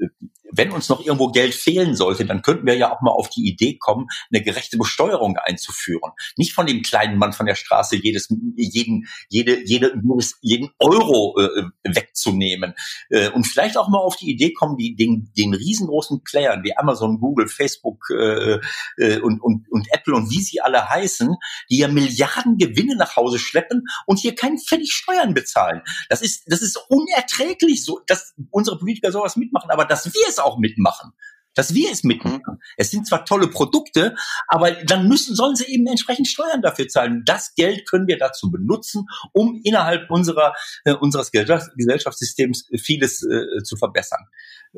wenn 0.53 0.73
uns 0.73 0.89
noch 0.89 1.05
irgendwo 1.05 1.29
Geld 1.29 1.55
fehlen 1.55 1.95
sollte, 1.95 2.25
dann 2.25 2.43
könnten 2.43 2.67
wir 2.67 2.77
ja 2.77 2.93
auch 2.93 3.01
mal 3.01 3.13
auf 3.13 3.31
die 3.31 3.49
Idee 3.49 3.77
kommen, 3.79 4.07
eine 4.33 4.43
gerechte 4.43 4.77
Besteuerung 4.79 5.37
einzuführen. 5.37 6.13
Nicht 6.37 6.53
von 6.53 6.67
dem 6.67 6.83
kleinen 6.83 7.19
Mann 7.19 7.33
von 7.33 7.47
der 7.47 7.55
Straße 7.55 7.97
jedes, 7.97 8.29
jeden, 8.57 9.07
jede, 9.29 9.65
jede, 9.65 9.93
jeden 10.41 10.71
Euro 10.79 11.39
äh, 11.39 11.63
wegzunehmen. 11.85 12.75
Äh, 13.11 13.31
und 13.31 13.47
vielleicht 13.47 13.77
auch 13.77 13.89
mal 13.89 13.99
auf 13.99 14.17
die 14.17 14.31
Idee 14.31 14.53
kommen, 14.53 14.77
die, 14.77 14.97
den, 14.97 15.31
den 15.37 15.55
riesengroßen 15.55 16.23
Playern 16.25 16.63
wie 16.65 16.77
Amazon, 16.77 17.21
Google, 17.21 17.49
Facebook 17.49 18.05
äh, 18.11 18.59
äh, 18.97 19.21
und, 19.21 19.41
und, 19.41 19.71
und 19.71 19.87
Apple 19.93 20.15
und 20.15 20.31
wie 20.31 20.41
sie 20.41 20.61
alle 20.61 20.89
heißen, 20.89 21.35
die 21.71 21.79
ja 21.79 21.89
Milliarden 21.89 22.59
Gewinne 22.61 22.97
nach 22.97 23.17
Hause 23.17 23.39
schleppen 23.39 23.85
und 24.07 24.19
hier 24.19 24.35
keinen 24.35 24.59
Pfennig 24.59 24.93
Steuern 24.93 25.35
bezahlen. 25.35 25.83
Das 26.09 26.23
ist, 26.23 26.45
das 26.47 26.63
ist 26.63 26.79
unerträglich, 26.89 27.85
so, 27.85 28.01
dass 28.07 28.35
unsere 28.51 28.79
Politiker 28.79 29.11
sowas 29.11 29.37
mitmachen, 29.37 29.71
aber 29.71 29.85
dass 29.85 30.07
wir 30.07 30.29
es 30.29 30.39
auch 30.39 30.59
mitmachen 30.59 31.13
dass 31.55 31.75
wir 31.75 31.91
es 31.91 32.05
mitmachen. 32.05 32.43
Mhm. 32.47 32.61
Es 32.77 32.91
sind 32.91 33.07
zwar 33.07 33.25
tolle 33.25 33.49
Produkte, 33.49 34.15
aber 34.47 34.71
dann 34.71 35.09
müssen, 35.09 35.35
sollen 35.35 35.57
sie 35.57 35.67
eben 35.67 35.87
entsprechend 35.87 36.29
Steuern 36.29 36.63
dafür 36.63 36.89
zahlen. 36.89 37.23
Das 37.27 37.55
Geld 37.55 37.89
können 37.89 38.07
wir 38.07 38.19
dazu 38.19 38.51
benutzen, 38.51 39.07
um 39.33 39.61
innerhalb 39.65 40.11
unserer, 40.11 40.55
äh, 40.85 40.95
unseres 40.95 41.31
Gesellschaftssystems 41.33 42.69
vieles 42.81 43.23
äh, 43.23 43.63
zu 43.65 43.77
verbessern. 43.77 44.27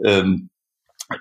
Ähm, 0.02 0.50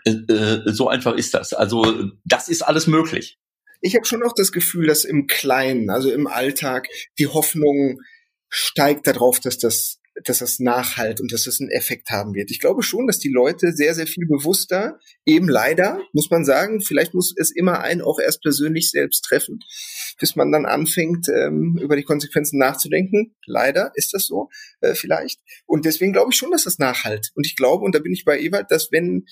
äh, 0.05 0.11
äh, 0.11 0.61
so 0.71 0.87
einfach 0.87 1.15
ist 1.15 1.33
das. 1.33 1.53
Also 1.53 2.11
das 2.23 2.47
ist 2.47 2.61
alles 2.61 2.87
möglich 2.87 3.40
ich 3.81 3.95
habe 3.95 4.05
schon 4.05 4.23
auch 4.23 4.33
das 4.33 4.51
Gefühl, 4.51 4.87
dass 4.87 5.05
im 5.05 5.27
Kleinen, 5.27 5.89
also 5.89 6.11
im 6.11 6.27
Alltag, 6.27 6.87
die 7.19 7.27
Hoffnung 7.27 7.99
steigt 8.49 9.07
darauf, 9.07 9.39
dass 9.39 9.57
das 9.57 10.01
dass 10.23 10.39
das 10.39 10.59
nachhalt 10.59 11.21
und 11.21 11.31
dass 11.31 11.45
das 11.45 11.59
einen 11.59 11.69
Effekt 11.69 12.09
haben 12.09 12.33
wird. 12.33 12.51
Ich 12.51 12.59
glaube 12.59 12.83
schon, 12.83 13.07
dass 13.07 13.19
die 13.19 13.31
Leute 13.31 13.71
sehr, 13.71 13.95
sehr 13.95 14.07
viel 14.07 14.27
bewusster, 14.27 14.99
eben 15.25 15.47
leider, 15.47 16.01
muss 16.13 16.29
man 16.29 16.43
sagen, 16.43 16.81
vielleicht 16.81 17.13
muss 17.13 17.33
es 17.37 17.49
immer 17.49 17.79
einen 17.79 18.01
auch 18.01 18.19
erst 18.19 18.41
persönlich 18.41 18.91
selbst 18.91 19.21
treffen, 19.21 19.59
bis 20.19 20.35
man 20.35 20.51
dann 20.51 20.65
anfängt, 20.65 21.27
ähm, 21.29 21.79
über 21.81 21.95
die 21.95 22.03
Konsequenzen 22.03 22.59
nachzudenken. 22.59 23.35
Leider 23.45 23.91
ist 23.95 24.13
das 24.13 24.25
so, 24.25 24.49
äh, 24.81 24.95
vielleicht. 24.95 25.39
Und 25.65 25.85
deswegen 25.85 26.13
glaube 26.13 26.31
ich 26.31 26.37
schon, 26.37 26.51
dass 26.51 26.65
das 26.65 26.77
nachhalt. 26.77 27.31
Und 27.35 27.45
ich 27.45 27.55
glaube, 27.55 27.85
und 27.85 27.95
da 27.95 27.99
bin 27.99 28.13
ich 28.13 28.25
bei 28.25 28.39
Ewald, 28.39 28.69
dass 28.69 28.91
wenn 28.91 29.25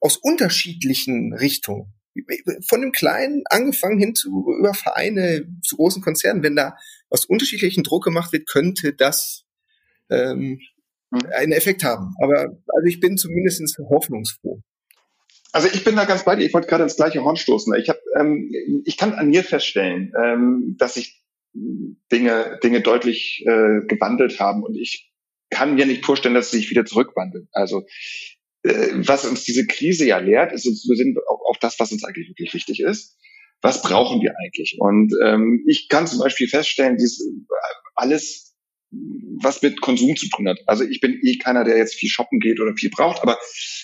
aus 0.00 0.16
unterschiedlichen 0.16 1.32
Richtungen 1.32 1.94
von 2.68 2.80
dem 2.80 2.92
Kleinen 2.92 3.42
angefangen 3.50 3.98
hin 3.98 4.14
zu 4.14 4.46
über 4.58 4.74
Vereine 4.74 5.46
zu 5.62 5.76
großen 5.76 6.02
Konzernen, 6.02 6.42
wenn 6.42 6.56
da 6.56 6.76
aus 7.10 7.24
unterschiedlichen 7.24 7.84
Druck 7.84 8.04
gemacht 8.04 8.32
wird, 8.32 8.48
könnte 8.48 8.92
das 8.92 9.44
ähm, 10.10 10.60
mhm. 11.10 11.20
einen 11.34 11.52
Effekt 11.52 11.84
haben. 11.84 12.14
Aber 12.22 12.40
also 12.40 12.86
ich 12.86 13.00
bin 13.00 13.16
zumindest 13.16 13.78
hoffnungsfroh. 13.78 14.60
Also 15.52 15.68
ich 15.72 15.82
bin 15.82 15.96
da 15.96 16.04
ganz 16.04 16.24
bei 16.24 16.36
dir. 16.36 16.44
Ich 16.44 16.52
wollte 16.52 16.68
gerade 16.68 16.84
ins 16.84 16.96
gleiche 16.96 17.24
Horn 17.24 17.36
stoßen. 17.36 17.74
Ich 17.74 17.88
habe, 17.88 18.00
ähm, 18.18 18.50
ich 18.84 18.96
kann 18.96 19.14
an 19.14 19.28
mir 19.28 19.42
feststellen, 19.42 20.12
ähm, 20.22 20.76
dass 20.78 20.94
sich 20.94 21.22
Dinge, 22.12 22.58
Dinge 22.62 22.82
deutlich 22.82 23.44
äh, 23.46 23.86
gewandelt 23.86 24.38
haben 24.38 24.62
und 24.62 24.76
ich 24.76 25.10
kann 25.50 25.74
mir 25.74 25.86
nicht 25.86 26.04
vorstellen, 26.04 26.34
dass 26.34 26.50
sie 26.50 26.58
sich 26.58 26.70
wieder 26.70 26.84
zurückwandeln. 26.84 27.48
Also 27.52 27.86
was 29.06 29.24
uns 29.24 29.44
diese 29.44 29.66
Krise 29.66 30.06
ja 30.06 30.18
lehrt, 30.18 30.52
ist 30.52 30.66
uns 30.66 30.88
auch 31.28 31.40
auf 31.48 31.58
das, 31.58 31.78
was 31.78 31.92
uns 31.92 32.04
eigentlich 32.04 32.28
wirklich 32.28 32.54
wichtig 32.54 32.80
ist. 32.80 33.16
Was 33.60 33.82
brauchen 33.82 34.20
wir 34.20 34.32
eigentlich? 34.44 34.76
Und 34.78 35.12
ähm, 35.24 35.64
ich 35.66 35.88
kann 35.88 36.06
zum 36.06 36.20
Beispiel 36.20 36.48
feststellen, 36.48 36.96
dies, 36.96 37.20
alles, 37.94 38.56
was 39.42 39.62
mit 39.62 39.80
Konsum 39.80 40.16
zu 40.16 40.28
tun 40.28 40.48
hat. 40.48 40.58
Also 40.66 40.84
ich 40.84 41.00
bin 41.00 41.18
eh 41.24 41.38
keiner, 41.38 41.64
der 41.64 41.76
jetzt 41.76 41.94
viel 41.94 42.08
shoppen 42.08 42.38
geht 42.38 42.60
oder 42.60 42.74
viel 42.76 42.90
braucht, 42.90 43.22
aber 43.22 43.38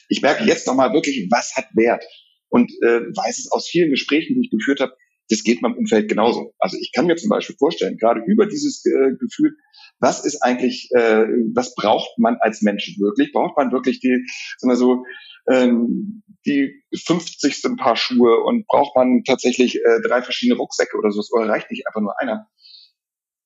ich 0.09 0.23
merke 0.23 0.45
jetzt 0.45 0.67
nochmal 0.67 0.93
wirklich, 0.93 1.27
was 1.31 1.55
hat 1.57 1.67
Wert? 1.75 2.05
Und 2.49 2.71
äh, 2.83 3.01
weiß 3.01 3.39
es 3.39 3.51
aus 3.51 3.69
vielen 3.69 3.91
Gesprächen, 3.91 4.35
die 4.35 4.47
ich 4.47 4.51
geführt 4.51 4.81
habe, 4.81 4.97
das 5.29 5.43
geht 5.43 5.63
meinem 5.63 5.77
Umfeld 5.77 6.09
genauso. 6.09 6.53
Also 6.59 6.77
ich 6.81 6.93
kann 6.95 7.07
mir 7.07 7.17
zum 7.17 7.31
Beispiel 7.31 7.57
vorstellen, 7.57 7.97
gerade 7.97 8.21
über 8.27 8.47
dieses 8.47 8.85
äh, 8.85 9.13
Gefühl, 9.19 9.57
was 9.99 10.25
ist 10.25 10.43
eigentlich, 10.43 10.91
äh, 10.93 11.25
was 11.55 11.75
braucht 11.75 12.19
man 12.19 12.37
als 12.41 12.63
Mensch 12.63 12.97
wirklich? 12.99 13.33
Braucht 13.33 13.57
man 13.57 13.73
wirklich 13.73 14.01
die, 14.01 14.25
sagen 14.59 14.73
wir 14.73 14.77
so, 14.77 15.05
ähm, 15.51 16.23
die 16.47 16.83
50. 16.95 17.77
Paar 17.79 17.97
Schuhe 17.97 18.41
und 18.45 18.67
braucht 18.67 18.97
man 18.97 19.23
tatsächlich 19.25 19.77
äh, 19.77 20.01
drei 20.07 20.23
verschiedene 20.23 20.59
Rucksäcke 20.59 20.97
oder 20.99 21.11
so, 21.11 21.23
oder 21.33 21.49
reicht 21.49 21.71
nicht 21.71 21.87
einfach 21.87 22.01
nur 22.01 22.21
einer? 22.21 22.47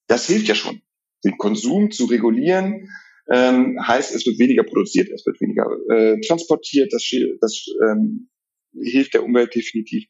Das 0.08 0.26
hilft 0.26 0.48
ja 0.48 0.54
schon. 0.54 0.80
Den 1.24 1.36
Konsum 1.36 1.90
zu 1.90 2.06
regulieren, 2.06 2.88
ähm, 3.30 3.78
heißt, 3.86 4.14
es 4.14 4.24
wird 4.26 4.38
weniger 4.38 4.62
produziert, 4.62 5.10
es 5.10 5.26
wird 5.26 5.40
weniger 5.40 5.66
äh, 5.90 6.20
transportiert, 6.26 6.92
das, 6.92 7.08
das 7.40 7.66
ähm, 7.88 8.30
hilft 8.72 9.14
der 9.14 9.24
Umwelt 9.24 9.54
definitiv. 9.54 10.04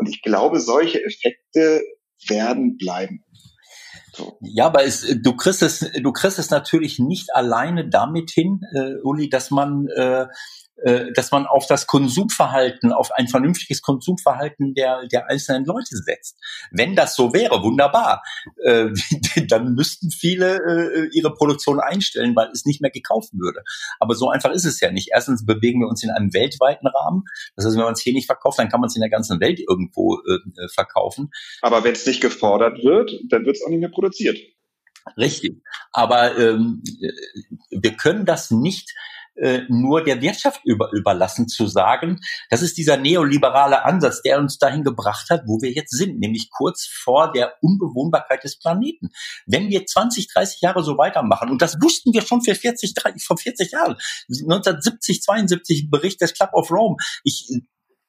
Und 0.00 0.08
ich 0.08 0.22
glaube, 0.22 0.60
solche 0.60 1.04
Effekte 1.04 1.82
werden 2.26 2.78
bleiben. 2.78 3.22
So. 4.14 4.38
Ja, 4.40 4.64
aber 4.64 4.82
es, 4.82 5.06
du 5.22 5.36
kriegst 5.36 5.62
es, 5.62 5.80
du 5.80 6.12
kriegst 6.12 6.38
es 6.38 6.48
natürlich 6.48 6.98
nicht 6.98 7.34
alleine 7.34 7.86
damit 7.86 8.30
hin, 8.30 8.62
äh, 8.74 8.94
Uli, 9.02 9.28
dass 9.28 9.50
man 9.50 9.88
äh, 9.94 10.26
äh, 10.82 11.12
dass 11.12 11.30
man 11.30 11.46
auf 11.46 11.66
das 11.66 11.86
Konsumverhalten, 11.86 12.92
auf 12.92 13.10
ein 13.12 13.28
vernünftiges 13.28 13.82
Konsumverhalten 13.82 14.74
der, 14.74 15.06
der 15.08 15.28
einzelnen 15.28 15.64
Leute 15.64 15.96
setzt. 15.96 16.38
Wenn 16.70 16.96
das 16.96 17.14
so 17.14 17.32
wäre, 17.32 17.62
wunderbar, 17.62 18.22
äh, 18.64 18.88
dann 19.48 19.74
müssten 19.74 20.10
viele 20.10 20.56
äh, 20.56 21.08
ihre 21.12 21.34
Produktion 21.34 21.80
einstellen, 21.80 22.34
weil 22.36 22.48
es 22.52 22.64
nicht 22.64 22.80
mehr 22.80 22.90
gekauft 22.90 23.32
würde. 23.32 23.62
Aber 23.98 24.14
so 24.14 24.28
einfach 24.28 24.50
ist 24.50 24.64
es 24.64 24.80
ja 24.80 24.90
nicht. 24.90 25.10
Erstens 25.12 25.44
bewegen 25.44 25.80
wir 25.80 25.88
uns 25.88 26.02
in 26.02 26.10
einem 26.10 26.32
weltweiten 26.32 26.86
Rahmen. 26.86 27.24
Das 27.56 27.64
heißt, 27.64 27.76
wenn 27.76 27.84
man 27.84 27.94
es 27.94 28.00
hier 28.00 28.14
nicht 28.14 28.26
verkauft, 28.26 28.58
dann 28.58 28.68
kann 28.68 28.80
man 28.80 28.88
es 28.88 28.96
in 28.96 29.02
der 29.02 29.10
ganzen 29.10 29.40
Welt 29.40 29.60
irgendwo 29.60 30.18
äh, 30.18 30.68
verkaufen. 30.72 31.30
Aber 31.62 31.84
wenn 31.84 31.92
es 31.92 32.06
nicht 32.06 32.20
gefordert 32.20 32.82
wird, 32.82 33.12
dann 33.28 33.44
wird 33.44 33.56
es 33.56 33.62
auch 33.64 33.70
nicht 33.70 33.80
mehr 33.80 33.90
produziert. 33.90 34.38
Richtig. 35.16 35.62
Aber 35.92 36.36
ähm, 36.38 36.82
wir 37.70 37.92
können 37.96 38.26
das 38.26 38.50
nicht 38.50 38.94
äh, 39.36 39.62
nur 39.68 40.04
der 40.04 40.20
Wirtschaft 40.20 40.60
über, 40.64 40.90
überlassen 40.92 41.48
zu 41.48 41.66
sagen, 41.66 42.20
das 42.50 42.62
ist 42.62 42.76
dieser 42.76 42.96
neoliberale 42.96 43.84
Ansatz, 43.84 44.22
der 44.22 44.38
uns 44.38 44.58
dahin 44.58 44.84
gebracht 44.84 45.30
hat, 45.30 45.42
wo 45.46 45.60
wir 45.60 45.70
jetzt 45.70 45.96
sind, 45.96 46.18
nämlich 46.18 46.50
kurz 46.50 46.86
vor 46.86 47.32
der 47.32 47.54
Unbewohnbarkeit 47.62 48.44
des 48.44 48.58
Planeten. 48.58 49.10
Wenn 49.46 49.68
wir 49.68 49.86
20, 49.86 50.28
30 50.28 50.60
Jahre 50.60 50.82
so 50.82 50.98
weitermachen, 50.98 51.50
und 51.50 51.62
das 51.62 51.76
wussten 51.80 52.12
wir 52.12 52.22
schon 52.22 52.42
für 52.42 52.54
40, 52.54 52.94
30, 52.94 53.24
vor 53.24 53.38
40 53.38 53.72
Jahren, 53.72 53.96
1970, 54.28 55.22
72 55.22 55.90
Bericht 55.90 56.20
des 56.20 56.34
Club 56.34 56.50
of 56.52 56.70
Rome, 56.70 56.96
ich 57.24 57.48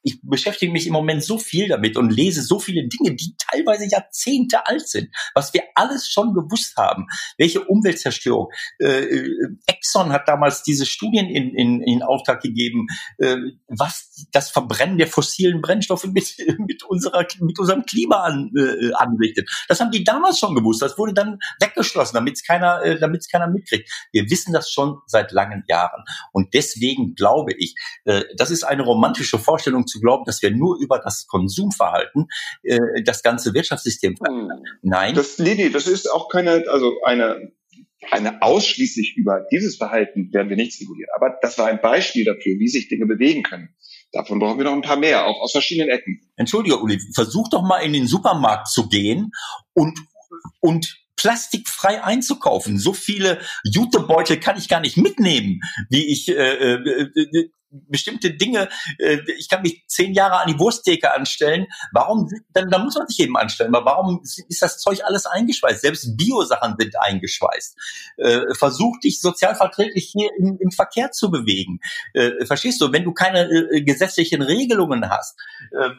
ich 0.03 0.19
beschäftige 0.23 0.71
mich 0.71 0.87
im 0.87 0.93
Moment 0.93 1.23
so 1.23 1.37
viel 1.37 1.67
damit 1.67 1.97
und 1.97 2.11
lese 2.11 2.41
so 2.41 2.59
viele 2.59 2.87
Dinge, 2.87 3.15
die 3.15 3.35
teilweise 3.37 3.87
Jahrzehnte 3.89 4.67
alt 4.67 4.87
sind, 4.87 5.09
was 5.33 5.53
wir 5.53 5.63
alles 5.75 6.07
schon 6.07 6.33
gewusst 6.33 6.75
haben. 6.77 7.07
Welche 7.37 7.61
Umweltzerstörung. 7.61 8.47
Äh, 8.79 9.03
äh, 9.03 9.47
Exxon 9.67 10.11
hat 10.11 10.27
damals 10.27 10.63
diese 10.63 10.85
Studien 10.85 11.27
in, 11.27 11.55
in, 11.55 11.81
in 11.81 12.03
Auftrag 12.03 12.41
gegeben, 12.41 12.87
äh, 13.17 13.37
was 13.67 14.27
das 14.31 14.49
Verbrennen 14.49 14.97
der 14.97 15.07
fossilen 15.07 15.61
Brennstoffe 15.61 16.05
mit, 16.05 16.35
mit, 16.59 16.83
unserer, 16.83 17.25
mit 17.39 17.59
unserem 17.59 17.85
Klima 17.85 18.23
an, 18.23 18.51
äh, 18.57 18.93
anrichtet. 18.93 19.49
Das 19.67 19.79
haben 19.79 19.91
die 19.91 20.03
damals 20.03 20.39
schon 20.39 20.55
gewusst. 20.55 20.81
Das 20.81 20.97
wurde 20.97 21.13
dann 21.13 21.39
weggeschlossen, 21.59 22.15
damit 22.15 22.35
es 22.35 22.43
keiner, 22.43 22.81
äh, 22.81 22.99
damit 22.99 23.21
es 23.21 23.27
keiner 23.29 23.47
mitkriegt. 23.47 23.89
Wir 24.11 24.29
wissen 24.29 24.53
das 24.53 24.71
schon 24.71 24.97
seit 25.05 25.31
langen 25.31 25.63
Jahren. 25.67 26.03
Und 26.31 26.53
deswegen 26.53 27.15
glaube 27.15 27.53
ich, 27.53 27.75
äh, 28.05 28.23
das 28.37 28.49
ist 28.51 28.63
eine 28.63 28.83
romantische 28.83 29.37
Vorstellung 29.37 29.85
zu 29.91 29.99
glauben, 29.99 30.23
dass 30.25 30.41
wir 30.41 30.51
nur 30.51 30.77
über 30.79 30.99
das 30.99 31.27
Konsumverhalten 31.27 32.27
äh, 32.63 33.03
das 33.03 33.21
ganze 33.21 33.53
Wirtschaftssystem 33.53 34.17
verändern. 34.17 34.63
Nein. 34.81 35.15
Das, 35.15 35.37
nee, 35.37 35.55
nee, 35.55 35.69
das 35.69 35.87
ist 35.87 36.11
auch 36.11 36.29
keine, 36.29 36.63
also 36.67 36.93
eine, 37.05 37.51
eine 38.09 38.41
ausschließlich 38.41 39.15
über 39.17 39.45
dieses 39.51 39.77
Verhalten 39.77 40.33
werden 40.33 40.49
wir 40.49 40.57
nichts 40.57 40.81
regulieren. 40.81 41.09
Aber 41.15 41.37
das 41.41 41.57
war 41.57 41.67
ein 41.67 41.81
Beispiel 41.81 42.25
dafür, 42.25 42.57
wie 42.57 42.67
sich 42.67 42.87
Dinge 42.87 43.05
bewegen 43.05 43.43
können. 43.43 43.69
Davon 44.11 44.39
brauchen 44.39 44.57
wir 44.57 44.65
noch 44.65 44.73
ein 44.73 44.81
paar 44.81 44.97
mehr, 44.97 45.25
auch 45.25 45.39
aus 45.41 45.51
verschiedenen 45.51 45.89
Ecken. 45.89 46.19
Entschuldige, 46.35 46.81
Uli, 46.81 46.99
versuch 47.13 47.47
doch 47.49 47.61
mal 47.61 47.79
in 47.79 47.93
den 47.93 48.07
Supermarkt 48.07 48.67
zu 48.67 48.89
gehen 48.89 49.31
und, 49.73 49.99
und 50.59 50.97
plastikfrei 51.15 52.03
einzukaufen. 52.03 52.77
So 52.79 52.93
viele 52.93 53.39
Jutebeutel 53.63 54.39
kann 54.39 54.57
ich 54.57 54.67
gar 54.67 54.81
nicht 54.81 54.97
mitnehmen, 54.97 55.61
wie 55.89 56.11
ich 56.11 56.27
äh, 56.27 56.33
äh, 56.33 57.09
äh 57.13 57.51
bestimmte 57.71 58.31
Dinge, 58.33 58.69
äh, 58.99 59.19
ich 59.37 59.49
kann 59.49 59.61
mich 59.61 59.83
zehn 59.87 60.13
Jahre 60.13 60.41
an 60.41 60.47
die 60.47 60.59
Wursttheke 60.59 61.13
anstellen. 61.13 61.67
Warum, 61.91 62.29
dann, 62.53 62.69
dann 62.69 62.83
muss 62.83 62.95
man 62.95 63.07
sich 63.07 63.19
eben 63.19 63.37
anstellen. 63.37 63.73
Aber 63.73 63.85
warum 63.85 64.21
ist 64.23 64.61
das 64.61 64.79
Zeug 64.79 65.03
alles 65.03 65.25
eingeschweißt? 65.25 65.81
Selbst 65.81 66.17
Biosachen 66.17 66.75
sind 66.77 66.95
eingeschweißt. 66.99 67.77
Äh, 68.17 68.53
versuch 68.53 68.99
dich 68.99 69.21
sozialverträglich 69.21 70.09
hier 70.11 70.29
im, 70.37 70.57
im 70.59 70.71
Verkehr 70.71 71.11
zu 71.11 71.31
bewegen. 71.31 71.79
Äh, 72.13 72.45
verstehst 72.45 72.81
du? 72.81 72.91
Wenn 72.91 73.03
du 73.03 73.13
keine 73.13 73.49
äh, 73.49 73.81
gesetzlichen 73.81 74.41
Regelungen 74.41 75.09
hast, 75.09 75.39
äh, 75.71 75.89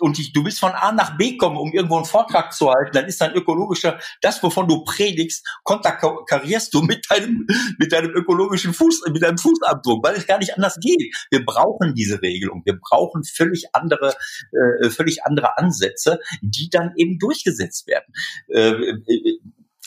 und 0.00 0.18
ich, 0.18 0.32
du 0.32 0.44
willst 0.44 0.60
von 0.60 0.72
A 0.72 0.92
nach 0.92 1.16
B 1.16 1.36
kommen, 1.36 1.56
um 1.56 1.72
irgendwo 1.72 1.96
einen 1.96 2.04
Vortrag 2.04 2.52
zu 2.52 2.70
halten, 2.70 2.92
dann 2.92 3.06
ist 3.06 3.20
dein 3.20 3.32
ökologischer, 3.32 3.98
das, 4.20 4.42
wovon 4.42 4.68
du 4.68 4.84
predigst, 4.84 5.46
konterkarierst 5.62 6.72
du 6.74 6.82
mit 6.82 7.10
deinem, 7.10 7.46
mit 7.78 7.92
deinem 7.92 8.10
ökologischen 8.10 8.74
Fuß, 8.74 9.02
mit 9.12 9.22
deinem 9.22 9.38
Fußabdruck, 9.38 10.04
weil 10.04 10.16
es 10.16 10.26
gar 10.26 10.38
nicht 10.38 10.54
anders 10.56 10.78
geht. 10.80 11.14
Wir 11.30 11.44
brauchen 11.44 11.94
diese 11.94 12.22
Regelung. 12.22 12.62
Wir 12.64 12.78
brauchen 12.78 13.24
völlig 13.24 13.74
andere, 13.74 14.14
äh, 14.52 14.90
völlig 14.90 15.24
andere 15.24 15.56
Ansätze, 15.58 16.18
die 16.42 16.68
dann 16.70 16.92
eben 16.96 17.18
durchgesetzt 17.18 17.86
werden. 17.86 18.12
Äh, 18.48 18.74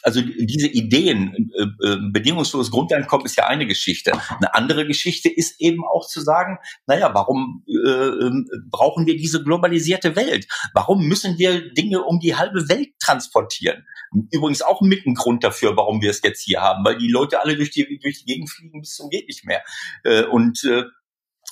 also 0.08 0.22
diese 0.22 0.68
Ideen, 0.68 1.52
äh, 1.54 1.64
äh, 1.86 1.98
bedingungsloses 2.14 2.72
Grundeinkommen 2.72 3.26
ist 3.26 3.36
ja 3.36 3.48
eine 3.48 3.68
Geschichte. 3.68 4.14
Eine 4.30 4.56
andere 4.56 4.88
Geschichte 4.88 5.28
ist 5.28 5.60
eben 5.60 5.84
auch 5.86 6.08
zu 6.08 6.22
sagen, 6.22 6.60
naja, 6.86 7.14
warum 7.14 7.66
äh, 7.68 7.90
ähm, 7.90 8.48
brauchen 8.72 9.06
wir 9.06 9.18
diese 9.18 9.44
globalisierte 9.44 10.16
Welt? 10.16 10.48
Warum 10.74 11.06
müssen 11.10 11.38
wir 11.38 11.74
Dinge 11.74 12.04
um 12.04 12.22
die 12.22 12.38
halbe 12.38 12.70
Welt 12.70 12.92
transportieren? 13.00 13.86
Übrigens 14.32 14.62
auch 14.62 14.80
mit 14.80 15.06
ein 15.06 15.16
Grund 15.16 15.44
dafür, 15.44 15.76
warum 15.76 16.02
wir 16.02 16.12
es 16.12 16.22
jetzt 16.24 16.42
hier 16.42 16.62
haben, 16.62 16.86
weil 16.86 16.98
die 16.98 17.12
Leute 17.12 17.42
alle 17.42 17.58
durch 17.58 17.72
die, 17.72 18.00
durch 18.02 18.20
die 18.24 18.32
Gegend 18.32 18.50
fliegen 18.50 18.80
bis 18.80 18.96
zum 18.96 19.10
geht 19.10 19.28
nicht 19.28 19.44
mehr. 19.46 19.62
Äh, 20.06 20.24
und 20.24 20.64
äh, 20.64 20.84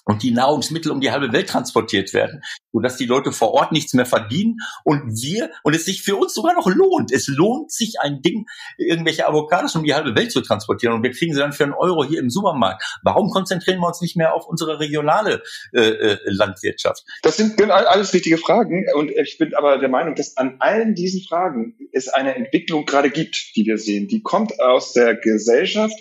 und 0.05 0.23
die 0.23 0.31
Nahrungsmittel 0.31 0.91
um 0.91 1.01
die 1.01 1.11
halbe 1.11 1.33
Welt 1.33 1.49
transportiert 1.49 2.13
werden, 2.13 2.41
sodass 2.71 2.97
die 2.97 3.05
Leute 3.05 3.31
vor 3.31 3.51
Ort 3.53 3.71
nichts 3.71 3.93
mehr 3.93 4.05
verdienen 4.05 4.57
und 4.83 5.21
wir 5.21 5.49
und 5.63 5.75
es 5.75 5.85
sich 5.85 6.03
für 6.03 6.15
uns 6.15 6.33
sogar 6.33 6.53
noch 6.53 6.67
lohnt. 6.67 7.11
Es 7.11 7.27
lohnt 7.27 7.71
sich 7.71 7.99
ein 7.99 8.21
Ding, 8.21 8.45
irgendwelche 8.77 9.27
Avocados 9.27 9.75
um 9.75 9.83
die 9.83 9.93
halbe 9.93 10.15
Welt 10.15 10.31
zu 10.31 10.41
transportieren 10.41 10.95
und 10.95 11.03
wir 11.03 11.11
kriegen 11.11 11.33
sie 11.33 11.39
dann 11.39 11.53
für 11.53 11.63
einen 11.63 11.73
Euro 11.73 12.03
hier 12.03 12.19
im 12.19 12.29
Supermarkt. 12.29 12.83
Warum 13.03 13.29
konzentrieren 13.31 13.79
wir 13.79 13.87
uns 13.87 14.01
nicht 14.01 14.15
mehr 14.15 14.33
auf 14.33 14.47
unsere 14.47 14.79
regionale 14.79 15.41
äh, 15.73 15.81
äh, 15.81 16.17
Landwirtschaft? 16.25 17.03
Das 17.23 17.37
sind 17.37 17.59
alles 17.71 18.13
wichtige 18.13 18.37
Fragen 18.37 18.85
und 18.93 19.09
ich 19.09 19.37
bin 19.37 19.55
aber 19.55 19.79
der 19.79 19.89
Meinung, 19.89 20.15
dass 20.15 20.37
an 20.37 20.57
allen 20.59 20.93
diesen 20.93 21.21
Fragen 21.27 21.75
es 21.91 22.09
eine 22.09 22.35
Entwicklung 22.35 22.85
gerade 22.85 23.09
gibt, 23.09 23.51
die 23.55 23.65
wir 23.65 23.77
sehen. 23.77 24.07
Die 24.07 24.21
kommt 24.21 24.59
aus 24.59 24.93
der 24.93 25.15
Gesellschaft, 25.15 25.95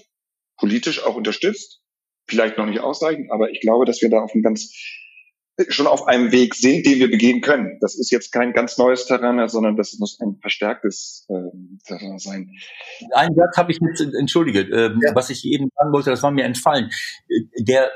politisch 0.58 1.02
auch 1.02 1.14
unterstützt 1.14 1.83
vielleicht 2.26 2.58
noch 2.58 2.66
nicht 2.66 2.80
ausreichend, 2.80 3.30
aber 3.30 3.50
ich 3.50 3.60
glaube, 3.60 3.84
dass 3.84 4.02
wir 4.02 4.10
da 4.10 4.20
auf 4.20 4.32
einem 4.34 4.42
ganz 4.42 4.72
schon 5.68 5.86
auf 5.86 6.06
einem 6.08 6.32
Weg 6.32 6.54
sind, 6.54 6.84
den 6.84 6.98
wir 6.98 7.10
begehen 7.10 7.40
können. 7.40 7.78
Das 7.80 7.96
ist 7.96 8.10
jetzt 8.10 8.32
kein 8.32 8.52
ganz 8.52 8.76
neues 8.76 9.06
Terrain 9.06 9.48
sondern 9.48 9.76
das 9.76 9.96
muss 9.98 10.18
ein 10.20 10.38
verstärktes 10.40 11.26
äh, 11.28 11.34
Terrain 11.86 12.18
sein. 12.18 12.50
Ein 13.12 13.34
Satz 13.34 13.56
habe 13.56 13.70
ich 13.70 13.80
mit, 13.80 14.00
entschuldige, 14.18 14.60
äh, 14.60 14.90
ja. 15.00 15.14
was 15.14 15.30
ich 15.30 15.44
eben 15.44 15.68
sagen 15.76 15.92
wollte, 15.92 16.10
das 16.10 16.22
war 16.22 16.32
mir 16.32 16.44
entfallen. 16.44 16.90
Der 17.58 17.90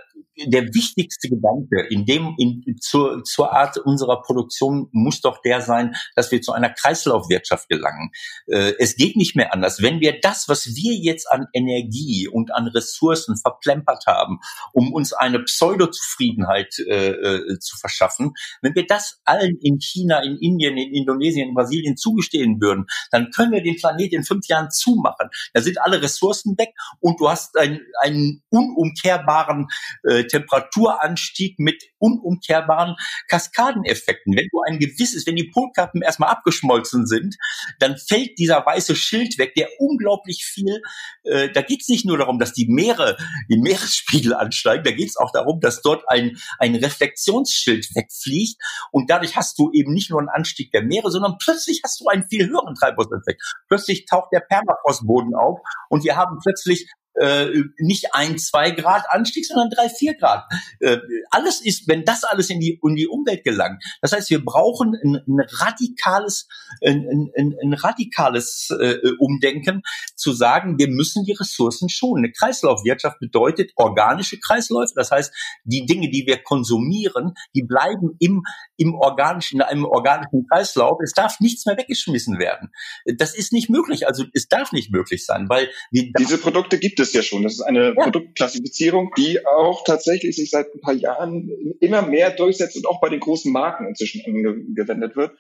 der 0.46 0.62
wichtigste 0.74 1.28
Gedanke 1.28 1.86
in 1.90 2.06
dem, 2.06 2.34
in, 2.38 2.62
zur, 2.80 3.24
zur 3.24 3.52
Art 3.52 3.78
unserer 3.78 4.22
Produktion 4.22 4.88
muss 4.92 5.20
doch 5.20 5.40
der 5.42 5.60
sein, 5.60 5.94
dass 6.14 6.30
wir 6.30 6.40
zu 6.40 6.52
einer 6.52 6.70
Kreislaufwirtschaft 6.70 7.68
gelangen. 7.68 8.10
Äh, 8.46 8.74
es 8.78 8.96
geht 8.96 9.16
nicht 9.16 9.36
mehr 9.36 9.52
anders. 9.52 9.82
Wenn 9.82 10.00
wir 10.00 10.20
das, 10.20 10.48
was 10.48 10.74
wir 10.74 10.94
jetzt 10.94 11.30
an 11.30 11.46
Energie 11.52 12.28
und 12.28 12.54
an 12.54 12.68
Ressourcen 12.68 13.36
verplempert 13.36 14.04
haben, 14.06 14.38
um 14.72 14.92
uns 14.92 15.12
eine 15.12 15.40
Pseudo-Zufriedenheit 15.40 16.78
äh, 16.86 17.10
äh, 17.10 17.58
zu 17.58 17.76
verschaffen, 17.76 18.32
wenn 18.62 18.74
wir 18.74 18.86
das 18.86 19.20
allen 19.24 19.58
in 19.60 19.80
China, 19.80 20.22
in 20.22 20.38
Indien, 20.38 20.76
in 20.76 20.94
Indonesien, 20.94 21.48
in 21.48 21.54
Brasilien 21.54 21.96
zugestehen 21.96 22.60
würden, 22.60 22.86
dann 23.10 23.30
können 23.30 23.52
wir 23.52 23.62
den 23.62 23.76
Planet 23.76 24.12
in 24.12 24.24
fünf 24.24 24.46
Jahren 24.46 24.70
zumachen. 24.70 25.28
Da 25.52 25.60
sind 25.60 25.80
alle 25.80 26.00
Ressourcen 26.00 26.56
weg 26.58 26.70
und 27.00 27.20
du 27.20 27.28
hast 27.28 27.56
einen, 27.56 27.80
einen 28.00 28.42
unumkehrbaren 28.50 29.66
äh, 30.04 30.07
Temperaturanstieg 30.24 31.58
mit 31.58 31.82
unumkehrbaren 31.98 32.96
Kaskadeneffekten. 33.28 34.36
Wenn 34.36 34.48
du 34.50 34.60
ein 34.66 34.78
gewisses, 34.78 35.26
wenn 35.26 35.36
die 35.36 35.50
Polkappen 35.52 36.02
erstmal 36.02 36.30
abgeschmolzen 36.30 37.06
sind, 37.06 37.36
dann 37.78 37.96
fällt 37.96 38.38
dieser 38.38 38.64
weiße 38.64 38.96
Schild 38.96 39.38
weg, 39.38 39.54
der 39.54 39.68
unglaublich 39.78 40.44
viel, 40.44 40.82
äh, 41.24 41.50
da 41.50 41.62
geht 41.62 41.82
es 41.82 41.88
nicht 41.88 42.06
nur 42.06 42.18
darum, 42.18 42.38
dass 42.38 42.52
die 42.52 42.68
Meere, 42.68 43.16
die 43.50 43.58
Meeresspiegel 43.58 44.34
ansteigen, 44.34 44.84
da 44.84 44.90
geht 44.92 45.08
es 45.08 45.16
auch 45.16 45.32
darum, 45.32 45.60
dass 45.60 45.82
dort 45.82 46.04
ein, 46.08 46.38
ein 46.58 46.74
Reflexionsschild 46.74 47.94
wegfliegt 47.94 48.60
und 48.92 49.10
dadurch 49.10 49.36
hast 49.36 49.58
du 49.58 49.70
eben 49.72 49.92
nicht 49.92 50.10
nur 50.10 50.20
einen 50.20 50.28
Anstieg 50.28 50.70
der 50.72 50.82
Meere, 50.82 51.10
sondern 51.10 51.36
plötzlich 51.38 51.80
hast 51.84 52.00
du 52.00 52.08
einen 52.08 52.28
viel 52.28 52.48
höheren 52.48 52.74
Treibhauseffekt. 52.74 53.42
Plötzlich 53.68 54.06
taucht 54.06 54.32
der 54.32 54.40
Permafrostboden 54.40 55.34
auf 55.34 55.58
und 55.88 56.04
wir 56.04 56.16
haben 56.16 56.38
plötzlich 56.42 56.88
äh, 57.14 57.46
nicht 57.78 58.14
ein, 58.14 58.38
zwei 58.38 58.70
Grad 58.70 59.04
Anstieg, 59.10 59.46
sondern 59.46 59.70
drei, 59.70 59.88
vier 59.88 60.14
Grad. 60.14 60.44
Äh, 60.80 60.98
alles 61.30 61.64
ist, 61.64 61.88
wenn 61.88 62.04
das 62.04 62.24
alles 62.24 62.50
in 62.50 62.60
die, 62.60 62.80
in 62.82 62.94
die 62.94 63.08
Umwelt 63.08 63.44
gelangt. 63.44 63.82
Das 64.00 64.12
heißt, 64.12 64.30
wir 64.30 64.44
brauchen 64.44 64.94
ein, 65.02 65.22
ein 65.26 65.40
radikales, 65.40 66.46
ein, 66.84 67.30
ein, 67.36 67.54
ein 67.62 67.74
radikales 67.74 68.68
äh, 68.70 68.98
Umdenken, 69.18 69.82
zu 70.14 70.32
sagen, 70.32 70.78
wir 70.78 70.88
müssen 70.88 71.24
die 71.24 71.32
Ressourcen 71.32 71.88
schonen. 71.88 72.24
Eine 72.24 72.32
Kreislaufwirtschaft 72.32 73.18
bedeutet 73.20 73.72
organische 73.76 74.38
Kreisläufe. 74.38 74.92
Das 74.94 75.10
heißt, 75.10 75.32
die 75.64 75.86
Dinge, 75.86 76.10
die 76.10 76.26
wir 76.26 76.42
konsumieren, 76.42 77.34
die 77.54 77.62
bleiben 77.62 78.16
im, 78.18 78.42
im 78.76 78.94
organischen, 78.94 79.60
in 79.60 79.62
einem 79.62 79.84
organischen 79.84 80.46
Kreislauf. 80.50 80.98
Es 81.02 81.12
darf 81.12 81.40
nichts 81.40 81.66
mehr 81.66 81.76
weggeschmissen 81.76 82.38
werden. 82.38 82.70
Das 83.16 83.34
ist 83.34 83.52
nicht 83.52 83.70
möglich. 83.70 84.06
Also 84.06 84.24
es 84.34 84.48
darf 84.48 84.72
nicht 84.72 84.92
möglich 84.92 85.24
sein, 85.24 85.48
weil 85.48 85.68
wir 85.90 86.10
diese 86.18 86.38
Produkte 86.38 86.78
gibt 86.78 86.97
es 86.98 87.12
ja 87.12 87.22
schon. 87.22 87.42
Das 87.42 87.54
ist 87.54 87.62
eine 87.62 87.94
ja. 87.94 88.02
Produktklassifizierung, 88.02 89.10
die 89.16 89.44
auch 89.46 89.84
tatsächlich 89.84 90.36
sich 90.36 90.50
seit 90.50 90.74
ein 90.74 90.80
paar 90.80 90.94
Jahren 90.94 91.50
immer 91.80 92.02
mehr 92.02 92.30
durchsetzt 92.30 92.76
und 92.76 92.86
auch 92.86 93.00
bei 93.00 93.08
den 93.08 93.20
großen 93.20 93.52
Marken 93.52 93.86
inzwischen 93.86 94.22
angewendet 94.24 95.16
wird. 95.16 95.32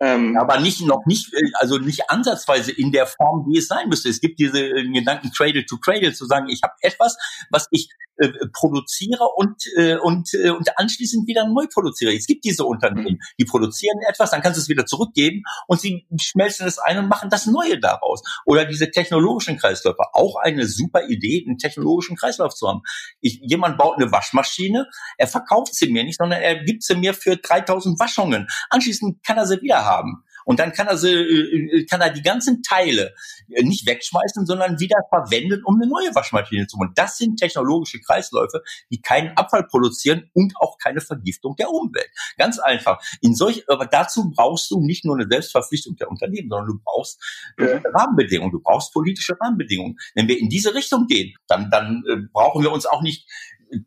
Ähm, 0.00 0.36
aber 0.36 0.60
nicht 0.60 0.80
noch 0.82 1.04
nicht, 1.06 1.32
also 1.54 1.78
nicht 1.78 2.08
ansatzweise 2.08 2.70
in 2.70 2.92
der 2.92 3.06
Form, 3.06 3.46
wie 3.48 3.58
es 3.58 3.66
sein 3.66 3.88
müsste. 3.88 4.08
Es 4.08 4.20
gibt 4.20 4.38
diese 4.38 4.60
äh, 4.60 4.88
Gedanken 4.92 5.30
Cradle 5.36 5.66
to 5.66 5.78
Cradle 5.78 6.12
zu 6.12 6.26
sagen, 6.26 6.48
ich 6.48 6.60
habe 6.62 6.74
etwas, 6.82 7.16
was 7.50 7.66
ich 7.72 7.88
äh, 8.18 8.30
produziere 8.52 9.24
und, 9.36 9.62
äh, 9.76 9.96
und, 9.96 10.32
äh, 10.34 10.50
und 10.50 10.76
anschließend 10.78 11.26
wieder 11.26 11.46
neu 11.46 11.66
produziere. 11.72 12.14
Es 12.14 12.26
gibt 12.26 12.44
diese 12.44 12.64
Unternehmen, 12.64 13.20
die 13.38 13.44
produzieren 13.44 13.98
etwas, 14.08 14.30
dann 14.30 14.42
kannst 14.42 14.58
du 14.58 14.62
es 14.62 14.68
wieder 14.68 14.86
zurückgeben 14.86 15.42
und 15.66 15.80
sie 15.80 16.06
schmelzen 16.20 16.66
es 16.66 16.78
ein 16.78 16.98
und 16.98 17.08
machen 17.08 17.30
das 17.30 17.46
Neue 17.46 17.78
daraus. 17.78 18.22
Oder 18.44 18.64
diese 18.64 18.90
technologischen 18.90 19.56
Kreisläufe. 19.56 19.98
Auch 20.12 20.36
eine 20.36 20.66
super 20.66 21.06
Idee, 21.08 21.44
einen 21.46 21.58
technologischen 21.58 22.16
Kreislauf 22.16 22.54
zu 22.54 22.68
haben. 22.68 22.82
Ich, 23.20 23.40
jemand 23.42 23.78
baut 23.78 23.96
eine 23.96 24.10
Waschmaschine, 24.10 24.86
er 25.16 25.28
verkauft 25.28 25.74
sie 25.74 25.90
mir 25.90 26.04
nicht, 26.04 26.18
sondern 26.18 26.40
er 26.40 26.62
gibt 26.64 26.82
sie 26.82 26.96
mir 26.96 27.14
für 27.14 27.36
3000 27.36 27.98
Waschungen. 27.98 28.46
Anschließend 28.70 29.24
kann 29.24 29.38
er 29.38 29.46
sie 29.46 29.60
wieder 29.62 29.84
haben. 29.84 30.24
Und 30.48 30.60
dann 30.60 30.72
kann 30.72 30.86
er, 30.86 30.96
sie, 30.96 31.12
äh, 31.12 31.84
kann 31.84 32.00
er 32.00 32.08
die 32.08 32.22
ganzen 32.22 32.62
Teile 32.62 33.14
äh, 33.50 33.62
nicht 33.62 33.86
wegschmeißen, 33.86 34.46
sondern 34.46 34.80
wieder 34.80 34.96
verwenden, 35.10 35.62
um 35.62 35.74
eine 35.74 35.86
neue 35.86 36.14
Waschmaschine 36.14 36.66
zu 36.66 36.78
machen. 36.78 36.92
Das 36.94 37.18
sind 37.18 37.38
technologische 37.38 38.00
Kreisläufe, 38.00 38.62
die 38.90 39.02
keinen 39.02 39.36
Abfall 39.36 39.64
produzieren 39.64 40.30
und 40.32 40.54
auch 40.56 40.78
keine 40.78 41.02
Vergiftung 41.02 41.54
der 41.56 41.68
Umwelt. 41.68 42.08
Ganz 42.38 42.58
einfach. 42.58 42.98
In 43.20 43.34
solch, 43.34 43.68
aber 43.68 43.84
dazu 43.84 44.30
brauchst 44.34 44.70
du 44.70 44.80
nicht 44.80 45.04
nur 45.04 45.16
eine 45.16 45.28
Selbstverpflichtung 45.28 45.96
der 45.96 46.08
Unternehmen, 46.08 46.48
sondern 46.48 46.68
du 46.68 46.80
brauchst 46.82 47.22
ja. 47.58 47.82
Rahmenbedingungen, 47.92 48.50
du 48.50 48.60
brauchst 48.60 48.94
politische 48.94 49.38
Rahmenbedingungen. 49.38 49.98
Wenn 50.14 50.28
wir 50.28 50.38
in 50.38 50.48
diese 50.48 50.74
Richtung 50.74 51.06
gehen, 51.08 51.34
dann, 51.46 51.70
dann 51.70 52.04
äh, 52.08 52.16
brauchen 52.32 52.62
wir 52.62 52.72
uns 52.72 52.86
auch 52.86 53.02
nicht 53.02 53.28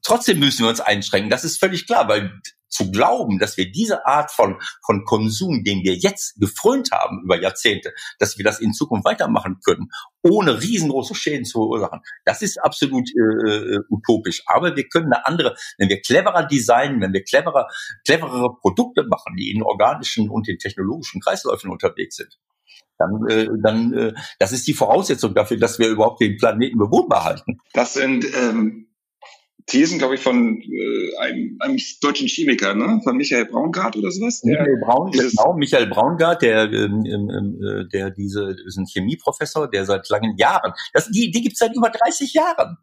trotzdem 0.04 0.40
müssen 0.40 0.64
wir 0.64 0.70
uns 0.70 0.82
einschränken. 0.82 1.30
Das 1.30 1.44
ist 1.44 1.60
völlig 1.60 1.88
klar, 1.88 2.08
weil 2.08 2.32
zu 2.72 2.90
glauben, 2.90 3.38
dass 3.38 3.58
wir 3.58 3.70
diese 3.70 4.06
Art 4.08 4.32
von, 4.32 4.60
von 4.86 5.04
Konsum, 5.04 5.64
den 5.64 5.84
wir 5.84 5.96
jetzt 5.96 6.40
gefrönt 6.40 6.92
haben 6.92 7.22
über 7.24 7.40
Jahrzehnte, 7.40 7.94
dass 8.18 8.38
wir 8.38 8.46
das 8.46 8.60
in 8.60 8.74
Zukunft 8.74 9.06
weitermachen 9.06 9.60
können, 9.64 9.90
ohne 10.24 10.62
riesengroße 10.62 11.14
Schäden 11.14 11.46
zu 11.46 11.60
verursachen, 11.60 12.00
das 12.26 12.42
ist 12.42 12.58
absolut 12.64 13.10
äh, 13.10 13.76
äh, 13.76 13.80
utopisch. 13.90 14.44
Aber 14.48 14.76
wir 14.76 14.88
können 14.88 15.12
eine 15.12 15.28
andere, 15.28 15.56
wenn 15.78 15.90
wir 15.90 16.02
cleverer 16.02 16.48
designen, 16.48 17.02
wenn 17.02 17.14
wir 17.14 17.24
cleverer, 17.24 17.68
cleverere 18.06 18.56
Produkte 18.62 19.04
machen, 19.04 19.36
die 19.38 19.52
in 19.52 19.62
organischen 19.62 20.30
und 20.30 20.48
in 20.48 20.58
technologischen 20.58 21.22
Kreisläufen 21.22 21.70
unterwegs 21.70 22.16
sind, 22.16 22.40
dann, 22.98 23.28
äh, 23.30 23.48
dann 23.62 23.94
äh, 23.94 24.14
das 24.40 24.54
ist 24.54 24.68
die 24.68 24.74
Voraussetzung 24.74 25.34
dafür, 25.34 25.58
dass 25.58 25.80
wir 25.80 25.90
überhaupt 25.90 26.22
den 26.22 26.38
Planeten 26.38 26.78
bewohnbar 26.78 27.26
halten. 27.26 27.60
Das 27.74 27.94
sind 27.96 28.26
ähm, 28.36 28.91
Thesen, 29.72 30.00
glaube 30.00 30.16
ich, 30.16 30.22
von 30.22 30.62
äh, 30.62 31.18
einem, 31.20 31.56
einem 31.62 31.78
deutschen 32.02 32.28
Chemiker, 32.28 32.76
ne? 32.76 33.00
von 33.06 33.16
Michael 33.16 33.46
Braungart 33.46 33.96
oder 33.96 34.12
sowas. 34.12 34.44
Michael 34.44 34.78
Braun, 34.84 35.12
genau, 35.12 35.54
Michael 35.54 35.88
Braungart, 35.88 36.42
der, 36.42 36.70
ähm, 36.74 37.06
ähm, 37.06 37.58
äh, 37.64 37.88
der 37.88 38.12
diese, 38.12 38.54
ist 38.66 38.78
ein 38.78 38.86
Chemieprofessor, 38.86 39.72
der 39.72 39.86
seit 39.86 40.10
langen 40.10 40.36
Jahren, 40.36 40.74
das, 40.92 41.10
die, 41.10 41.32
die 41.32 41.42
gibt's 41.42 41.60
seit 41.60 41.74
über 41.74 41.90
30 41.90 42.34
Jahren. 42.34 42.78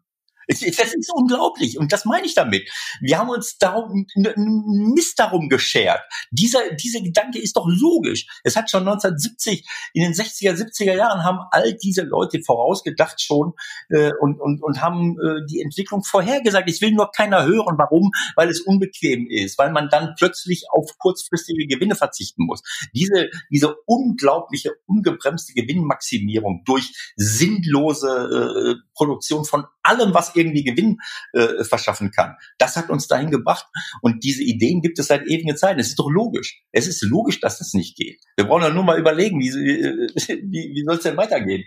Das 0.49 0.93
ist 0.93 1.11
unglaublich. 1.13 1.77
Und 1.77 1.93
das 1.93 2.05
meine 2.05 2.25
ich 2.25 2.33
damit. 2.33 2.69
Wir 3.01 3.19
haben 3.19 3.29
uns 3.29 3.57
darum, 3.57 4.07
Mist 4.15 5.19
darum 5.19 5.47
geschert. 5.47 6.01
Dieser, 6.31 6.73
dieser 6.73 7.01
Gedanke 7.01 7.39
ist 7.39 7.55
doch 7.55 7.67
logisch. 7.67 8.27
Es 8.43 8.55
hat 8.55 8.71
schon 8.71 8.87
1970, 8.87 9.67
in 9.93 10.01
den 10.01 10.13
60er, 10.13 10.53
70er 10.53 10.95
Jahren 10.95 11.23
haben 11.23 11.39
all 11.51 11.73
diese 11.73 12.01
Leute 12.01 12.41
vorausgedacht 12.41 13.21
schon 13.21 13.53
äh, 13.89 14.11
und, 14.19 14.39
und, 14.39 14.63
und 14.63 14.81
haben 14.81 15.17
äh, 15.19 15.45
die 15.47 15.61
Entwicklung 15.61 16.03
vorhergesagt. 16.03 16.67
Ich 16.67 16.81
will 16.81 16.91
nur 16.91 17.11
keiner 17.11 17.45
hören. 17.45 17.77
Warum? 17.77 18.11
Weil 18.35 18.49
es 18.49 18.61
unbequem 18.61 19.27
ist, 19.29 19.57
weil 19.59 19.71
man 19.71 19.89
dann 19.89 20.15
plötzlich 20.17 20.65
auf 20.71 20.97
kurzfristige 20.97 21.67
Gewinne 21.67 21.95
verzichten 21.95 22.45
muss. 22.45 22.61
Diese, 22.93 23.29
diese 23.51 23.75
unglaubliche, 23.85 24.71
ungebremste 24.87 25.53
Gewinnmaximierung 25.53 26.63
durch 26.65 27.13
sinnlose 27.15 28.07
äh, 28.09 28.89
Produktion 28.95 29.45
von 29.45 29.65
allem, 29.89 30.13
was 30.13 30.35
irgendwie 30.35 30.63
Gewinn 30.63 30.97
äh, 31.33 31.63
verschaffen 31.63 32.11
kann. 32.11 32.35
Das 32.57 32.75
hat 32.75 32.89
uns 32.89 33.07
dahin 33.07 33.31
gebracht. 33.31 33.65
Und 34.01 34.23
diese 34.23 34.43
Ideen 34.43 34.81
gibt 34.81 34.99
es 34.99 35.07
seit 35.07 35.25
ewigen 35.27 35.57
Zeiten. 35.57 35.79
Es 35.79 35.89
ist 35.89 35.99
doch 35.99 36.09
logisch. 36.09 36.61
Es 36.71 36.87
ist 36.87 37.01
logisch, 37.03 37.39
dass 37.39 37.57
das 37.57 37.73
nicht 37.73 37.97
geht. 37.97 38.21
Wir 38.37 38.45
brauchen 38.45 38.63
ja 38.63 38.69
nur 38.69 38.83
mal 38.83 38.99
überlegen, 38.99 39.39
wie, 39.39 39.51
wie, 39.53 40.71
wie 40.75 40.83
soll 40.85 40.97
es 40.97 41.03
denn 41.03 41.17
weitergehen? 41.17 41.63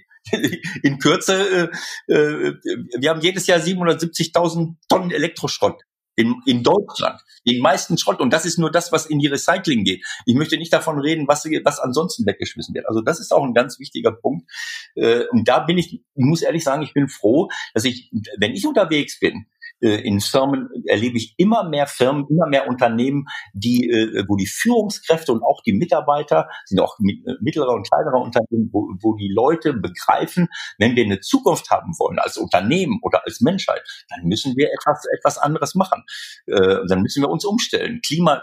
In 0.82 0.98
Kürze, 0.98 1.70
äh, 2.08 2.12
äh, 2.12 2.54
wir 2.98 3.10
haben 3.10 3.20
jedes 3.20 3.46
Jahr 3.48 3.58
770.000 3.58 4.76
Tonnen 4.88 5.10
Elektroschrott 5.10 5.82
in, 6.16 6.36
in 6.46 6.62
Deutschland, 6.62 7.20
den 7.46 7.60
meisten 7.60 7.98
Schrott. 7.98 8.20
Und 8.20 8.32
das 8.32 8.44
ist 8.44 8.58
nur 8.58 8.70
das, 8.70 8.92
was 8.92 9.06
in 9.06 9.18
die 9.18 9.28
Recycling 9.28 9.84
geht. 9.84 10.04
Ich 10.26 10.34
möchte 10.34 10.56
nicht 10.58 10.72
davon 10.72 10.98
reden, 10.98 11.26
was, 11.28 11.44
was 11.64 11.78
ansonsten 11.78 12.26
weggeschmissen 12.26 12.74
wird. 12.74 12.86
Also 12.88 13.00
das 13.00 13.20
ist 13.20 13.32
auch 13.32 13.44
ein 13.44 13.54
ganz 13.54 13.78
wichtiger 13.78 14.12
Punkt. 14.12 14.50
Äh, 14.94 15.24
und 15.30 15.48
da 15.48 15.60
bin 15.60 15.78
ich, 15.78 15.94
ich 15.94 16.02
muss 16.14 16.42
ehrlich 16.42 16.64
sagen, 16.64 16.82
ich 16.82 16.92
bin 16.92 17.08
froh, 17.08 17.48
dass 17.74 17.84
ich, 17.84 18.10
wenn 18.38 18.52
ich 18.52 18.66
unterwegs 18.66 19.18
bin, 19.18 19.46
in 19.88 20.20
Firmen 20.20 20.68
erlebe 20.86 21.16
ich 21.16 21.34
immer 21.36 21.68
mehr 21.68 21.86
Firmen, 21.86 22.26
immer 22.28 22.46
mehr 22.46 22.68
Unternehmen, 22.68 23.26
die, 23.52 23.90
äh, 23.90 24.24
wo 24.28 24.36
die 24.36 24.46
Führungskräfte 24.46 25.32
und 25.32 25.42
auch 25.42 25.62
die 25.62 25.72
Mitarbeiter 25.72 26.48
sind 26.66 26.80
auch 26.80 26.98
äh, 27.00 27.34
mittlere 27.40 27.70
und 27.70 27.88
kleinere 27.88 28.16
Unternehmen, 28.16 28.70
wo, 28.72 28.88
wo 29.00 29.16
die 29.16 29.32
Leute 29.32 29.74
begreifen, 29.74 30.48
wenn 30.78 30.96
wir 30.96 31.04
eine 31.04 31.20
Zukunft 31.20 31.70
haben 31.70 31.92
wollen 31.98 32.18
als 32.18 32.36
Unternehmen 32.36 33.00
oder 33.02 33.22
als 33.24 33.40
Menschheit, 33.40 33.82
dann 34.08 34.26
müssen 34.26 34.56
wir 34.56 34.68
etwas 34.68 35.04
etwas 35.16 35.38
anderes 35.38 35.74
machen. 35.74 36.04
Dann 36.46 37.02
müssen 37.02 37.22
wir 37.22 37.30
uns 37.30 37.44
umstellen. 37.44 38.00
Klima 38.04 38.42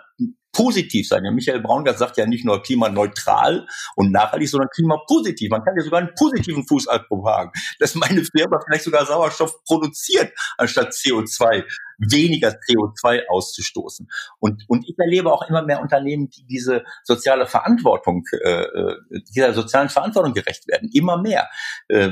positiv 0.52 1.08
sein. 1.08 1.24
Ja, 1.26 1.32
Michael 1.32 1.62
Braungart 1.62 1.98
sagt 1.98 2.18
ja 2.18 2.26
nicht 2.26 2.46
nur 2.46 2.62
klimaneutral 2.62 3.68
und 3.96 4.12
nachhaltig, 4.12 4.50
sondern 4.50 4.70
klimapositiv. 4.70 5.50
Man 5.50 5.64
kann 5.64 5.76
ja 5.78 5.84
sogar 5.84 6.00
einen 6.00 6.14
positiven 6.18 6.68
Fußabdruck 6.68 7.26
haben, 7.28 7.52
dass 7.80 7.96
meine 7.96 8.24
Firma 8.24 8.60
vielleicht 8.66 8.84
sogar 8.84 9.06
Sauerstoff 9.06 9.64
produziert, 9.64 10.34
anstatt 10.58 10.92
CO2 10.92 11.64
weniger 12.00 12.50
CO2 12.50 13.28
auszustoßen. 13.28 14.08
Und, 14.40 14.64
und 14.68 14.88
ich 14.88 14.98
erlebe 14.98 15.32
auch 15.32 15.48
immer 15.50 15.64
mehr 15.64 15.82
Unternehmen, 15.82 16.30
die 16.30 16.46
diese 16.46 16.84
soziale 17.04 17.46
Verantwortung, 17.46 18.24
äh, 18.32 18.64
äh 18.64 18.96
dieser 19.36 19.54
sozialen 19.54 19.90
Verantwortung 19.90 20.34
gerecht 20.34 20.68
werden. 20.68 20.90
Immer 20.94 21.22
mehr. 21.22 21.50
Äh, 21.88 22.10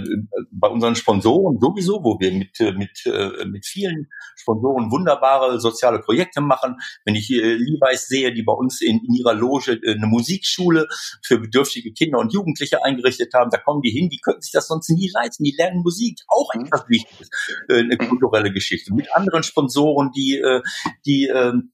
bei 0.52 0.68
unseren 0.68 0.96
Sponsoren 0.96 1.60
sowieso, 1.60 2.04
wo 2.04 2.20
wir 2.20 2.32
mit, 2.32 2.60
äh, 2.60 2.74
mit, 2.74 3.06
äh, 3.06 3.46
mit 3.46 3.66
vielen 3.66 4.08
Sponsoren 4.36 4.92
wunderbare 4.92 5.60
soziale 5.60 6.00
Projekte 6.00 6.42
machen. 6.42 6.76
Wenn 7.06 7.16
ich 7.16 7.28
hier 7.28 7.44
Levi's 7.44 8.08
sehe, 8.08 8.34
die 8.34 8.44
bei 8.44 8.54
uns 8.54 8.82
in, 8.82 9.00
in 9.06 9.14
ihrer 9.14 9.34
Loge 9.34 9.80
eine 9.86 10.08
Musikschule 10.08 10.88
für 11.24 11.40
bedürftige 11.40 11.94
Kinder 11.94 12.20
und 12.20 12.34
Jugendliche 12.34 12.84
eingerichtet 12.84 13.34
haben, 13.34 13.50
da 13.52 13.58
kommen 13.58 13.82
die 13.82 13.92
hin, 13.92 14.10
die 14.10 14.20
könnten 14.20 14.42
sich 14.42 14.52
das 14.52 14.68
sonst 14.68 14.90
nie 14.90 15.10
leisten. 15.14 15.44
Die 15.44 15.56
lernen 15.58 15.82
Musik, 15.82 16.20
auch 16.28 16.54
etwas 16.54 16.88
Wichtiges, 16.88 17.30
äh, 17.70 17.80
eine 17.80 17.98
kulturelle 17.98 18.52
Geschichte. 18.52 18.94
Mit 18.94 19.14
anderen 19.16 19.44
Sponsoren 19.44 19.77
Sponsoren, 19.78 20.12
die, 20.12 20.40
äh, 20.40 20.62
die 21.06 21.28
ähm, 21.28 21.72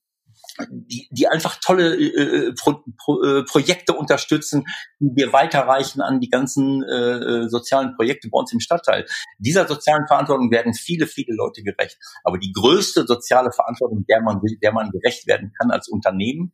die, 0.70 1.08
die 1.10 1.28
einfach 1.28 1.60
tolle 1.66 1.96
äh, 1.96 2.54
Pro, 2.54 2.84
Pro, 3.04 3.24
äh, 3.24 3.44
Projekte 3.44 3.94
unterstützen, 3.94 4.66
die 5.00 5.10
wir 5.16 5.34
weiterreichen 5.34 6.00
an 6.00 6.20
die 6.20 6.30
ganzen 6.30 6.84
äh, 6.84 7.50
sozialen 7.50 7.96
Projekte 7.96 8.30
bei 8.30 8.38
uns 8.38 8.54
im 8.54 8.60
Stadtteil. 8.60 9.08
Dieser 9.40 9.68
sozialen 9.68 10.06
Verantwortung 10.06 10.52
werden 10.52 10.76
viele, 10.76 11.08
viele 11.08 11.34
Leute 11.36 11.64
gerecht. 11.64 11.98
Aber 12.24 12.38
die 12.38 12.52
größte 12.52 13.08
soziale 13.08 13.52
Verantwortung, 13.52 14.06
der 14.08 14.22
man, 14.22 14.42
der 14.62 14.74
man 14.74 14.92
gerecht 14.92 15.26
werden 15.26 15.54
kann 15.60 15.72
als 15.72 15.88
Unternehmen, 15.88 16.54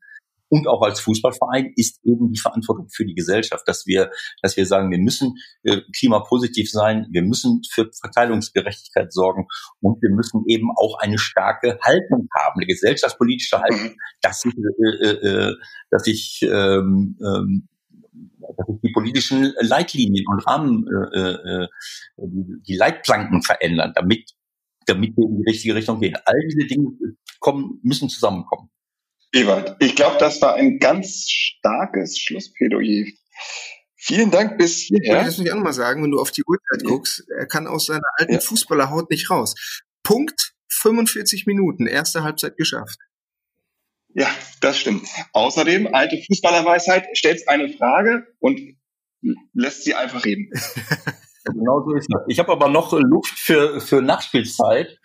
und 0.50 0.68
auch 0.68 0.82
als 0.82 1.00
Fußballverein 1.00 1.74
ist 1.76 2.00
eben 2.04 2.32
die 2.32 2.39
Verantwortung 2.39 2.89
für 2.89 3.06
die 3.06 3.14
Gesellschaft, 3.14 3.68
dass 3.68 3.86
wir, 3.86 4.12
dass 4.41 4.58
wir 4.58 4.66
sagen, 4.66 4.91
wir 4.91 5.00
müssen 5.00 5.36
äh, 5.64 5.82
klimapositiv 5.97 6.70
sein, 6.70 7.08
wir 7.12 7.22
müssen 7.22 7.62
für 7.72 7.89
Verteilungsgerechtigkeit 8.00 9.14
sorgen 9.14 9.47
und 9.82 10.02
wir 10.02 10.10
müssen 10.10 10.43
eben 10.47 10.70
auch 10.76 11.00
eine 11.00 11.18
starke 11.18 11.80
Haltung 11.82 12.28
haben, 12.36 12.60
eine 12.60 12.66
gesellschaftspolitische 12.66 13.60
Haltung, 13.60 13.95
dass 14.22 14.43
ich, 14.45 14.54
äh, 14.58 15.08
äh, 15.08 15.50
äh 15.50 15.56
dass 15.91 16.08
ich 16.08 16.41
ähm, 16.43 17.18
ähm, 17.22 17.68
dass 18.58 18.68
sich 18.68 18.82
die 18.84 18.91
politischen 18.91 19.54
Leitlinien 19.62 20.26
und 20.28 20.45
Rahmen, 20.45 20.86
äh, 21.14 21.64
äh, 21.64 21.68
die 22.18 22.76
Leitplanken 22.76 23.41
verändern, 23.41 23.93
damit, 23.95 24.32
damit 24.86 25.16
wir 25.16 25.26
in 25.26 25.38
die 25.38 25.50
richtige 25.50 25.76
Richtung 25.76 26.00
gehen. 26.00 26.16
All 26.26 26.39
diese 26.50 26.68
Dinge 26.68 26.89
kommen, 27.39 27.80
müssen 27.84 28.10
zusammenkommen. 28.10 28.70
Ewald, 29.32 29.75
ich 29.80 29.95
glaube, 29.95 30.17
das 30.19 30.41
war 30.41 30.55
ein 30.55 30.80
ganz 30.80 31.30
starkes 31.30 32.17
Schlussplädoyer. 32.17 33.05
Vielen 33.95 34.32
Dank 34.32 34.57
bis 34.57 34.77
hierher. 34.77 35.27
Ich 35.27 35.38
will 35.38 35.43
mich 35.43 35.53
auch 35.53 35.59
mal 35.59 35.73
sagen, 35.73 36.01
wenn 36.03 36.11
du 36.11 36.19
auf 36.19 36.32
die 36.32 36.43
Uhrzeit 36.45 36.84
guckst, 36.84 37.23
er 37.38 37.45
kann 37.45 37.67
aus 37.67 37.88
seiner 37.88 38.01
alten 38.17 38.34
ja. 38.34 38.39
Fußballerhaut 38.39 39.09
nicht 39.11 39.30
raus. 39.30 39.55
Punkt 40.03 40.53
45 40.69 41.45
Minuten, 41.45 41.86
erste 41.86 42.23
Halbzeit 42.23 42.57
geschafft. 42.57 42.97
Ja, 44.13 44.30
das 44.61 44.80
stimmt. 44.80 45.07
Außerdem, 45.34 45.93
alte 45.93 46.17
Fußballerweisheit, 46.25 47.05
stellt 47.13 47.47
eine 47.47 47.69
Frage 47.69 48.25
und 48.39 48.59
lässt 49.53 49.84
sie 49.84 49.93
einfach 49.93 50.25
reden. 50.25 50.51
Genau 51.45 51.83
so 51.85 51.95
ist 51.95 52.07
das. 52.09 52.21
Ich 52.27 52.39
habe 52.39 52.51
aber 52.51 52.69
noch 52.69 52.91
Luft 52.93 53.37
für, 53.37 53.79
für 53.79 54.01
Nachspielzeit 54.01 54.99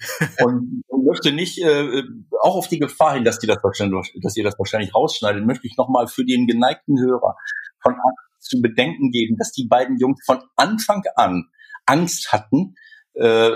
und, 0.44 0.82
möchte 1.04 1.32
nicht, 1.32 1.58
äh, 1.62 2.02
auch 2.40 2.56
auf 2.56 2.68
die 2.68 2.78
Gefahr 2.78 3.14
hin, 3.14 3.24
dass, 3.24 3.38
die 3.38 3.46
das 3.46 3.62
wahrscheinlich, 3.62 4.12
dass 4.22 4.36
ihr 4.36 4.44
das 4.44 4.58
wahrscheinlich 4.58 4.94
rausschneidet, 4.94 5.44
möchte 5.46 5.66
ich 5.66 5.76
nochmal 5.76 6.08
für 6.08 6.24
den 6.24 6.46
geneigten 6.46 6.98
Hörer 6.98 7.36
von 7.82 7.94
zu 8.40 8.60
bedenken 8.60 9.10
geben, 9.10 9.36
dass 9.36 9.52
die 9.52 9.66
beiden 9.66 9.98
Jungs 9.98 10.20
von 10.24 10.42
Anfang 10.56 11.02
an 11.16 11.44
Angst 11.86 12.32
hatten, 12.32 12.74
äh, 13.14 13.50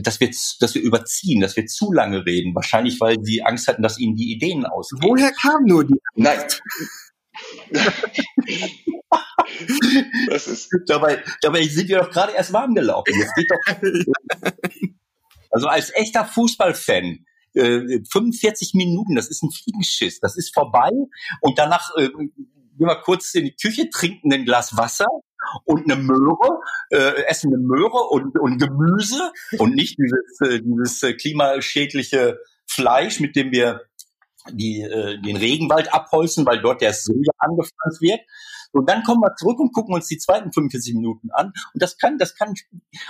dass 0.00 0.20
wir, 0.20 0.30
dass 0.60 0.74
wir 0.74 0.82
überziehen, 0.82 1.40
dass 1.40 1.56
wir 1.56 1.66
zu 1.66 1.92
lange 1.92 2.26
reden. 2.26 2.54
Wahrscheinlich, 2.54 3.00
weil 3.00 3.16
sie 3.22 3.42
Angst 3.42 3.68
hatten, 3.68 3.82
dass 3.82 3.98
ihnen 3.98 4.16
die 4.16 4.32
Ideen 4.32 4.66
ausgehen. 4.66 5.02
Woher 5.02 5.32
kam 5.32 5.64
nur 5.64 5.84
die 5.84 6.00
Angst? 6.14 6.62
Nein. 7.72 7.82
das 10.28 10.46
ist 10.46 10.70
dabei, 10.86 11.22
dabei 11.40 11.62
sind 11.64 11.88
wir 11.88 11.98
doch 11.98 12.10
gerade 12.10 12.32
erst 12.32 12.52
warm 12.52 12.74
gelaufen. 12.74 13.14
Doch. 13.48 13.76
Also 15.52 15.68
als 15.68 15.90
echter 15.94 16.26
Fußballfan 16.26 17.24
45 17.54 18.74
äh, 18.74 18.76
Minuten, 18.76 19.14
das 19.14 19.28
ist 19.28 19.42
ein 19.42 19.50
Fliegenschiss, 19.50 20.20
das 20.20 20.36
ist 20.36 20.52
vorbei 20.52 20.90
und 21.40 21.58
danach 21.58 21.96
äh, 21.96 22.08
gehen 22.08 22.88
wir 22.88 22.96
kurz 22.96 23.34
in 23.34 23.44
die 23.44 23.56
Küche, 23.56 23.88
trinken 23.88 24.32
ein 24.34 24.44
Glas 24.44 24.76
Wasser 24.76 25.06
und 25.64 25.90
eine 25.90 26.00
Möhre, 26.00 26.60
äh, 26.90 27.22
essen 27.26 27.54
eine 27.54 27.62
Möhre 27.62 28.08
und, 28.10 28.38
und 28.38 28.58
Gemüse 28.58 29.32
und 29.58 29.74
nicht 29.74 29.96
dieses, 29.98 30.40
äh, 30.42 30.60
dieses 30.60 31.02
äh, 31.02 31.14
klimaschädliche 31.14 32.38
Fleisch, 32.66 33.20
mit 33.20 33.36
dem 33.36 33.52
wir 33.52 33.82
die, 34.50 34.82
äh, 34.82 35.20
den 35.22 35.36
Regenwald 35.36 35.92
abholzen, 35.92 36.46
weil 36.46 36.60
dort 36.60 36.80
der 36.80 36.92
Soja 36.92 37.32
angepflanzt 37.38 38.00
wird, 38.00 38.20
und 38.72 38.88
dann 38.88 39.02
kommen 39.02 39.20
wir 39.20 39.34
zurück 39.36 39.58
und 39.58 39.72
gucken 39.72 39.94
uns 39.94 40.06
die 40.06 40.18
zweiten 40.18 40.52
45 40.52 40.94
Minuten 40.94 41.30
an. 41.32 41.52
Und 41.72 41.82
das 41.82 41.98
kann, 41.98 42.18
das 42.18 42.34
kann, 42.34 42.54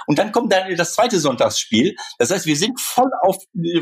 und 0.07 0.19
dann 0.19 0.33
kommt 0.33 0.53
dann 0.53 0.75
das 0.77 0.95
zweite 0.95 1.19
Sonntagsspiel. 1.21 1.97
Das 2.19 2.31
heißt, 2.31 2.47
wir 2.47 2.57
sind 2.57 2.81
voll 2.81 3.11
auf, 3.23 3.39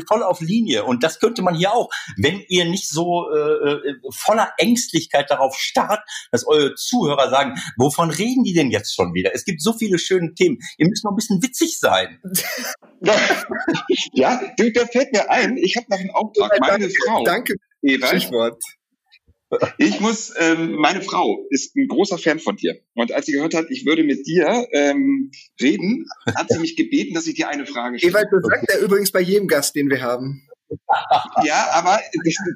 voll 0.07 0.23
auf 0.23 0.41
Linie. 0.41 0.83
Und 0.83 1.03
das 1.03 1.19
könnte 1.19 1.41
man 1.41 1.55
hier 1.55 1.73
auch, 1.73 1.89
wenn 2.17 2.43
ihr 2.47 2.65
nicht 2.65 2.89
so 2.89 3.29
äh, 3.31 3.73
äh 3.73 3.95
voller 4.11 4.51
Ängstlichkeit 4.57 5.29
darauf 5.29 5.55
starrt, 5.55 6.01
dass 6.31 6.47
eure 6.47 6.75
Zuhörer 6.75 7.29
sagen, 7.29 7.55
wovon 7.77 8.09
reden 8.09 8.43
die 8.43 8.53
denn 8.53 8.71
jetzt 8.71 8.93
schon 8.93 9.13
wieder? 9.13 9.33
Es 9.33 9.45
gibt 9.45 9.61
so 9.61 9.73
viele 9.73 9.99
schöne 9.99 10.33
Themen. 10.33 10.59
Ihr 10.77 10.87
müsst 10.87 11.03
noch 11.03 11.11
ein 11.11 11.15
bisschen 11.15 11.41
witzig 11.41 11.79
sein. 11.79 12.19
ja, 14.13 14.41
du, 14.57 14.71
da 14.71 14.85
fällt 14.85 15.11
mir 15.13 15.29
ein, 15.29 15.57
ich 15.57 15.75
habe 15.75 15.87
noch 15.89 15.99
einen 15.99 16.11
Auftrag. 16.11 16.59
Meine 16.59 16.89
Frau. 16.89 17.23
Danke. 17.23 17.55
Eva. 17.81 18.07
Stichwort. 18.07 18.61
Ich 19.77 19.99
muss, 19.99 20.33
ähm, 20.39 20.73
meine 20.75 21.01
Frau 21.01 21.45
ist 21.49 21.75
ein 21.75 21.87
großer 21.87 22.17
Fan 22.17 22.39
von 22.39 22.55
dir. 22.55 22.79
Und 22.93 23.11
als 23.11 23.25
sie 23.25 23.33
gehört 23.33 23.53
hat, 23.53 23.65
ich 23.69 23.85
würde 23.85 24.03
mit 24.03 24.25
dir 24.27 24.67
ähm, 24.71 25.31
reden, 25.61 26.05
hat 26.35 26.49
sie 26.49 26.59
mich 26.59 26.75
gebeten, 26.75 27.13
dass 27.13 27.27
ich 27.27 27.35
dir 27.35 27.49
eine 27.49 27.65
Frage 27.65 27.99
stelle. 27.99 28.11
Ewald, 28.11 28.27
das 28.31 28.41
sagt 28.43 28.71
er 28.71 28.79
übrigens 28.79 29.11
bei 29.11 29.21
jedem 29.21 29.47
Gast, 29.47 29.75
den 29.75 29.89
wir 29.89 30.01
haben. 30.01 30.47
Ja, 31.43 31.69
aber 31.73 31.99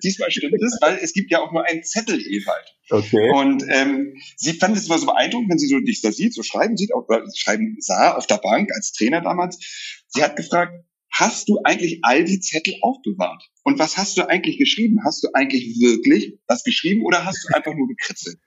diesmal 0.03 0.31
stimmt 0.31 0.61
es, 0.61 0.77
weil 0.81 0.97
es 1.01 1.13
gibt 1.13 1.31
ja 1.31 1.39
auch 1.41 1.51
nur 1.51 1.65
einen 1.65 1.83
Zettel, 1.83 2.19
Ewald. 2.19 2.75
Okay. 2.89 3.31
Und 3.31 3.63
ähm, 3.69 4.15
sie 4.35 4.53
fand 4.53 4.75
es 4.75 4.87
immer 4.87 4.97
so 4.97 5.05
beeindruckend, 5.05 5.49
wenn 5.49 5.59
sie 5.59 5.67
so 5.67 5.79
dich 5.79 6.01
da 6.01 6.11
sieht, 6.11 6.33
so 6.33 6.41
schreiben 6.41 6.75
sieht, 6.75 6.93
auch 6.93 7.07
schreiben 7.35 7.77
sah 7.79 8.15
auf 8.15 8.25
der 8.25 8.37
Bank 8.37 8.69
als 8.75 8.93
Trainer 8.93 9.21
damals. 9.21 10.03
Sie 10.07 10.23
hat 10.23 10.35
gefragt, 10.35 10.73
hast 11.11 11.49
du 11.49 11.59
eigentlich 11.63 11.99
all 12.03 12.23
die 12.23 12.39
Zettel 12.39 12.75
aufbewahrt? 12.81 13.49
Und 13.63 13.79
was 13.79 13.97
hast 13.97 14.17
du 14.17 14.27
eigentlich 14.27 14.57
geschrieben? 14.57 14.99
Hast 15.05 15.23
du 15.23 15.29
eigentlich 15.33 15.79
wirklich 15.79 16.39
was 16.47 16.63
geschrieben 16.63 17.03
oder 17.05 17.25
hast 17.25 17.43
du 17.43 17.55
einfach 17.55 17.73
nur 17.73 17.87
gekritzelt? 17.87 18.39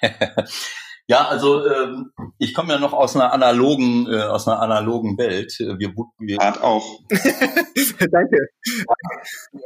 Ja, 1.10 1.26
also 1.26 1.66
ähm, 1.66 2.12
ich 2.38 2.52
komme 2.52 2.74
ja 2.74 2.78
noch 2.78 2.92
aus 2.92 3.16
einer 3.16 3.32
analogen, 3.32 4.06
äh, 4.12 4.24
aus 4.24 4.46
einer 4.46 4.60
analogen 4.60 5.16
Welt. 5.16 5.58
Wir, 5.58 5.94
wir 6.18 6.36
Hat 6.38 6.60
auch. 6.60 7.00
Danke. 7.08 8.36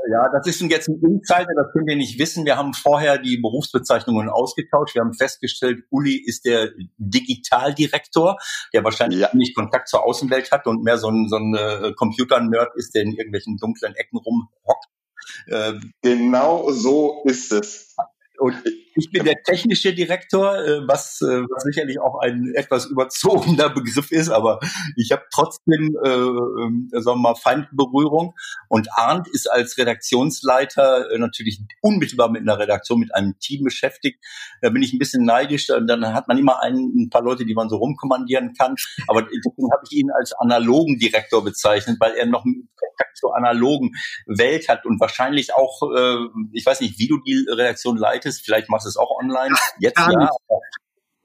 Ja, 0.08 0.28
das 0.32 0.46
ist 0.46 0.60
jetzt 0.60 0.88
ein 0.88 1.00
Insider, 1.02 1.52
das 1.56 1.72
könnt 1.72 1.90
ihr 1.90 1.96
nicht 1.96 2.20
wissen. 2.20 2.44
Wir 2.44 2.56
haben 2.56 2.74
vorher 2.74 3.18
die 3.18 3.38
Berufsbezeichnungen 3.38 4.28
ausgetauscht. 4.28 4.94
Wir 4.94 5.02
haben 5.02 5.14
festgestellt, 5.14 5.82
Uli 5.90 6.14
ist 6.14 6.44
der 6.44 6.70
Digitaldirektor, 6.98 8.36
der 8.72 8.84
wahrscheinlich 8.84 9.18
ja. 9.18 9.30
nicht 9.32 9.56
Kontakt 9.56 9.88
zur 9.88 10.06
Außenwelt 10.06 10.52
hat 10.52 10.68
und 10.68 10.84
mehr 10.84 10.98
so 10.98 11.08
ein, 11.08 11.26
so 11.28 11.38
ein 11.38 11.56
äh, 11.56 11.92
Computer-Nerd 11.94 12.76
ist, 12.76 12.94
der 12.94 13.02
in 13.02 13.14
irgendwelchen 13.14 13.56
dunklen 13.56 13.96
Ecken 13.96 14.18
rumhockt. 14.18 14.86
Ähm, 15.48 15.92
genau 16.02 16.70
so 16.70 17.24
ist 17.24 17.50
es. 17.50 17.96
Und 18.38 18.54
ich 18.94 19.10
bin 19.10 19.24
der 19.24 19.42
technische 19.42 19.94
Direktor, 19.94 20.56
äh, 20.56 20.86
was, 20.86 21.20
äh, 21.22 21.42
was 21.42 21.62
sicherlich 21.64 22.00
auch 22.00 22.20
ein 22.20 22.52
etwas 22.54 22.86
überzogener 22.86 23.70
Begriff 23.70 24.10
ist, 24.12 24.30
aber 24.30 24.60
ich 24.96 25.12
habe 25.12 25.22
trotzdem, 25.32 25.96
äh, 26.04 26.08
äh, 26.08 27.00
sagen 27.00 27.18
wir 27.18 27.30
mal, 27.30 27.34
Feindberührung. 27.34 28.34
Und 28.68 28.88
Arndt 28.96 29.28
ist 29.28 29.50
als 29.50 29.78
Redaktionsleiter 29.78 31.10
äh, 31.10 31.18
natürlich 31.18 31.60
unmittelbar 31.80 32.30
mit 32.30 32.42
einer 32.42 32.58
Redaktion, 32.58 33.00
mit 33.00 33.14
einem 33.14 33.38
Team 33.38 33.64
beschäftigt. 33.64 34.22
Da 34.60 34.70
bin 34.70 34.82
ich 34.82 34.92
ein 34.92 34.98
bisschen 34.98 35.24
neidisch. 35.24 35.66
Dann 35.66 36.12
hat 36.12 36.28
man 36.28 36.38
immer 36.38 36.62
ein, 36.62 36.76
ein 36.76 37.10
paar 37.10 37.22
Leute, 37.22 37.44
die 37.44 37.54
man 37.54 37.68
so 37.68 37.76
rumkommandieren 37.76 38.54
kann. 38.54 38.74
Aber 39.08 39.22
deswegen 39.22 39.70
habe 39.72 39.82
ich 39.90 39.98
ihn 39.98 40.10
als 40.10 40.32
analogen 40.32 40.98
Direktor 40.98 41.44
bezeichnet, 41.44 41.96
weil 42.00 42.14
er 42.14 42.26
noch 42.26 42.44
Kontakt 42.44 43.16
zur 43.16 43.36
analogen 43.36 43.92
Welt 44.26 44.68
hat 44.68 44.84
und 44.84 45.00
wahrscheinlich 45.00 45.54
auch, 45.54 45.82
äh, 45.94 46.16
ich 46.52 46.66
weiß 46.66 46.80
nicht, 46.80 46.98
wie 46.98 47.08
du 47.08 47.18
die 47.18 47.46
Redaktion 47.48 47.96
leitest, 47.96 48.44
vielleicht 48.44 48.68
machst 48.68 48.81
du 48.84 48.88
es 48.88 48.96
auch 48.96 49.10
online. 49.18 49.54
Jetzt 49.78 49.98
ja. 49.98 50.06
Aber, 50.06 50.30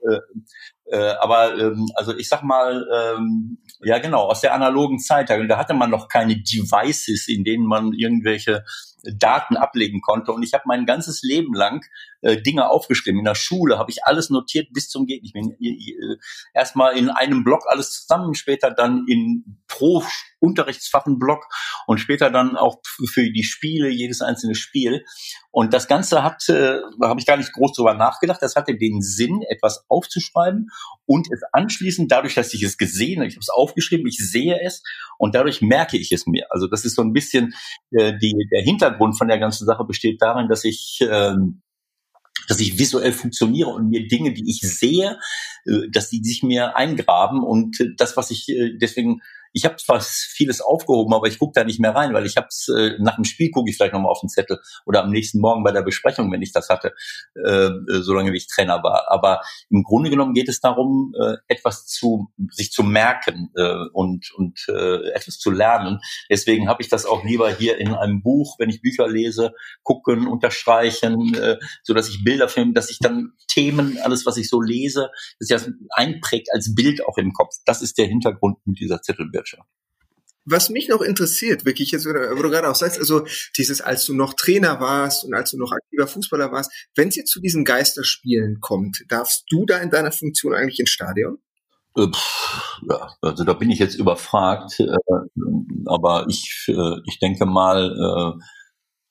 äh, 0.01 0.95
äh, 0.95 1.15
aber 1.19 1.57
ähm, 1.57 1.87
also 1.95 2.15
ich 2.15 2.29
sag 2.29 2.43
mal, 2.43 2.87
ähm, 2.93 3.59
ja 3.81 3.99
genau, 3.99 4.27
aus 4.27 4.41
der 4.41 4.53
analogen 4.53 4.99
Zeit, 4.99 5.29
da 5.29 5.57
hatte 5.57 5.73
man 5.73 5.89
noch 5.89 6.07
keine 6.07 6.35
Devices, 6.35 7.27
in 7.27 7.43
denen 7.43 7.65
man 7.65 7.93
irgendwelche 7.93 8.63
Daten 9.03 9.57
ablegen 9.57 10.01
konnte. 10.01 10.31
Und 10.31 10.43
ich 10.43 10.53
habe 10.53 10.63
mein 10.65 10.85
ganzes 10.85 11.21
Leben 11.23 11.53
lang 11.53 11.85
äh, 12.21 12.41
Dinge 12.41 12.69
aufgeschrieben. 12.69 13.19
In 13.19 13.25
der 13.25 13.35
Schule 13.35 13.77
habe 13.77 13.91
ich 13.91 14.03
alles 14.05 14.29
notiert 14.29 14.67
bis 14.73 14.89
zum 14.89 15.05
Geht. 15.05 15.23
Ich 15.23 15.33
bin 15.33 15.51
äh, 15.59 16.17
erstmal 16.53 16.97
in 16.97 17.09
einem 17.09 17.43
Block 17.43 17.63
alles 17.67 17.91
zusammen, 17.91 18.33
später 18.33 18.71
dann 18.71 19.05
in 19.07 19.59
pro 19.67 20.03
Unterrichtsfachen 20.39 21.17
Block 21.17 21.45
und 21.87 21.97
später 21.99 22.29
dann 22.29 22.55
auch 22.55 22.77
für 22.83 23.31
die 23.31 23.43
Spiele, 23.43 23.89
jedes 23.89 24.21
einzelne 24.21 24.55
Spiel. 24.55 25.03
Und 25.51 25.73
das 25.73 25.87
Ganze 25.87 26.23
hat, 26.23 26.47
äh, 26.49 26.79
habe 27.01 27.19
ich 27.19 27.25
gar 27.25 27.37
nicht 27.37 27.53
groß 27.53 27.73
drüber 27.73 27.95
nachgedacht, 27.95 28.41
das 28.41 28.55
hatte 28.55 28.77
den 28.77 29.01
Sinn, 29.01 29.41
etwas 29.49 29.83
aufzuschreiben 29.87 30.69
und 31.05 31.27
es 31.31 31.41
anschließend, 31.51 32.11
dadurch, 32.11 32.35
dass 32.35 32.53
ich 32.53 32.61
es 32.61 32.77
gesehen 32.77 33.19
habe, 33.19 33.27
ich 33.27 33.35
habe 33.35 33.41
es 33.41 33.49
aufgeschrieben, 33.49 34.05
ich 34.07 34.17
sehe 34.17 34.59
es 34.63 34.83
und 35.17 35.33
dadurch 35.33 35.61
merke 35.61 35.97
ich 35.97 36.11
es 36.11 36.27
mir. 36.27 36.45
Also 36.51 36.67
das 36.67 36.85
ist 36.85 36.95
so 36.95 37.01
ein 37.01 37.13
bisschen 37.13 37.53
äh, 37.91 38.13
die, 38.17 38.33
der 38.51 38.61
Hintergrund 38.61 39.17
von 39.17 39.27
der 39.27 39.39
ganzen 39.39 39.65
Sache 39.65 39.83
besteht 39.85 40.21
darin, 40.21 40.47
dass 40.47 40.63
ich 40.63 40.99
ähm, 41.01 41.61
dass 42.47 42.59
ich 42.59 42.79
visuell 42.79 43.11
funktioniere 43.11 43.69
und 43.69 43.89
mir 43.89 44.07
Dinge, 44.07 44.33
die 44.33 44.49
ich 44.49 44.61
sehe, 44.61 45.19
äh, 45.65 45.89
dass 45.91 46.09
die 46.09 46.23
sich 46.23 46.43
mir 46.43 46.75
eingraben 46.75 47.43
und 47.43 47.79
äh, 47.79 47.89
das, 47.97 48.17
was 48.17 48.31
ich 48.31 48.49
äh, 48.49 48.77
deswegen 48.77 49.21
ich 49.57 49.65
habe 49.65 49.75
zwar 49.77 49.99
vieles 50.01 50.61
aufgehoben, 50.61 51.15
aber 51.15 51.27
ich 51.27 51.39
gucke 51.39 51.53
da 51.55 51.63
nicht 51.63 51.79
mehr 51.79 51.95
rein, 51.95 52.13
weil 52.13 52.27
ich 52.27 52.37
habe 52.37 52.45
es 52.47 52.67
äh, 52.69 52.91
nach 52.99 53.15
dem 53.15 53.25
Spiel 53.25 53.49
gucke 53.49 53.71
ich 53.71 53.75
vielleicht 53.75 53.93
nochmal 53.93 54.11
auf 54.11 54.19
den 54.19 54.29
Zettel 54.29 54.59
oder 54.85 55.03
am 55.03 55.09
nächsten 55.09 55.39
Morgen 55.39 55.63
bei 55.63 55.71
der 55.71 55.81
Besprechung, 55.81 56.31
wenn 56.31 56.43
ich 56.43 56.51
das 56.51 56.69
hatte, 56.69 56.93
äh, 57.33 57.65
äh, 57.65 58.01
solange 58.01 58.35
ich 58.35 58.47
Trainer 58.47 58.83
war. 58.83 59.07
Aber 59.09 59.41
im 59.71 59.81
Grunde 59.81 60.11
genommen 60.11 60.35
geht 60.35 60.47
es 60.47 60.59
darum, 60.59 61.11
äh, 61.19 61.37
etwas 61.47 61.87
zu 61.87 62.27
sich 62.51 62.71
zu 62.71 62.83
merken 62.83 63.49
äh, 63.55 63.87
und 63.93 64.31
und 64.35 64.63
äh, 64.69 65.09
etwas 65.13 65.39
zu 65.39 65.49
lernen. 65.49 66.01
Deswegen 66.29 66.69
habe 66.69 66.83
ich 66.83 66.89
das 66.89 67.07
auch 67.07 67.23
lieber 67.23 67.49
hier 67.49 67.79
in 67.79 67.95
einem 67.95 68.21
Buch, 68.21 68.59
wenn 68.59 68.69
ich 68.69 68.83
Bücher 68.83 69.07
lese, 69.07 69.53
gucken, 69.81 70.27
unterstreichen, 70.27 71.33
äh, 71.33 71.57
so 71.81 71.95
dass 71.95 72.09
ich 72.09 72.23
Bilder 72.23 72.47
filme, 72.47 72.73
dass 72.73 72.91
ich 72.91 72.99
dann 72.99 73.33
Themen, 73.47 73.97
alles 74.03 74.27
was 74.27 74.37
ich 74.37 74.49
so 74.49 74.61
lese, 74.61 75.09
das 75.39 75.49
ja 75.49 75.57
einprägt 75.89 76.49
als 76.53 76.75
Bild 76.75 77.03
auch 77.03 77.17
im 77.17 77.33
Kopf. 77.33 77.55
Das 77.65 77.81
ist 77.81 77.97
der 77.97 78.05
Hintergrund 78.05 78.59
mit 78.65 78.79
dieser 78.79 79.01
Zettelwelt. 79.01 79.46
Wirtschaft. 79.47 79.69
Was 80.49 80.69
mich 80.69 80.87
noch 80.87 81.01
interessiert, 81.01 81.65
wirklich 81.65 81.91
jetzt, 81.91 82.05
wo 82.05 82.13
du 82.41 82.49
gerade 82.49 82.69
auch 82.69 82.75
sagst, 82.75 82.97
also 82.97 83.25
dieses, 83.57 83.81
als 83.81 84.05
du 84.05 84.13
noch 84.13 84.33
Trainer 84.33 84.79
warst 84.79 85.25
und 85.25 85.33
als 85.33 85.51
du 85.51 85.57
noch 85.57 85.73
aktiver 85.73 86.07
Fußballer 86.07 86.53
warst, 86.53 86.71
wenn 86.95 87.09
es 87.09 87.17
jetzt 87.17 87.31
zu 87.31 87.41
diesen 87.41 87.65
Geisterspielen 87.65 88.61
kommt, 88.61 89.03
darfst 89.09 89.43
du 89.49 89.65
da 89.65 89.79
in 89.79 89.89
deiner 89.89 90.13
Funktion 90.13 90.53
eigentlich 90.53 90.79
ins 90.79 90.91
Stadion? 90.91 91.39
Äh, 91.97 92.07
ja, 92.89 93.09
also 93.21 93.43
da 93.43 93.53
bin 93.53 93.71
ich 93.71 93.79
jetzt 93.79 93.95
überfragt, 93.95 94.79
äh, 94.79 94.95
aber 95.85 96.27
ich, 96.29 96.65
äh, 96.69 96.95
ich 97.05 97.19
denke 97.19 97.45
mal, 97.45 98.39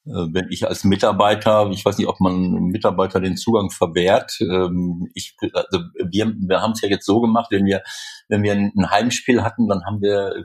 wenn 0.06 0.46
ich 0.50 0.66
als 0.66 0.84
Mitarbeiter, 0.84 1.68
ich 1.70 1.84
weiß 1.84 1.98
nicht, 1.98 2.06
ob 2.06 2.20
man 2.20 2.52
Mitarbeiter 2.70 3.20
den 3.20 3.36
Zugang 3.36 3.70
verwehrt. 3.70 4.38
Ähm, 4.40 5.10
ich, 5.14 5.36
also 5.52 5.84
wir, 6.10 6.32
wir 6.38 6.62
haben 6.62 6.72
es 6.72 6.80
ja 6.80 6.88
jetzt 6.88 7.06
so 7.06 7.20
gemacht, 7.20 7.48
wenn 7.50 7.64
wir 7.64 7.82
wenn 8.28 8.42
wir 8.42 8.52
ein 8.52 8.90
Heimspiel 8.90 9.42
hatten, 9.42 9.68
dann 9.68 9.84
haben 9.84 10.00
wir 10.00 10.44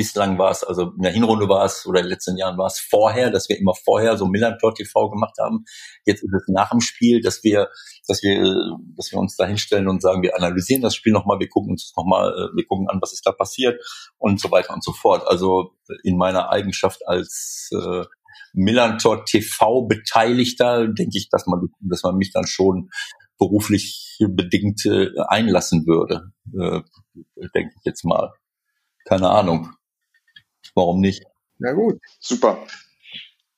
bislang 0.00 0.38
war 0.38 0.50
es, 0.50 0.64
also 0.64 0.92
in 0.96 1.02
der 1.02 1.12
Hinrunde 1.12 1.46
war 1.46 1.66
es 1.66 1.84
oder 1.86 2.00
in 2.00 2.06
den 2.06 2.12
letzten 2.12 2.38
Jahren 2.38 2.56
war 2.56 2.68
es 2.68 2.80
vorher, 2.80 3.30
dass 3.30 3.50
wir 3.50 3.58
immer 3.58 3.74
vorher 3.74 4.16
so 4.16 4.24
Millantor 4.24 4.74
TV 4.74 5.10
gemacht 5.10 5.34
haben. 5.38 5.66
Jetzt 6.06 6.22
ist 6.22 6.32
es 6.32 6.44
nach 6.48 6.70
dem 6.70 6.80
Spiel, 6.80 7.20
dass 7.20 7.44
wir, 7.44 7.68
dass 8.08 8.22
wir, 8.22 8.42
dass 8.96 9.12
wir 9.12 9.18
uns 9.18 9.36
da 9.36 9.44
hinstellen 9.44 9.88
und 9.88 10.00
sagen, 10.00 10.22
wir 10.22 10.34
analysieren 10.34 10.80
das 10.80 10.94
Spiel 10.94 11.12
nochmal, 11.12 11.38
wir 11.38 11.50
gucken 11.50 11.72
uns 11.72 11.92
nochmal, 11.94 12.30
äh, 12.30 12.56
wir 12.56 12.64
gucken 12.66 12.88
an, 12.88 13.02
was 13.02 13.12
ist 13.12 13.26
da 13.26 13.32
passiert 13.32 13.78
und 14.16 14.40
so 14.40 14.50
weiter 14.50 14.72
und 14.72 14.82
so 14.82 14.92
fort. 14.92 15.22
Also 15.26 15.74
in 16.02 16.16
meiner 16.16 16.48
Eigenschaft 16.48 17.06
als 17.06 17.68
äh, 17.72 18.04
Millantor 18.52 19.24
TV 19.24 19.86
Beteiligter 19.86 20.88
denke 20.88 21.16
ich, 21.16 21.28
dass 21.30 21.46
man, 21.46 21.68
dass 21.80 22.02
man 22.02 22.16
mich 22.16 22.32
dann 22.32 22.46
schon 22.46 22.90
beruflich 23.38 24.18
bedingt 24.20 24.84
äh, 24.86 25.08
einlassen 25.28 25.86
würde, 25.86 26.32
äh, 26.52 26.80
denke 27.54 27.74
ich 27.76 27.84
jetzt 27.84 28.04
mal. 28.04 28.32
Keine 29.06 29.30
Ahnung. 29.30 29.70
warum 30.74 31.00
nicht? 31.00 31.24
Na 31.58 31.72
gut. 31.72 31.98
Super. 32.20 32.66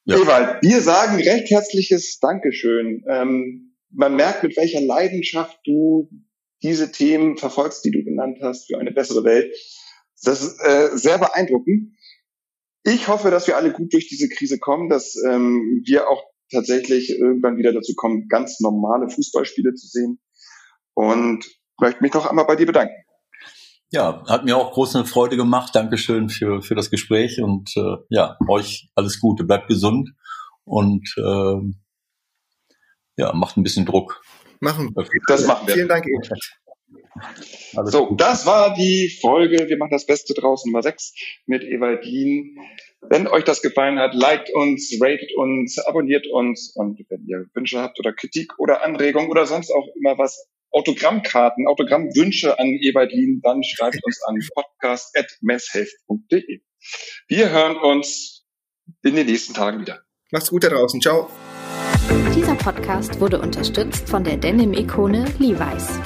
Ja. 0.04 0.16
Ewald, 0.16 0.62
wir 0.62 0.80
sagen 0.80 1.16
recht 1.16 1.50
herzliches 1.50 2.18
Dankeschön. 2.18 3.04
Ähm, 3.08 3.76
man 3.90 4.16
merkt, 4.16 4.42
mit 4.42 4.56
welcher 4.56 4.80
Leidenschaft 4.80 5.58
du 5.64 6.08
diese 6.62 6.92
Themen 6.92 7.36
verfolgst, 7.36 7.84
die 7.84 7.90
du 7.90 8.02
genannt 8.04 8.38
hast, 8.40 8.66
für 8.66 8.78
eine 8.78 8.92
bessere 8.92 9.24
Welt. 9.24 9.54
Das 10.24 10.42
ist 10.42 10.60
äh, 10.60 10.96
sehr 10.96 11.18
beeindruckend. 11.18 11.94
Ich 12.84 13.08
hoffe, 13.08 13.30
dass 13.30 13.46
wir 13.46 13.56
alle 13.56 13.72
gut 13.72 13.92
durch 13.92 14.08
diese 14.08 14.28
Krise 14.28 14.58
kommen, 14.58 14.88
dass 14.88 15.16
ähm, 15.28 15.82
wir 15.84 16.08
auch 16.08 16.24
tatsächlich 16.50 17.10
irgendwann 17.10 17.56
wieder 17.56 17.72
dazu 17.72 17.94
kommen, 17.96 18.28
ganz 18.28 18.60
normale 18.60 19.08
Fußballspiele 19.08 19.74
zu 19.74 19.86
sehen. 19.86 20.20
Und 20.94 21.46
möchte 21.80 22.02
mich 22.02 22.12
noch 22.12 22.26
einmal 22.26 22.46
bei 22.46 22.56
dir 22.56 22.66
bedanken. 22.66 22.94
Ja, 23.90 24.24
hat 24.26 24.44
mir 24.44 24.56
auch 24.56 24.72
große 24.72 25.04
Freude 25.04 25.36
gemacht. 25.36 25.74
Dankeschön 25.74 26.28
für, 26.28 26.62
für 26.62 26.74
das 26.74 26.90
Gespräch 26.90 27.42
und 27.42 27.76
äh, 27.76 27.96
ja, 28.08 28.38
euch 28.48 28.90
alles 28.94 29.20
Gute, 29.20 29.44
bleibt 29.44 29.68
gesund 29.68 30.10
und 30.64 31.14
äh, 31.18 31.60
ja, 33.16 33.32
macht 33.34 33.56
ein 33.56 33.62
bisschen 33.62 33.84
Druck. 33.84 34.22
Machen 34.60 34.94
wir. 34.94 35.06
Das 35.26 35.46
machen 35.46 35.66
wir. 35.66 35.74
Vielen 35.74 35.88
Dank, 35.88 36.06
Alles 37.76 37.92
so, 37.92 38.06
gut. 38.06 38.20
das 38.20 38.46
war 38.46 38.74
die 38.74 39.08
Folge. 39.20 39.68
Wir 39.68 39.76
machen 39.76 39.92
das 39.92 40.06
Beste 40.06 40.34
draus 40.34 40.64
Nummer 40.64 40.82
6 40.82 41.14
mit 41.46 41.62
Evaldin. 41.62 42.56
Wenn 43.02 43.26
euch 43.26 43.44
das 43.44 43.62
gefallen 43.62 43.98
hat, 43.98 44.14
liked 44.14 44.50
uns, 44.54 44.96
ratet 45.00 45.30
uns, 45.36 45.78
abonniert 45.78 46.26
uns 46.28 46.72
und 46.74 46.98
wenn 47.08 47.26
ihr 47.26 47.46
Wünsche 47.54 47.80
habt 47.80 47.98
oder 47.98 48.12
Kritik 48.12 48.58
oder 48.58 48.84
Anregungen 48.84 49.30
oder 49.30 49.46
sonst 49.46 49.70
auch 49.70 49.88
immer 49.96 50.18
was, 50.18 50.48
Autogrammkarten, 50.72 51.66
Autogrammwünsche 51.66 52.58
an 52.58 52.66
Eberlin, 52.66 53.40
dann 53.42 53.62
schreibt 53.62 54.04
uns 54.04 54.20
an 54.26 54.38
podcast.messhelft.de. 54.54 56.60
Wir 57.28 57.50
hören 57.50 57.76
uns 57.76 58.44
in 59.02 59.16
den 59.16 59.26
nächsten 59.26 59.54
Tagen 59.54 59.80
wieder. 59.82 60.00
Macht's 60.30 60.50
gut 60.50 60.64
da 60.64 60.70
draußen. 60.70 61.00
Ciao. 61.00 61.30
Dieser 62.34 62.54
Podcast 62.54 63.20
wurde 63.20 63.38
unterstützt 63.38 64.08
von 64.08 64.24
der 64.24 64.38
Denim-Ikone 64.38 65.26
Levi's. 65.38 66.00